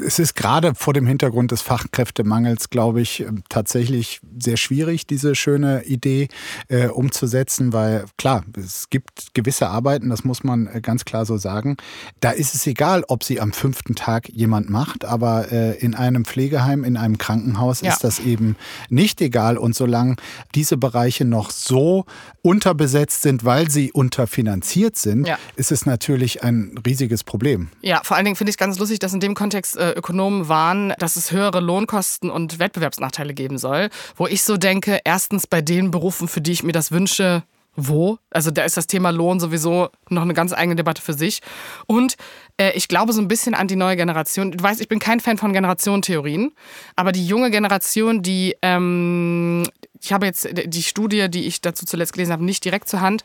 es 0.07 0.20
ist 0.20 0.37
gerade 0.37 0.75
vor 0.77 0.94
dem 0.94 1.07
Hintergrund 1.07 1.51
des 1.51 1.62
Fachkräftemangels, 1.62 2.70
glaube 2.70 3.01
ich, 3.01 3.20
ähm, 3.20 3.42
tatsächlich 3.48 4.20
sehr 4.38 4.57
schwierig, 4.57 5.07
diese 5.07 5.35
schöne 5.35 5.83
Idee 5.85 6.29
äh, 6.68 6.87
umzusetzen, 6.87 7.72
weil 7.72 8.05
klar, 8.16 8.44
es 8.57 8.88
gibt 8.88 9.35
gewisse 9.35 9.68
Arbeiten, 9.68 10.11
das 10.11 10.22
muss 10.22 10.44
man 10.44 10.68
äh, 10.68 10.81
ganz 10.81 11.05
klar 11.05 11.27
so 11.27 11.37
sagen. 11.38 11.77
Da 12.20 12.31
ist 12.31 12.55
es 12.55 12.64
egal, 12.68 13.05
ob 13.09 13.25
sie 13.25 13.40
am 13.40 13.53
fünften 13.53 13.96
Tag 13.96 14.29
jemand 14.29 14.70
macht, 14.70 15.05
aber 15.05 15.51
äh, 15.51 15.77
in 15.79 15.96
einem 15.96 16.25
Pflegeheim, 16.25 16.85
in 16.85 16.96
einem 16.96 17.18
Krankenhaus 17.18 17.81
ja. 17.81 17.90
ist 17.90 18.05
das 18.05 18.20
eben 18.20 18.57
nicht 18.88 19.20
egal. 19.20 19.59
Und 19.59 19.75
solange 19.75 20.16
diese 20.55 20.77
Bereiche 20.77 21.25
noch 21.25 21.51
so 21.51 22.05
unterbesetzt 22.42 23.22
sind, 23.22 23.44
weil 23.44 23.70
sie 23.70 23.90
unterfinanziert 23.90 24.96
sind, 24.96 25.27
ja. 25.27 25.38
ist 25.57 25.72
es 25.72 25.85
natürlich 25.85 26.44
ein 26.44 26.75
riesiges 26.87 27.25
Problem. 27.25 27.68
Ja, 27.81 28.03
vor 28.05 28.16
allen 28.16 28.25
Dingen 28.25 28.37
finde 28.37 28.51
ich 28.51 28.51
ich 28.52 28.58
ganz 28.58 28.78
lustig, 28.78 28.98
dass 28.98 29.12
in 29.12 29.20
dem 29.20 29.34
Kontext 29.34 29.76
äh, 29.76 29.92
Ökonomen 29.92 30.48
waren, 30.48 30.94
dass 30.98 31.16
es 31.16 31.32
höhere 31.32 31.60
Lohnkosten 31.60 32.30
und 32.30 32.58
Wettbewerbsnachteile 32.58 33.34
geben 33.34 33.58
soll. 33.58 33.90
Wo 34.16 34.26
ich 34.26 34.42
so 34.42 34.56
denke, 34.56 35.00
erstens 35.04 35.46
bei 35.46 35.60
den 35.60 35.90
Berufen, 35.90 36.28
für 36.28 36.40
die 36.40 36.52
ich 36.52 36.62
mir 36.62 36.72
das 36.72 36.92
wünsche, 36.92 37.42
wo? 37.74 38.18
Also 38.30 38.50
da 38.50 38.64
ist 38.64 38.76
das 38.76 38.86
Thema 38.86 39.10
Lohn 39.10 39.40
sowieso 39.40 39.88
noch 40.10 40.22
eine 40.22 40.34
ganz 40.34 40.52
eigene 40.52 40.76
Debatte 40.76 41.00
für 41.00 41.14
sich. 41.14 41.40
Und 41.86 42.16
äh, 42.58 42.72
ich 42.72 42.86
glaube 42.86 43.12
so 43.12 43.20
ein 43.20 43.28
bisschen 43.28 43.54
an 43.54 43.66
die 43.66 43.76
neue 43.76 43.96
Generation. 43.96 44.52
Du 44.52 44.62
weißt, 44.62 44.80
ich 44.80 44.88
bin 44.88 44.98
kein 44.98 45.20
Fan 45.20 45.38
von 45.38 45.52
Generationentheorien, 45.52 46.52
aber 46.96 47.12
die 47.12 47.26
junge 47.26 47.50
Generation, 47.50 48.22
die 48.22 48.56
ähm, 48.60 49.66
ich 50.02 50.12
habe 50.12 50.26
jetzt 50.26 50.48
die 50.52 50.82
Studie, 50.82 51.30
die 51.30 51.46
ich 51.46 51.60
dazu 51.60 51.86
zuletzt 51.86 52.12
gelesen 52.12 52.32
habe, 52.32 52.44
nicht 52.44 52.64
direkt 52.64 52.88
zur 52.88 53.00
Hand, 53.00 53.22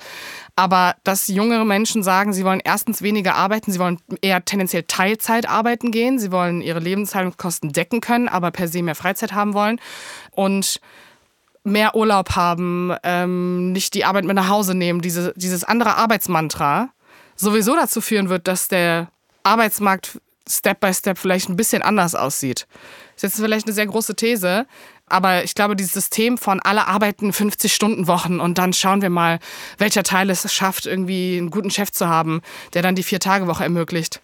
aber 0.56 0.96
dass 1.04 1.28
jüngere 1.28 1.66
Menschen 1.66 2.04
sagen, 2.04 2.34
sie 2.34 2.46
wollen 2.46 2.62
erstens 2.64 3.02
weniger 3.02 3.36
arbeiten, 3.36 3.72
sie 3.72 3.80
wollen 3.80 4.00
eher 4.22 4.46
tendenziell 4.46 4.84
Teilzeit 4.84 5.50
arbeiten 5.50 5.92
gehen, 5.92 6.20
sie 6.20 6.32
wollen 6.32 6.62
ihre 6.62 6.80
Lebenshaltungskosten 6.80 7.74
decken 7.74 8.00
können, 8.00 8.28
aber 8.28 8.52
per 8.52 8.68
se 8.68 8.84
mehr 8.84 8.96
Freizeit 8.96 9.34
haben 9.34 9.56
wollen 9.56 9.82
und 10.32 10.80
mehr 11.64 11.96
Urlaub 11.96 12.36
haben, 12.36 12.96
ähm, 13.04 13.72
nicht 13.72 13.96
die 13.96 14.06
Arbeit 14.06 14.26
mit 14.26 14.36
nach 14.36 14.48
Hause 14.48 14.76
nehmen, 14.76 15.02
diese, 15.02 15.34
dieses 15.36 15.64
andere 15.64 15.96
Arbeitsmantra 15.96 16.90
sowieso 17.36 17.76
dazu 17.76 18.02
führen 18.02 18.30
wird, 18.30 18.48
dass 18.48 18.68
der 18.68 19.10
Arbeitsmarkt 19.44 20.22
Step 20.50 20.80
by 20.80 20.94
Step 20.94 21.18
vielleicht 21.18 21.50
ein 21.50 21.58
bisschen 21.58 21.82
anders 21.82 22.16
aussieht. 22.16 22.68
Das 23.16 23.24
ist 23.24 23.24
jetzt 23.24 23.44
vielleicht 23.44 23.68
eine 23.68 23.74
sehr 23.74 23.86
große 23.86 24.16
These, 24.16 24.66
aber 25.08 25.44
ich 25.44 25.56
glaube, 25.56 25.76
dieses 25.76 25.94
System 25.94 26.38
von 26.38 26.60
alle 26.60 26.88
arbeiten 26.88 27.32
50 27.34 27.74
Stunden 27.74 28.08
Wochen 28.08 28.40
und 28.40 28.58
dann 28.58 28.74
schauen 28.74 29.02
wir 29.02 29.10
mal, 29.10 29.40
welcher 29.78 30.04
Teil 30.04 30.30
es 30.30 30.52
schafft, 30.54 30.86
irgendwie 30.86 31.38
einen 31.38 31.50
guten 31.50 31.72
Chef 31.72 31.92
zu 31.92 32.08
haben, 32.08 32.42
der 32.74 32.82
dann 32.82 32.96
die 32.96 33.04
vier 33.04 33.20
Tage 33.20 33.48
Woche 33.48 33.64
ermöglicht. 33.64 34.22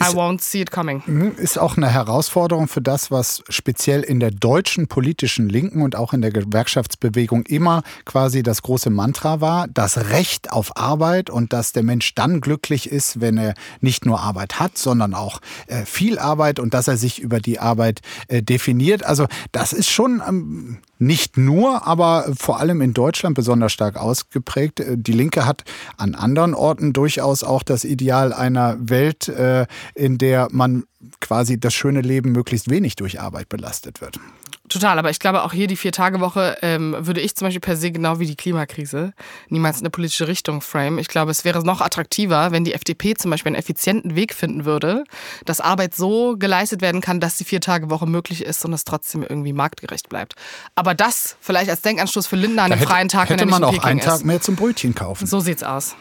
I 0.00 0.14
won't 0.14 0.40
see 0.40 0.60
it 0.60 0.70
coming. 0.70 1.02
Mhm, 1.06 1.32
ist 1.38 1.58
auch 1.58 1.76
eine 1.76 1.88
Herausforderung 1.88 2.68
für 2.68 2.80
das, 2.80 3.10
was 3.10 3.42
speziell 3.48 4.02
in 4.02 4.20
der 4.20 4.30
deutschen 4.30 4.86
politischen 4.86 5.48
Linken 5.48 5.82
und 5.82 5.96
auch 5.96 6.12
in 6.12 6.22
der 6.22 6.30
Gewerkschaftsbewegung 6.30 7.42
immer 7.46 7.82
quasi 8.04 8.44
das 8.44 8.62
große 8.62 8.90
Mantra 8.90 9.40
war, 9.40 9.66
das 9.66 10.10
Recht 10.10 10.52
auf 10.52 10.76
Arbeit 10.76 11.30
und 11.30 11.52
dass 11.52 11.72
der 11.72 11.82
Mensch 11.82 12.14
dann 12.14 12.40
glücklich 12.40 12.90
ist, 12.90 13.20
wenn 13.20 13.38
er 13.38 13.54
nicht 13.80 14.06
nur 14.06 14.20
Arbeit 14.20 14.60
hat, 14.60 14.78
sondern 14.78 15.14
auch 15.14 15.40
äh, 15.66 15.84
viel 15.84 16.18
Arbeit 16.20 16.60
und 16.60 16.74
dass 16.74 16.86
er 16.86 16.96
sich 16.96 17.18
über 17.18 17.40
die 17.40 17.58
Arbeit 17.58 18.00
äh, 18.28 18.40
definiert. 18.40 19.04
Also 19.04 19.26
das 19.50 19.72
ist 19.72 19.90
schon 19.90 20.22
ähm, 20.26 20.78
nicht 20.98 21.36
nur, 21.36 21.86
aber 21.86 22.32
vor 22.36 22.60
allem 22.60 22.80
in 22.80 22.94
Deutschland 22.94 23.34
besonders 23.34 23.72
stark 23.72 23.96
ausgeprägt. 23.96 24.80
Äh, 24.80 24.96
die 24.96 25.12
Linke 25.12 25.46
hat 25.46 25.64
an 25.96 26.14
anderen 26.14 26.54
Orten 26.54 26.92
durchaus 26.92 27.42
auch 27.42 27.62
das 27.62 27.84
Ideal 27.84 28.32
einer 28.32 28.76
Welt, 28.80 29.28
äh, 29.28 29.66
in 29.94 30.18
der 30.18 30.48
man 30.50 30.84
quasi 31.20 31.58
das 31.58 31.74
schöne 31.74 32.00
Leben 32.00 32.32
möglichst 32.32 32.70
wenig 32.70 32.96
durch 32.96 33.20
Arbeit 33.20 33.48
belastet 33.48 34.00
wird. 34.00 34.18
Total, 34.68 34.98
aber 34.98 35.10
ich 35.10 35.18
glaube 35.18 35.42
auch 35.42 35.52
hier 35.52 35.66
die 35.66 35.76
Vier-Tage-Woche 35.76 36.58
ähm, 36.62 36.94
würde 36.98 37.20
ich 37.20 37.34
zum 37.36 37.46
Beispiel 37.46 37.60
per 37.60 37.76
se 37.76 37.90
genau 37.90 38.18
wie 38.18 38.26
die 38.26 38.36
Klimakrise 38.36 39.12
niemals 39.48 39.80
eine 39.80 39.90
politische 39.90 40.28
Richtung 40.28 40.60
frame. 40.60 40.98
Ich 40.98 41.08
glaube, 41.08 41.30
es 41.30 41.44
wäre 41.44 41.64
noch 41.64 41.80
attraktiver, 41.80 42.52
wenn 42.52 42.64
die 42.64 42.74
FDP 42.74 43.14
zum 43.14 43.30
Beispiel 43.30 43.50
einen 43.50 43.56
effizienten 43.56 44.14
Weg 44.14 44.34
finden 44.34 44.64
würde, 44.64 45.04
dass 45.44 45.60
Arbeit 45.60 45.94
so 45.94 46.36
geleistet 46.36 46.82
werden 46.82 47.00
kann, 47.00 47.20
dass 47.20 47.36
die 47.36 47.44
Vier-Tage-Woche 47.44 48.06
möglich 48.06 48.44
ist 48.44 48.64
und 48.64 48.72
es 48.72 48.84
trotzdem 48.84 49.22
irgendwie 49.22 49.52
marktgerecht 49.52 50.08
bleibt. 50.08 50.34
Aber 50.74 50.94
das 50.94 51.36
vielleicht 51.40 51.70
als 51.70 51.80
Denkanstoß 51.82 52.26
für 52.26 52.36
Lindner 52.36 52.64
an 52.64 52.72
einem 52.72 52.82
freien 52.82 53.08
Tag, 53.08 53.30
hätte 53.30 53.40
wenn 53.40 53.50
man 53.50 53.62
er 53.62 53.68
auch 53.68 53.72
nicht 53.72 53.82
in 53.82 53.88
einen 53.88 53.98
Peking 54.00 54.12
Tag 54.12 54.24
mehr 54.24 54.40
zum 54.40 54.56
Brötchen 54.56 54.94
kaufen. 54.94 55.26
So 55.26 55.40
sieht's 55.40 55.62
aus. 55.62 55.96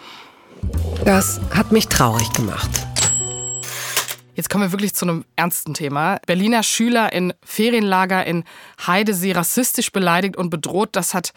Das 1.06 1.40
hat 1.54 1.72
mich 1.72 1.88
traurig 1.88 2.32
gemacht. 2.34 2.70
Jetzt 4.38 4.52
kommen 4.52 4.66
wir 4.66 4.72
wirklich 4.72 4.94
zu 4.94 5.04
einem 5.04 5.26
ernsten 5.36 5.74
Thema. 5.74 6.20
Berliner 6.28 6.62
Schüler 6.62 7.12
in 7.12 7.34
Ferienlager 7.44 8.24
in 8.24 8.44
Heidesee 8.86 9.32
rassistisch 9.32 9.92
beleidigt 9.92 10.38
und 10.38 10.52
bedroht. 10.52 10.90
Das 10.92 11.16
hat 11.16 11.34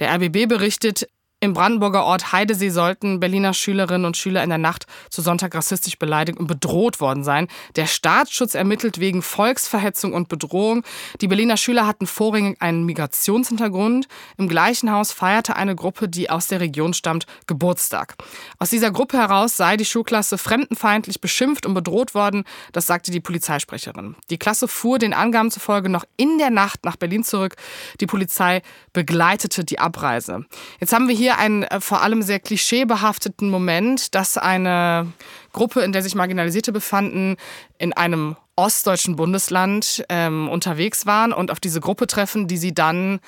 der 0.00 0.14
RBB 0.14 0.46
berichtet. 0.46 1.08
Im 1.42 1.54
Brandenburger 1.54 2.04
Ort 2.04 2.30
Heidesee 2.30 2.70
sollten 2.70 3.18
Berliner 3.18 3.52
Schülerinnen 3.52 4.04
und 4.04 4.16
Schüler 4.16 4.44
in 4.44 4.48
der 4.50 4.58
Nacht 4.58 4.86
zu 5.10 5.22
Sonntag 5.22 5.56
rassistisch 5.56 5.98
beleidigt 5.98 6.38
und 6.38 6.46
bedroht 6.46 7.00
worden 7.00 7.24
sein. 7.24 7.48
Der 7.74 7.86
Staatsschutz 7.86 8.54
ermittelt 8.54 9.00
wegen 9.00 9.22
Volksverhetzung 9.22 10.12
und 10.12 10.28
Bedrohung. 10.28 10.84
Die 11.20 11.26
Berliner 11.26 11.56
Schüler 11.56 11.84
hatten 11.84 12.06
vorrangig 12.06 12.62
einen 12.62 12.86
Migrationshintergrund. 12.86 14.06
Im 14.36 14.46
gleichen 14.46 14.92
Haus 14.92 15.10
feierte 15.10 15.56
eine 15.56 15.74
Gruppe, 15.74 16.08
die 16.08 16.30
aus 16.30 16.46
der 16.46 16.60
Region 16.60 16.94
stammt, 16.94 17.26
Geburtstag. 17.48 18.14
Aus 18.60 18.70
dieser 18.70 18.92
Gruppe 18.92 19.18
heraus 19.18 19.56
sei 19.56 19.76
die 19.76 19.84
Schulklasse 19.84 20.38
fremdenfeindlich 20.38 21.20
beschimpft 21.20 21.66
und 21.66 21.74
bedroht 21.74 22.14
worden, 22.14 22.44
das 22.70 22.86
sagte 22.86 23.10
die 23.10 23.18
Polizeisprecherin. 23.18 24.14
Die 24.30 24.38
Klasse 24.38 24.68
fuhr 24.68 25.00
den 25.00 25.12
Angaben 25.12 25.50
zufolge 25.50 25.88
noch 25.88 26.04
in 26.16 26.38
der 26.38 26.50
Nacht 26.50 26.84
nach 26.84 26.94
Berlin 26.94 27.24
zurück. 27.24 27.56
Die 28.00 28.06
Polizei 28.06 28.62
begleitete 28.92 29.64
die 29.64 29.80
Abreise. 29.80 30.46
Jetzt 30.78 30.92
haben 30.92 31.08
wir 31.08 31.16
hier 31.16 31.31
einen 31.38 31.62
äh, 31.64 31.80
vor 31.80 32.02
allem 32.02 32.22
sehr 32.22 32.40
klischeebehafteten 32.40 33.50
Moment, 33.50 34.14
dass 34.14 34.38
eine 34.38 35.12
Gruppe, 35.52 35.80
in 35.80 35.92
der 35.92 36.02
sich 36.02 36.14
Marginalisierte 36.14 36.72
befanden, 36.72 37.36
in 37.78 37.92
einem 37.92 38.36
ostdeutschen 38.56 39.16
Bundesland 39.16 40.04
ähm, 40.08 40.48
unterwegs 40.48 41.06
waren 41.06 41.32
und 41.32 41.50
auf 41.50 41.60
diese 41.60 41.80
Gruppe 41.80 42.06
treffen, 42.06 42.48
die 42.48 42.58
sie 42.58 42.74
dann 42.74 43.20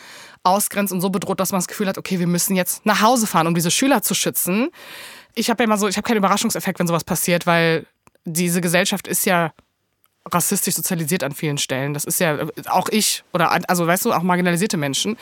ausgrenzt 0.43 0.93
und 0.93 1.01
so 1.01 1.11
bedroht, 1.11 1.41
dass 1.41 1.53
man 1.53 1.61
das 1.61 1.69
Gefühl 1.69 1.89
hat, 1.89 1.99
okay, 1.99 2.19
wir 2.19 2.27
müssen 2.27 2.55
jetzt 2.55 2.85
nach 2.85 3.01
Hause 3.01 3.27
fahren, 3.27 3.47
um 3.47 3.55
diese 3.55 3.71
Schüler 3.71 4.03
zu 4.03 4.15
schützen. 4.15 4.69
Ich 5.35 5.51
habe 5.51 5.63
ja 5.63 5.65
immer 5.65 5.79
so, 5.79 5.89
ich 5.89 5.97
habe 5.97 6.07
keinen 6.07 6.19
Überraschungseffekt, 6.19 6.79
wenn 6.79 6.87
sowas 6.87 7.05
passiert, 7.05 7.47
weil 7.47 7.87
diese 8.25 8.61
Gesellschaft 8.61 9.09
ist 9.09 9.27
ja 9.27 9.53
rassistisch 10.31 10.75
sozialisiert 10.75 11.23
an 11.23 11.33
vielen 11.33 11.59
Stellen. 11.59 11.95
Das 11.95 12.05
ist 12.05 12.19
ja 12.21 12.39
auch 12.67 12.89
ich 12.89 13.25
oder 13.33 13.51
also 13.69 13.87
weißt 13.87 14.05
du 14.05 14.13
auch 14.13 14.23
marginalisierte 14.23 14.77
Menschen 14.77 15.17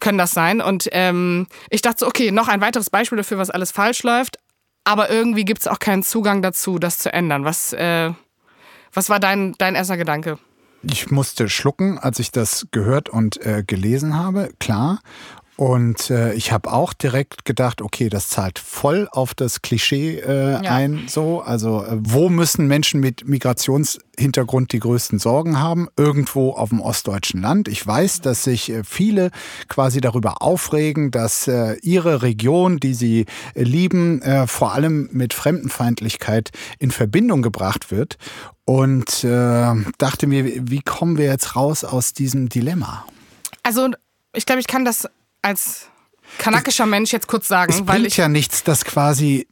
können 0.00 0.18
das 0.18 0.32
sein. 0.32 0.60
Und 0.60 0.88
ähm, 0.92 1.46
ich 1.68 1.82
dachte 1.82 2.00
so, 2.00 2.06
okay, 2.06 2.30
noch 2.30 2.48
ein 2.48 2.60
weiteres 2.60 2.90
Beispiel 2.90 3.18
dafür, 3.18 3.38
was 3.38 3.50
alles 3.50 3.70
falsch 3.70 4.02
läuft. 4.02 4.38
Aber 4.84 5.10
irgendwie 5.10 5.44
gibt 5.44 5.60
es 5.60 5.68
auch 5.68 5.78
keinen 5.78 6.02
Zugang 6.02 6.42
dazu, 6.42 6.78
das 6.78 6.98
zu 6.98 7.12
ändern. 7.12 7.44
Was, 7.44 7.72
äh, 7.74 8.12
was 8.92 9.10
war 9.10 9.20
dein, 9.20 9.54
dein 9.58 9.74
erster 9.74 9.96
Gedanke? 9.96 10.38
Ich 10.82 11.10
musste 11.10 11.50
schlucken, 11.50 11.98
als 11.98 12.18
ich 12.18 12.30
das 12.30 12.66
gehört 12.70 13.10
und 13.10 13.44
äh, 13.44 13.62
gelesen 13.66 14.16
habe, 14.16 14.50
klar. 14.58 15.00
Und 15.60 16.08
äh, 16.08 16.32
ich 16.32 16.52
habe 16.52 16.72
auch 16.72 16.94
direkt 16.94 17.44
gedacht, 17.44 17.82
okay, 17.82 18.08
das 18.08 18.28
zahlt 18.30 18.58
voll 18.58 19.10
auf 19.12 19.34
das 19.34 19.60
Klischee 19.60 20.18
äh, 20.18 20.52
Ja. 20.52 20.60
ein. 20.60 21.04
So, 21.06 21.42
also 21.42 21.84
äh, 21.84 21.98
wo 22.00 22.30
müssen 22.30 22.66
Menschen 22.66 22.98
mit 22.98 23.28
Migrationshintergrund 23.28 24.72
die 24.72 24.78
größten 24.80 25.18
Sorgen 25.18 25.60
haben? 25.60 25.88
Irgendwo 25.98 26.52
auf 26.52 26.70
dem 26.70 26.80
ostdeutschen 26.80 27.42
Land. 27.42 27.68
Ich 27.68 27.86
weiß, 27.86 28.22
dass 28.22 28.42
sich 28.42 28.70
äh, 28.70 28.84
viele 28.84 29.30
quasi 29.68 30.00
darüber 30.00 30.40
aufregen, 30.40 31.10
dass 31.10 31.46
äh, 31.46 31.74
ihre 31.82 32.22
Region, 32.22 32.78
die 32.80 32.94
sie 32.94 33.26
äh, 33.54 33.62
lieben, 33.62 34.22
äh, 34.22 34.46
vor 34.46 34.72
allem 34.72 35.10
mit 35.12 35.34
Fremdenfeindlichkeit 35.34 36.52
in 36.78 36.90
Verbindung 36.90 37.42
gebracht 37.42 37.90
wird. 37.90 38.16
Und 38.64 39.24
äh, 39.24 39.74
dachte 39.98 40.26
mir, 40.26 40.70
wie 40.70 40.80
kommen 40.80 41.18
wir 41.18 41.26
jetzt 41.26 41.54
raus 41.54 41.84
aus 41.84 42.14
diesem 42.14 42.48
Dilemma? 42.48 43.04
Also, 43.62 43.90
ich 44.34 44.46
glaube, 44.46 44.60
ich 44.62 44.66
kann 44.66 44.86
das 44.86 45.06
als 45.42 45.88
kanakischer 46.38 46.86
Mensch 46.86 47.12
jetzt 47.12 47.26
kurz 47.28 47.48
sagen, 47.48 47.72
Es 47.72 47.78
weil 47.80 48.00
bringt 48.00 48.06
ich 48.08 48.16
ja 48.16 48.28
nichts, 48.28 48.62
das 48.62 48.84
quasi 48.84 49.46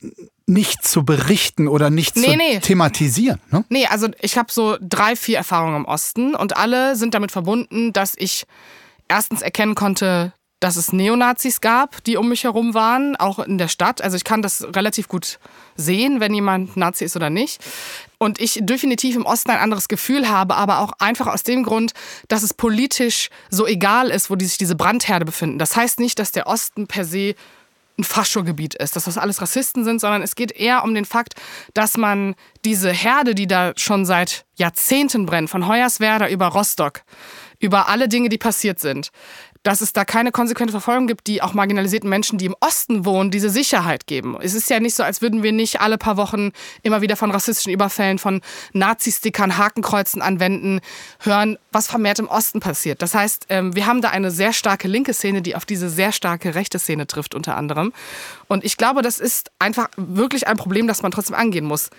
nicht 0.46 0.87
zu 0.87 1.05
berichten 1.05 1.68
oder 1.68 1.90
nicht 1.90 2.16
Nee, 2.16 2.33
zu 2.33 2.37
nee. 2.37 2.61
thematisieren. 2.61 3.40
Ne? 3.51 3.64
Nee, 3.68 3.87
also 3.87 4.09
ich 4.20 4.38
habe 4.38 4.51
so 4.51 4.79
drei, 4.81 5.14
vier 5.16 5.37
Erfahrungen 5.38 5.77
im 5.77 5.85
Osten 5.85 6.35
und 6.35 6.57
alle 6.57 6.96
sind 6.96 7.14
damit 7.14 7.33
verbunden, 7.33 7.92
dass 7.92 8.14
ich 8.16 8.44
erstens 9.09 9.42
erkennen 9.42 9.74
konnte, 9.74 10.33
dass 10.61 10.77
es 10.77 10.92
Neonazis 10.92 11.61
gab, 11.61 12.03
die 12.05 12.16
um 12.16 12.29
mich 12.31 12.44
herum 12.44 12.74
waren, 12.74 13.14
auch 13.16 13.38
in 13.38 13.59
der 13.59 13.68
Stadt. 13.68 14.01
Also 14.03 14.16
ich 14.16 14.24
kann 14.24 14.42
das 14.42 14.66
relativ 14.74 15.09
gut 15.09 15.38
sehen, 15.77 16.18
wenn 16.20 16.35
jemand 16.35 16.77
Nazi 16.77 17.05
ist 17.05 17.14
oder 17.14 17.31
nicht. 17.31 17.62
Und 18.18 18.40
ich 18.40 18.59
definitiv 18.62 19.14
im 19.14 19.26
Osten 19.26 19.50
ein 19.50 19.59
anderes 19.59 19.87
Gefühl 19.87 20.28
habe, 20.28 20.57
aber 20.57 20.81
auch 20.81 20.92
einfach 20.98 21.28
aus 21.28 21.44
dem 21.44 21.62
Grund, 21.62 21.92
dass 22.26 22.42
es 22.42 22.52
politisch 22.52 23.31
so 23.48 23.66
egal 23.66 24.11
ist, 24.11 24.28
wo 24.28 24.37
die 24.37 24.44
sich 24.44 24.59
diese 24.59 24.74
Brandherde 24.74 25.24
befinden. 25.24 25.59
Das 25.59 25.76
heißt 25.76 26.00
nicht, 26.00 26.18
dass 26.18 26.33
der 26.33 26.48
Osten 26.48 26.88
per 26.88 27.04
se 27.04 27.37
ein 27.98 28.04
Faschogebiet 28.04 28.74
ist, 28.74 28.96
dass 28.96 29.04
das 29.04 29.18
alles 29.18 29.42
Rassisten 29.42 29.85
sind, 29.85 30.00
sondern 30.00 30.22
es 30.22 30.37
geht 30.37 30.52
eher 30.52 30.85
um 30.85 30.94
den 30.94 31.04
Fakt, 31.04 31.35
dass 31.74 31.96
man 31.96 32.37
diese 32.64 32.90
Herde, 32.92 33.35
die 33.35 33.46
da 33.46 33.72
schon 33.76 34.07
seit 34.07 34.46
Jahrzehnten 34.57 35.26
brennt, 35.26 35.50
von 35.50 35.66
Hoyerswerda 35.66 36.28
über 36.28 36.46
Rostock, 36.46 37.02
über 37.59 37.88
alle 37.88 38.09
Dinge, 38.09 38.28
die 38.28 38.38
passiert 38.38 38.78
sind, 38.78 39.11
dass 39.62 39.81
es 39.81 39.92
da 39.92 40.05
keine 40.05 40.33
konsequente 40.33 40.73
Verfolgung 40.73 41.07
gibt, 41.07 41.27
die 41.27 41.42
auch 41.42 41.55
marginalisierten 41.55 42.09
Menschen, 42.09 42.38
die 42.38 42.47
im 42.47 42.57
Osten 42.61 43.05
wohnen, 43.05 43.31
diese 43.31 43.51
Sicherheit 43.51 44.07
geben. 44.07 44.37
Es 44.40 44.55
ist 44.55 44.71
ja 44.71 44.81
nicht 44.81 44.94
so, 44.94 45.03
als 45.03 45.21
würden 45.23 45.42
wir 45.42 45.53
nicht 45.53 45.81
alle 45.81 45.99
paar 45.99 46.16
Wochen 46.16 46.53
immer 46.83 47.03
wieder 47.03 47.16
von 47.16 47.31
rassistischen 47.31 47.73
Überfällen, 47.73 48.18
von 48.18 48.40
Nazi-Stickern, 48.73 49.59
Hakenkreuzen 49.59 50.23
anwenden, 50.23 50.81
hören, 51.21 51.59
was 51.73 51.87
vermehrt 51.87 52.18
im 52.18 52.29
Osten 52.29 52.61
passiert. 52.61 53.03
Das 53.03 53.14
heißt, 53.14 53.47
ähm, 53.49 53.75
wir 53.75 53.87
haben 53.87 54.01
da 54.03 54.11
eine 54.11 54.31
sehr 54.31 54.53
starke 54.53 54.88
linke 54.88 55.14
Szene, 55.14 55.42
die 55.42 55.57
auf 55.57 55.64
diese 55.64 55.88
sehr 55.88 56.12
starke 56.12 56.55
rechte 56.55 56.79
Szene 56.79 57.07
trifft, 57.07 57.35
unter 57.35 57.57
anderem. 57.57 57.92
Und 58.47 58.64
ich 58.64 58.77
glaube, 58.77 59.03
das 59.03 59.18
ist 59.18 59.51
einfach 59.59 59.88
wirklich 59.97 60.47
ein 60.47 60.57
Problem, 60.57 60.87
das 60.87 61.03
man 61.03 61.11
trotzdem 61.11 61.37
angehen 61.37 61.64
muss. 61.64 61.90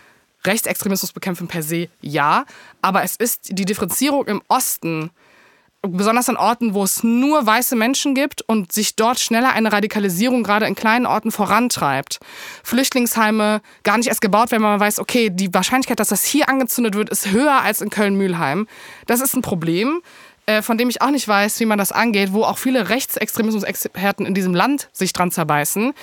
Rechtsextremismus 0.45 1.11
bekämpfen 1.11 1.47
per 1.47 1.63
se 1.63 1.89
ja, 2.01 2.45
aber 2.81 3.03
es 3.03 3.15
ist 3.15 3.49
die 3.49 3.65
Differenzierung 3.65 4.25
im 4.25 4.41
Osten, 4.47 5.11
besonders 5.81 6.27
an 6.29 6.37
Orten, 6.37 6.73
wo 6.73 6.83
es 6.83 7.03
nur 7.03 7.45
weiße 7.45 7.75
Menschen 7.75 8.13
gibt 8.13 8.41
und 8.41 8.71
sich 8.71 8.95
dort 8.95 9.19
schneller 9.19 9.53
eine 9.53 9.71
Radikalisierung 9.71 10.43
gerade 10.43 10.65
in 10.65 10.75
kleinen 10.75 11.05
Orten 11.05 11.31
vorantreibt. 11.31 12.19
Flüchtlingsheime 12.63 13.61
gar 13.83 13.97
nicht 13.97 14.07
erst 14.07 14.21
gebaut 14.21 14.51
werden, 14.51 14.63
weil 14.63 14.71
man 14.71 14.79
weiß, 14.79 14.99
okay, 14.99 15.29
die 15.29 15.53
Wahrscheinlichkeit, 15.53 15.99
dass 15.99 16.09
das 16.09 16.25
hier 16.25 16.49
angezündet 16.49 16.95
wird, 16.95 17.09
ist 17.09 17.31
höher 17.31 17.61
als 17.61 17.81
in 17.81 17.89
Köln-Mühlheim. 17.89 18.67
Das 19.07 19.21
ist 19.21 19.35
ein 19.35 19.41
Problem. 19.41 20.01
äh, 20.45 20.63
von 20.63 20.79
dem 20.79 20.89
ich 20.89 21.03
auch 21.03 21.11
nicht 21.11 21.27
weiß, 21.27 21.59
wie 21.59 21.65
man 21.65 21.77
das 21.77 21.91
angeht, 21.91 22.33
wo 22.33 22.43
auch 22.43 22.57
viele 22.57 22.89
Rechtsextremismus-Experten 22.89 24.25
in 24.25 24.33
diesem 24.33 24.55
Land 24.55 24.89
sich 24.91 25.13
dran 25.13 25.29
zerbeißen. 25.29 25.93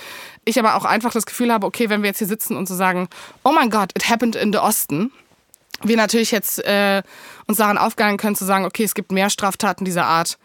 Ich 0.45 0.57
aber 0.57 0.75
auch 0.75 0.85
einfach 0.85 1.11
das 1.11 1.25
Gefühl 1.25 1.51
habe, 1.51 1.67
okay, 1.67 1.89
wenn 1.89 2.01
wir 2.01 2.07
jetzt 2.07 2.19
hier 2.19 2.27
sitzen 2.27 2.55
und 2.55 2.65
so 2.65 2.73
sagen, 2.73 3.09
oh 3.43 3.51
mein 3.51 3.69
Gott, 3.69 3.91
it 3.97 4.09
happened 4.09 4.37
in 4.37 4.53
the 4.53 4.59
Osten, 4.59 5.11
wir 5.83 5.97
natürlich 5.97 6.31
jetzt 6.31 6.63
äh, 6.65 7.03
uns 7.47 7.57
daran 7.57 7.77
aufgehalten 7.77 8.17
können 8.17 8.35
zu 8.35 8.45
sagen, 8.45 8.65
okay, 8.65 8.83
es 8.83 8.95
gibt 8.95 9.11
mehr 9.11 9.29
Straftaten 9.29 9.85
dieser 9.85 10.05
Art 10.05 10.37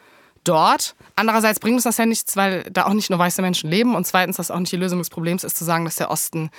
dort. 0.45 0.95
Andererseits 1.17 1.61
bringt 1.61 1.77
uns 1.77 1.85
das 1.85 1.99
ja 1.99 2.07
nichts, 2.07 2.37
weil 2.37 2.65
da 2.71 2.87
auch 2.87 2.95
nicht 2.95 3.11
nur 3.11 3.19
weiße 3.19 3.43
Menschen 3.43 3.71
leben 3.71 3.95
und 3.95 4.07
zweitens, 4.07 4.37
dass 4.37 4.51
auch 4.51 4.59
nicht 4.59 4.73
die 4.73 4.77
Lösung 4.77 4.99
des 4.99 5.11
Problems 5.11 5.45
ist, 5.45 5.57
zu 5.57 5.65
sagen, 5.65 5.85
dass 5.85 5.97
der 5.97 6.11
Osten 6.11 6.51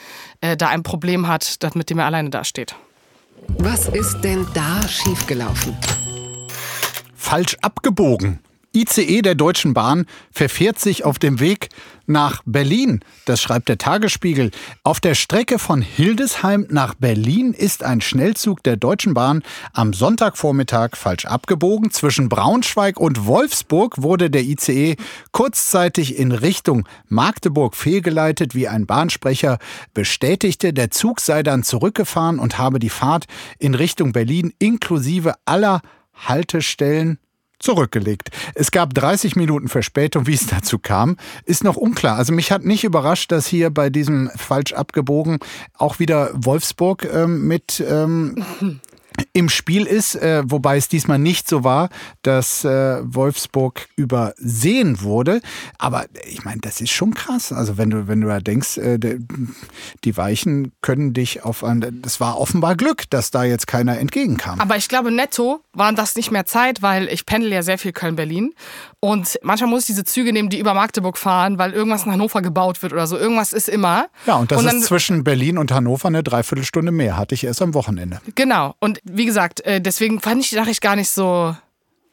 äh, 0.41 0.55
da 0.55 0.69
ein 0.69 0.83
Problem 0.83 1.27
hat, 1.27 1.57
mit 1.73 1.89
dem 1.89 1.99
er 1.99 2.05
alleine 2.05 2.29
dasteht. 2.29 2.75
Was 3.57 3.87
ist 3.89 4.21
denn 4.21 4.47
da 4.53 4.87
schiefgelaufen? 4.87 5.77
Falsch 7.15 7.57
abgebogen. 7.61 8.39
ICE 8.75 9.21
der 9.21 9.35
Deutschen 9.35 9.73
Bahn 9.73 10.05
verfährt 10.31 10.79
sich 10.79 11.05
auf 11.05 11.19
dem 11.19 11.39
Weg 11.39 11.69
nach 12.05 12.41
Berlin. 12.45 13.01
Das 13.25 13.41
schreibt 13.41 13.69
der 13.69 13.77
Tagesspiegel. 13.77 14.51
Auf 14.83 14.99
der 14.99 15.15
Strecke 15.15 15.59
von 15.59 15.81
Hildesheim 15.81 16.65
nach 16.69 16.95
Berlin 16.95 17.53
ist 17.53 17.83
ein 17.83 18.01
Schnellzug 18.01 18.63
der 18.63 18.75
Deutschen 18.75 19.13
Bahn 19.13 19.43
am 19.73 19.93
Sonntagvormittag 19.93 20.95
falsch 20.95 21.25
abgebogen. 21.25 21.91
Zwischen 21.91 22.29
Braunschweig 22.29 22.99
und 22.99 23.25
Wolfsburg 23.25 24.01
wurde 24.01 24.29
der 24.29 24.43
ICE 24.43 24.95
kurzzeitig 25.31 26.17
in 26.17 26.31
Richtung 26.31 26.87
Magdeburg 27.07 27.75
fehlgeleitet, 27.75 28.55
wie 28.55 28.67
ein 28.67 28.85
Bahnsprecher 28.85 29.59
bestätigte. 29.93 30.73
Der 30.73 30.91
Zug 30.91 31.19
sei 31.19 31.43
dann 31.43 31.63
zurückgefahren 31.63 32.39
und 32.39 32.57
habe 32.57 32.79
die 32.79 32.89
Fahrt 32.89 33.25
in 33.59 33.75
Richtung 33.75 34.13
Berlin 34.13 34.51
inklusive 34.59 35.35
aller 35.45 35.81
Haltestellen 36.13 37.19
zurückgelegt. 37.63 38.29
Es 38.53 38.71
gab 38.71 38.93
30 38.93 39.35
Minuten 39.35 39.67
Verspätung, 39.69 40.27
wie 40.27 40.33
es 40.33 40.45
dazu 40.47 40.77
kam, 40.77 41.17
ist 41.45 41.63
noch 41.63 41.77
unklar. 41.77 42.17
Also 42.17 42.33
mich 42.33 42.51
hat 42.51 42.65
nicht 42.65 42.83
überrascht, 42.83 43.31
dass 43.31 43.47
hier 43.47 43.69
bei 43.69 43.89
diesem 43.89 44.29
falsch 44.35 44.73
abgebogen 44.73 45.39
auch 45.77 45.99
wieder 45.99 46.31
Wolfsburg 46.33 47.07
ähm, 47.11 47.47
mit 47.47 47.83
ähm, 47.87 48.43
im 49.33 49.49
Spiel 49.49 49.85
ist, 49.87 50.15
äh, 50.15 50.43
wobei 50.45 50.77
es 50.77 50.87
diesmal 50.87 51.17
nicht 51.17 51.49
so 51.49 51.63
war, 51.63 51.89
dass 52.21 52.63
äh, 52.63 53.01
Wolfsburg 53.03 53.87
übersehen 53.95 55.01
wurde. 55.01 55.41
Aber 55.79 56.05
ich 56.27 56.45
meine, 56.45 56.61
das 56.61 56.81
ist 56.81 56.91
schon 56.91 57.15
krass. 57.15 57.51
Also 57.51 57.77
wenn 57.77 57.89
du, 57.89 58.07
wenn 58.07 58.21
du 58.21 58.27
da 58.27 58.39
denkst, 58.39 58.77
äh, 58.77 58.99
die 60.03 60.17
Weichen 60.17 60.71
können 60.81 61.13
dich 61.13 61.43
auf 61.43 61.63
ein. 61.63 62.01
Das 62.03 62.19
war 62.19 62.39
offenbar 62.39 62.75
Glück, 62.75 63.09
dass 63.09 63.31
da 63.31 63.43
jetzt 63.43 63.65
keiner 63.65 63.97
entgegenkam. 63.97 64.59
Aber 64.59 64.77
ich 64.77 64.87
glaube, 64.87 65.11
netto 65.11 65.61
waren 65.73 65.95
das 65.95 66.15
nicht 66.15 66.29
mehr 66.29 66.45
Zeit, 66.45 66.83
weil 66.83 67.07
ich 67.07 67.25
pendel 67.25 67.51
ja 67.51 67.63
sehr 67.63 67.79
viel 67.79 67.91
Köln-Berlin. 67.91 68.53
Und 68.99 69.39
manchmal 69.41 69.69
muss 69.69 69.81
ich 69.81 69.87
diese 69.87 70.05
Züge 70.05 70.31
nehmen, 70.31 70.49
die 70.49 70.59
über 70.59 70.73
Magdeburg 70.73 71.17
fahren, 71.17 71.57
weil 71.57 71.73
irgendwas 71.73 72.05
in 72.05 72.11
Hannover 72.11 72.41
gebaut 72.41 72.81
wird 72.83 72.93
oder 72.93 73.07
so. 73.07 73.17
Irgendwas 73.17 73.51
ist 73.51 73.67
immer. 73.67 74.07
Ja, 74.25 74.35
und 74.35 74.51
das 74.51 74.59
und 74.59 74.67
ist 74.67 74.85
zwischen 74.85 75.23
Berlin 75.23 75.57
und 75.57 75.73
Hannover 75.73 76.07
eine 76.07 76.23
Dreiviertelstunde 76.23 76.91
mehr. 76.91 77.17
Hatte 77.17 77.35
ich 77.35 77.43
erst 77.43 77.61
am 77.61 77.73
Wochenende. 77.73 78.21
Genau. 78.35 78.75
Und 78.79 78.99
wie 79.03 79.22
gesagt, 79.25 79.61
äh, 79.61 79.81
deswegen 79.81 80.19
fand 80.19 80.41
ich 80.41 80.49
die 80.49 80.55
Nachricht 80.55 80.81
gar 80.81 80.95
nicht 80.95 81.09
so. 81.09 81.55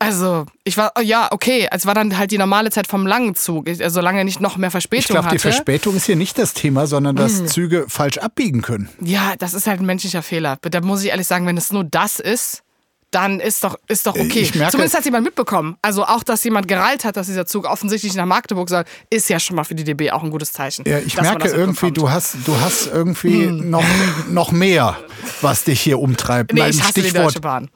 Also, 0.03 0.47
ich 0.65 0.79
war, 0.79 0.93
ja, 1.03 1.29
okay, 1.31 1.69
es 1.71 1.85
war 1.85 1.95
dann 1.95 2.17
halt 2.17 2.31
die 2.31 2.39
normale 2.39 2.71
Zeit 2.71 2.87
vom 2.87 3.07
langen 3.07 3.35
Zug, 3.35 3.69
also 3.69 3.87
solange 3.87 4.25
nicht 4.25 4.41
noch 4.41 4.57
mehr 4.57 4.71
Verspätung 4.71 5.17
Ich 5.17 5.21
glaube, 5.21 5.29
die 5.29 5.39
Verspätung 5.39 5.95
ist 5.95 6.07
hier 6.07 6.17
nicht 6.17 6.39
das 6.39 6.55
Thema, 6.55 6.87
sondern 6.87 7.17
dass 7.17 7.43
mm. 7.43 7.47
Züge 7.49 7.85
falsch 7.87 8.17
abbiegen 8.17 8.63
können. 8.63 8.89
Ja, 9.03 9.35
das 9.39 9.53
ist 9.53 9.67
halt 9.67 9.81
ein 9.81 9.85
menschlicher 9.85 10.23
Fehler. 10.23 10.57
Da 10.63 10.81
muss 10.81 11.05
ich 11.05 11.11
ehrlich 11.11 11.27
sagen, 11.27 11.47
wenn 11.47 11.59
es 11.59 11.71
nur 11.71 11.85
das 11.85 12.19
ist, 12.19 12.63
dann 13.11 13.41
ist 13.41 13.65
doch, 13.65 13.77
ist 13.89 14.07
doch 14.07 14.15
okay. 14.15 14.49
Merke, 14.55 14.71
Zumindest 14.71 14.97
hat 14.97 15.05
jemand 15.05 15.25
mitbekommen. 15.25 15.77
Also 15.83 16.05
auch, 16.05 16.23
dass 16.23 16.45
jemand 16.45 16.69
gereilt 16.69 17.05
hat, 17.05 17.17
dass 17.17 17.27
dieser 17.27 17.47
Zug 17.47 17.65
offensichtlich 17.65 18.15
nach 18.15 18.27
Magdeburg 18.27 18.69
soll, 18.69 18.85
ist 19.11 19.29
ja 19.29 19.41
schon 19.41 19.57
mal 19.57 19.65
für 19.65 19.75
die 19.75 19.85
DB 19.85 20.11
auch 20.13 20.23
ein 20.23 20.31
gutes 20.31 20.53
Zeichen. 20.53 20.85
Ja, 20.87 20.99
ich 20.99 21.21
merke 21.21 21.49
irgendwie, 21.49 21.91
du 21.91 22.11
hast, 22.11 22.37
du 22.45 22.61
hast 22.61 22.87
irgendwie 22.87 23.47
hm. 23.47 23.71
noch, 23.71 23.85
noch 24.29 24.53
mehr, 24.53 24.99
was 25.41 25.65
dich 25.65 25.81
hier 25.81 25.99
umtreibt. 25.99 26.53
Nee, 26.53 26.69
ich 26.69 26.81
hasse 26.81 27.01
Stichwort. 27.01 27.15
die 27.15 27.19
Deutsche 27.19 27.41
Bahn. 27.41 27.71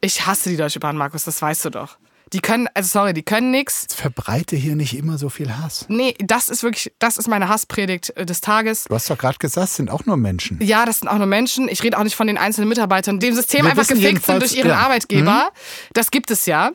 Ich 0.00 0.26
hasse 0.26 0.50
die 0.50 0.56
Deutsche 0.56 0.80
Bahn, 0.80 0.96
Markus, 0.96 1.24
das 1.24 1.40
weißt 1.40 1.64
du 1.64 1.70
doch. 1.70 1.96
Die 2.32 2.40
können, 2.40 2.68
also 2.74 2.88
sorry, 2.88 3.12
die 3.12 3.22
können 3.22 3.50
nichts. 3.50 3.86
Verbreite 3.94 4.56
hier 4.56 4.74
nicht 4.74 4.96
immer 4.96 5.18
so 5.18 5.28
viel 5.28 5.56
Hass. 5.56 5.84
Nee, 5.88 6.14
das 6.18 6.48
ist 6.48 6.62
wirklich, 6.62 6.92
das 6.98 7.18
ist 7.18 7.28
meine 7.28 7.48
Hasspredigt 7.48 8.16
äh, 8.16 8.24
des 8.24 8.40
Tages. 8.40 8.84
Du 8.84 8.94
hast 8.94 9.10
doch 9.10 9.18
gerade 9.18 9.38
gesagt, 9.38 9.68
es 9.68 9.76
sind 9.76 9.90
auch 9.90 10.06
nur 10.06 10.16
Menschen. 10.16 10.60
Ja, 10.62 10.86
das 10.86 11.00
sind 11.00 11.08
auch 11.08 11.18
nur 11.18 11.26
Menschen. 11.26 11.68
Ich 11.68 11.82
rede 11.82 11.98
auch 11.98 12.04
nicht 12.04 12.16
von 12.16 12.26
den 12.26 12.38
einzelnen 12.38 12.68
Mitarbeitern, 12.68 13.20
die 13.20 13.28
im 13.28 13.34
System 13.34 13.64
Wir 13.64 13.70
einfach 13.70 13.86
gefickt 13.86 14.24
sind 14.24 14.40
durch 14.40 14.54
ihren 14.54 14.70
ja. 14.70 14.78
Arbeitgeber. 14.78 15.50
Mhm. 15.50 15.92
Das 15.92 16.10
gibt 16.10 16.30
es 16.30 16.46
ja. 16.46 16.72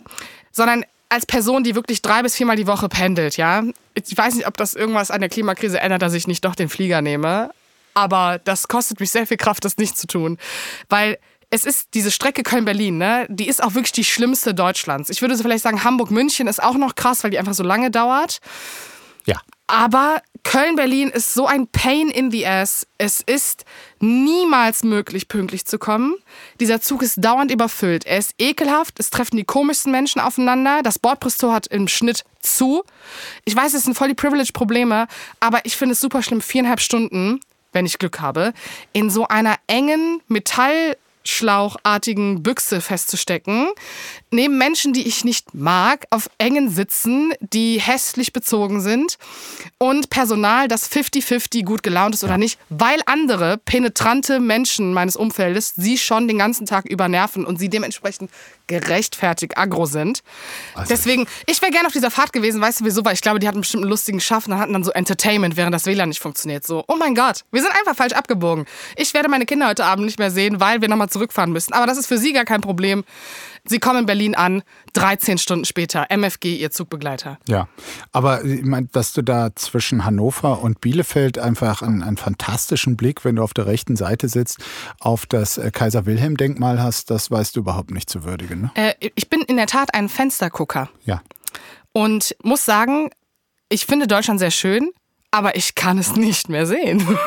Sondern 0.52 0.86
als 1.10 1.26
Person, 1.26 1.64
die 1.64 1.74
wirklich 1.76 2.02
drei 2.02 2.22
bis 2.22 2.36
viermal 2.36 2.56
die 2.56 2.68
Woche 2.68 2.90
pendelt, 2.90 3.38
ja. 3.38 3.64
Ich 3.94 4.16
weiß 4.16 4.36
nicht, 4.36 4.48
ob 4.48 4.58
das 4.58 4.74
irgendwas 4.74 5.10
an 5.10 5.22
der 5.22 5.30
Klimakrise 5.30 5.80
ändert, 5.80 6.02
dass 6.02 6.14
ich 6.14 6.28
nicht 6.28 6.46
doch 6.46 6.56
den 6.56 6.70
Flieger 6.70 7.02
nehme. 7.02 7.52
Aber 7.94 8.40
das 8.44 8.68
kostet 8.68 9.00
mich 9.00 9.10
sehr 9.10 9.26
viel 9.26 9.38
Kraft, 9.38 9.66
das 9.66 9.78
nicht 9.78 9.98
zu 9.98 10.06
tun. 10.06 10.38
Weil 10.88 11.18
es 11.50 11.66
ist 11.66 11.90
diese 11.94 12.12
Strecke 12.12 12.44
Köln-Berlin, 12.44 12.98
ne? 12.98 13.26
Die 13.30 13.48
ist 13.48 13.64
auch 13.64 13.74
wirklich 13.74 13.94
die 13.94 14.04
schlimmste 14.04 14.54
Deutschlands. 14.54 15.10
Ich 15.10 15.22
würde 15.22 15.36
so 15.36 15.44
vielleicht 15.44 15.64
sagen, 15.64 15.84
Hamburg-München 15.84 16.48
ist 16.48 16.62
auch 16.62 16.76
noch 16.76 16.96
krass, 16.96 17.24
weil 17.24 17.32
die 17.32 17.40
einfach 17.40 17.54
so 17.54 17.64
lange 17.64 17.90
dauert. 17.90 18.40
Ja. 19.26 19.40
Aber 19.68 20.22
Köln-Berlin 20.44 21.10
ist 21.10 21.34
so 21.34 21.46
ein 21.46 21.68
Pain 21.68 22.10
in 22.10 22.32
the 22.32 22.46
Ass. 22.46 22.88
Es 22.98 23.22
ist 23.22 23.66
niemals 24.00 24.84
möglich, 24.84 25.28
pünktlich 25.28 25.66
zu 25.66 25.78
kommen. 25.78 26.16
Dieser 26.60 26.82
Zug 26.82 27.02
ist 27.02 27.24
dauernd 27.24 27.52
überfüllt. 27.52 28.06
Er 28.06 28.18
ist 28.18 28.34
ekelhaft. 28.38 29.00
Es 29.00 29.10
treffen 29.10 29.38
die 29.38 29.44
komischsten 29.44 29.92
Menschen 29.92 30.22
aufeinander. 30.22 30.82
Das 30.84 31.00
Bordbristol 31.00 31.52
hat 31.54 31.68
im 31.68 31.88
Schnitt 31.88 32.24
zu. 32.42 32.84
Ich 33.46 33.56
weiß, 33.56 33.74
es 33.74 33.84
sind 33.84 33.96
voll 33.96 34.10
die 34.10 34.14
Privilege-Probleme, 34.14 35.08
aber 35.40 35.66
ich 35.66 35.76
finde 35.76 35.94
es 35.94 36.02
super 36.02 36.22
schlimm, 36.22 36.42
viereinhalb 36.42 36.80
Stunden 36.80 37.40
wenn 37.74 37.86
ich 37.86 38.00
Glück 38.00 38.22
habe, 38.22 38.54
in 38.92 39.12
so 39.12 39.28
einer 39.28 39.56
engen 39.68 40.22
Metall 40.28 40.98
Schlauchartigen 41.28 42.44
Büchse 42.44 42.82
festzustecken, 42.82 43.68
neben 44.32 44.58
Menschen, 44.58 44.94
die 44.94 45.08
ich 45.08 45.24
nicht 45.24 45.54
mag, 45.54 46.06
auf 46.10 46.30
engen 46.38 46.70
Sitzen, 46.70 47.34
die 47.40 47.80
hässlich 47.80 48.34
bezogen 48.34 48.82
sind 48.82 49.18
und 49.78 50.10
Personal, 50.10 50.68
das 50.68 50.90
50-50 50.92 51.64
gut 51.64 51.84
gelaunt 51.84 52.16
ist 52.16 52.24
oder 52.24 52.38
nicht, 52.38 52.60
weil 52.70 53.02
andere 53.06 53.58
penetrante 53.58 54.40
Menschen 54.40 54.94
meines 54.94 55.16
Umfeldes 55.16 55.74
sie 55.76 55.98
schon 55.98 56.28
den 56.28 56.38
ganzen 56.38 56.66
Tag 56.66 56.86
über 56.86 57.08
nerven 57.08 57.46
und 57.46 57.58
sie 57.60 57.70
dementsprechend 57.70 58.32
gerechtfertigt 58.68 59.58
aggro 59.58 59.86
sind. 59.86 60.22
Also 60.76 60.90
Deswegen, 60.90 61.28
ich 61.46 61.62
wäre 61.62 61.72
gerne 61.72 61.88
auf 61.88 61.94
dieser 61.94 62.12
Fahrt 62.12 62.34
gewesen, 62.34 62.62
weißt 62.62 62.82
du 62.82 62.86
wieso? 62.86 63.04
Weil 63.04 63.14
ich 63.14 63.22
glaube, 63.22 63.40
die 63.40 63.48
hatten 63.48 63.62
bestimmt 63.62 63.84
einen 63.84 63.90
lustigen 63.90 64.20
Schaffen 64.20 64.54
und 64.54 64.60
hatten 64.60 64.74
dann 64.74 64.84
so 64.84 64.92
Entertainment, 64.92 65.58
während 65.58 65.74
das 65.74 65.86
WLAN 65.86 66.10
nicht 66.10 66.22
funktioniert. 66.22 66.66
So, 66.66 66.84
oh 66.88 66.96
mein 66.98 67.16
Gott, 67.16 67.46
wir 67.52 67.62
sind 67.62 67.72
einfach 67.72 67.96
falsch 67.96 68.14
abgebogen. 68.14 68.66
Ich 68.96 69.14
werde 69.14 69.30
meine 69.30 69.46
Kinder 69.46 69.68
heute 69.68 69.86
Abend 69.86 70.06
nicht 70.06 70.20
mehr 70.20 70.32
sehen, 70.32 70.60
weil 70.60 70.82
wir 70.82 70.90
nochmal 70.90 71.10
zurückfahren 71.10 71.52
müssen. 71.52 71.74
Aber 71.74 71.88
das 71.88 71.98
ist 71.98 72.08
für 72.08 72.18
sie 72.18 72.34
gar 72.34 72.46
kein 72.46 72.62
Problem. 72.62 73.04
Sie 73.68 73.80
kommen 73.80 74.00
in 74.00 74.06
Berlin 74.06 74.36
an, 74.36 74.64
13 74.94 75.38
Stunden 75.38 75.66
später, 75.66 76.08
MFG, 76.10 76.56
ihr 76.56 76.72
Zugbegleiter. 76.72 77.38
Ja, 77.48 77.68
aber 78.12 78.44
ich 78.44 78.64
meine, 78.64 78.88
dass 78.88 79.14
du 79.14 79.22
da 79.22 79.56
zwischen 79.56 80.06
Hannover 80.06 80.62
und 80.62 80.82
Bielefeld 80.82 81.38
einfach 81.40 81.82
einen, 81.82 82.04
einen, 82.04 82.18
fantastischen 82.18 82.98
Blick, 82.98 83.26
wenn 83.26 83.36
du 83.36 83.44
auf 83.44 83.54
der 83.54 83.66
rechten 83.68 83.96
Seite 83.96 84.30
sitzt, 84.30 84.60
auf 85.00 85.26
das 85.26 85.58
äh, 85.58 85.72
Kaiser-Wilhelm-Denkmal 85.72 86.82
hast, 86.82 87.12
das 87.12 87.30
weißt 87.30 87.56
du 87.56 87.60
überhaupt 87.60 87.92
nicht 87.92 88.10
zu 88.10 88.24
würdigen. 88.24 88.62
Ne? 88.62 88.72
Äh, 88.76 89.10
ich 89.16 89.30
bin 89.30 89.42
in 89.42 89.58
der 89.58 89.68
Tat 89.68 89.94
ein 89.94 90.10
Fenstergucker. 90.10 90.90
Ja. 91.04 91.22
Und 91.94 92.36
muss 92.44 92.66
sagen, 92.66 93.10
ich 93.70 93.86
finde 93.86 94.08
Deutschland 94.08 94.40
sehr 94.40 94.52
schön 94.52 94.92
aber 95.32 95.56
ich 95.56 95.76
kann 95.76 95.98
es 95.98 96.16
nicht 96.16 96.50
mehr 96.50 96.66
sehen. 96.66 97.00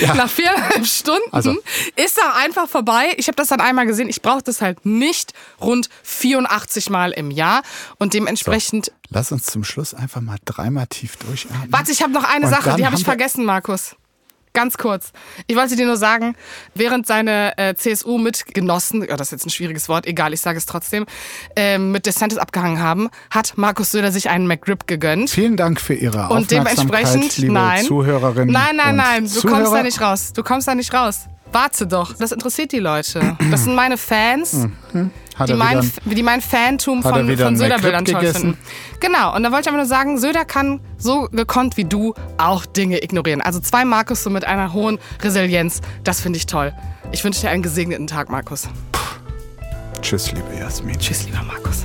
Ja. 0.00 0.14
Nach 0.16 0.28
viereinhalb 0.28 0.86
Stunden 0.86 1.32
also. 1.32 1.56
ist 1.96 2.18
er 2.18 2.36
einfach 2.36 2.68
vorbei. 2.68 3.14
Ich 3.16 3.28
habe 3.28 3.36
das 3.36 3.48
dann 3.48 3.60
einmal 3.60 3.86
gesehen. 3.86 4.08
Ich 4.08 4.22
brauche 4.22 4.42
das 4.42 4.60
halt 4.60 4.84
nicht 4.84 5.32
rund 5.60 5.88
84 6.02 6.90
Mal 6.90 7.12
im 7.12 7.30
Jahr 7.30 7.62
und 7.98 8.14
dementsprechend. 8.14 8.86
So, 8.86 8.92
lass 9.10 9.32
uns 9.32 9.46
zum 9.46 9.64
Schluss 9.64 9.94
einfach 9.94 10.20
mal 10.20 10.38
dreimal 10.44 10.86
tief 10.86 11.16
durchatmen. 11.16 11.72
Warte, 11.72 11.92
ich 11.92 12.02
habe 12.02 12.12
noch 12.12 12.24
eine 12.24 12.46
und 12.46 12.50
Sache, 12.50 12.76
die 12.76 12.86
habe 12.86 12.96
ich 12.96 13.04
vergessen, 13.04 13.44
Markus. 13.44 13.96
Ganz 14.52 14.76
kurz. 14.78 15.12
Ich 15.46 15.56
wollte 15.56 15.76
dir 15.76 15.86
nur 15.86 15.96
sagen, 15.96 16.34
während 16.74 17.06
seine 17.06 17.56
äh, 17.58 17.74
CSU-Mitgenossen, 17.74 19.06
ja, 19.08 19.16
das 19.16 19.28
ist 19.28 19.32
jetzt 19.32 19.46
ein 19.46 19.50
schwieriges 19.50 19.88
Wort, 19.88 20.06
egal, 20.06 20.32
ich 20.32 20.40
sage 20.40 20.58
es 20.58 20.66
trotzdem, 20.66 21.06
äh, 21.56 21.78
mit 21.78 22.06
DeSantis 22.06 22.38
abgehangen 22.38 22.80
haben, 22.80 23.08
hat 23.30 23.54
Markus 23.56 23.90
Söder 23.90 24.12
sich 24.12 24.30
einen 24.30 24.46
McGrip 24.46 24.86
gegönnt. 24.86 25.30
Vielen 25.30 25.56
Dank 25.56 25.80
für 25.80 25.94
Ihre 25.94 26.28
und 26.28 26.50
dementsprechend, 26.50 27.36
liebe 27.38 27.52
nein, 27.52 27.84
Zuhörerinnen. 27.84 28.52
Nein, 28.52 28.76
nein, 28.76 28.96
nein, 28.96 29.24
du 29.24 29.30
Zuhörer. 29.30 29.56
kommst 29.56 29.72
da 29.74 29.82
nicht 29.82 30.00
raus. 30.00 30.32
Du 30.32 30.42
kommst 30.42 30.68
da 30.68 30.74
nicht 30.74 30.92
raus. 30.92 31.28
Warte 31.52 31.86
doch, 31.86 32.14
das 32.14 32.32
interessiert 32.32 32.72
die 32.72 32.78
Leute. 32.78 33.36
Das 33.50 33.64
sind 33.64 33.74
meine 33.74 33.96
Fans. 33.96 34.68
Mhm 34.92 35.10
die, 35.46 35.54
mein, 35.54 35.92
die 36.04 36.22
mein 36.22 36.40
Fantum 36.40 37.02
von, 37.02 37.36
von 37.36 37.56
Söder-Bildern 37.56 38.04
toll 38.04 38.26
finden. 38.26 38.58
Genau, 39.00 39.34
und 39.34 39.42
da 39.42 39.52
wollte 39.52 39.62
ich 39.62 39.68
aber 39.68 39.76
nur 39.76 39.86
sagen, 39.86 40.18
Söder 40.18 40.44
kann 40.44 40.80
so 40.96 41.28
gekonnt 41.30 41.76
wie 41.76 41.84
du 41.84 42.14
auch 42.38 42.66
Dinge 42.66 43.02
ignorieren. 43.02 43.40
Also 43.40 43.60
zwei 43.60 43.84
Markus 43.84 44.24
so 44.24 44.30
mit 44.30 44.44
einer 44.44 44.72
hohen 44.72 44.98
Resilienz, 45.22 45.80
das 46.04 46.20
finde 46.20 46.38
ich 46.38 46.46
toll. 46.46 46.72
Ich 47.12 47.22
wünsche 47.22 47.40
dir 47.40 47.50
einen 47.50 47.62
gesegneten 47.62 48.06
Tag, 48.06 48.28
Markus. 48.30 48.68
Tschüss, 50.02 50.32
liebe 50.32 50.54
Jasmin. 50.58 50.98
Tschüss, 50.98 51.24
lieber 51.24 51.42
Markus. 51.42 51.84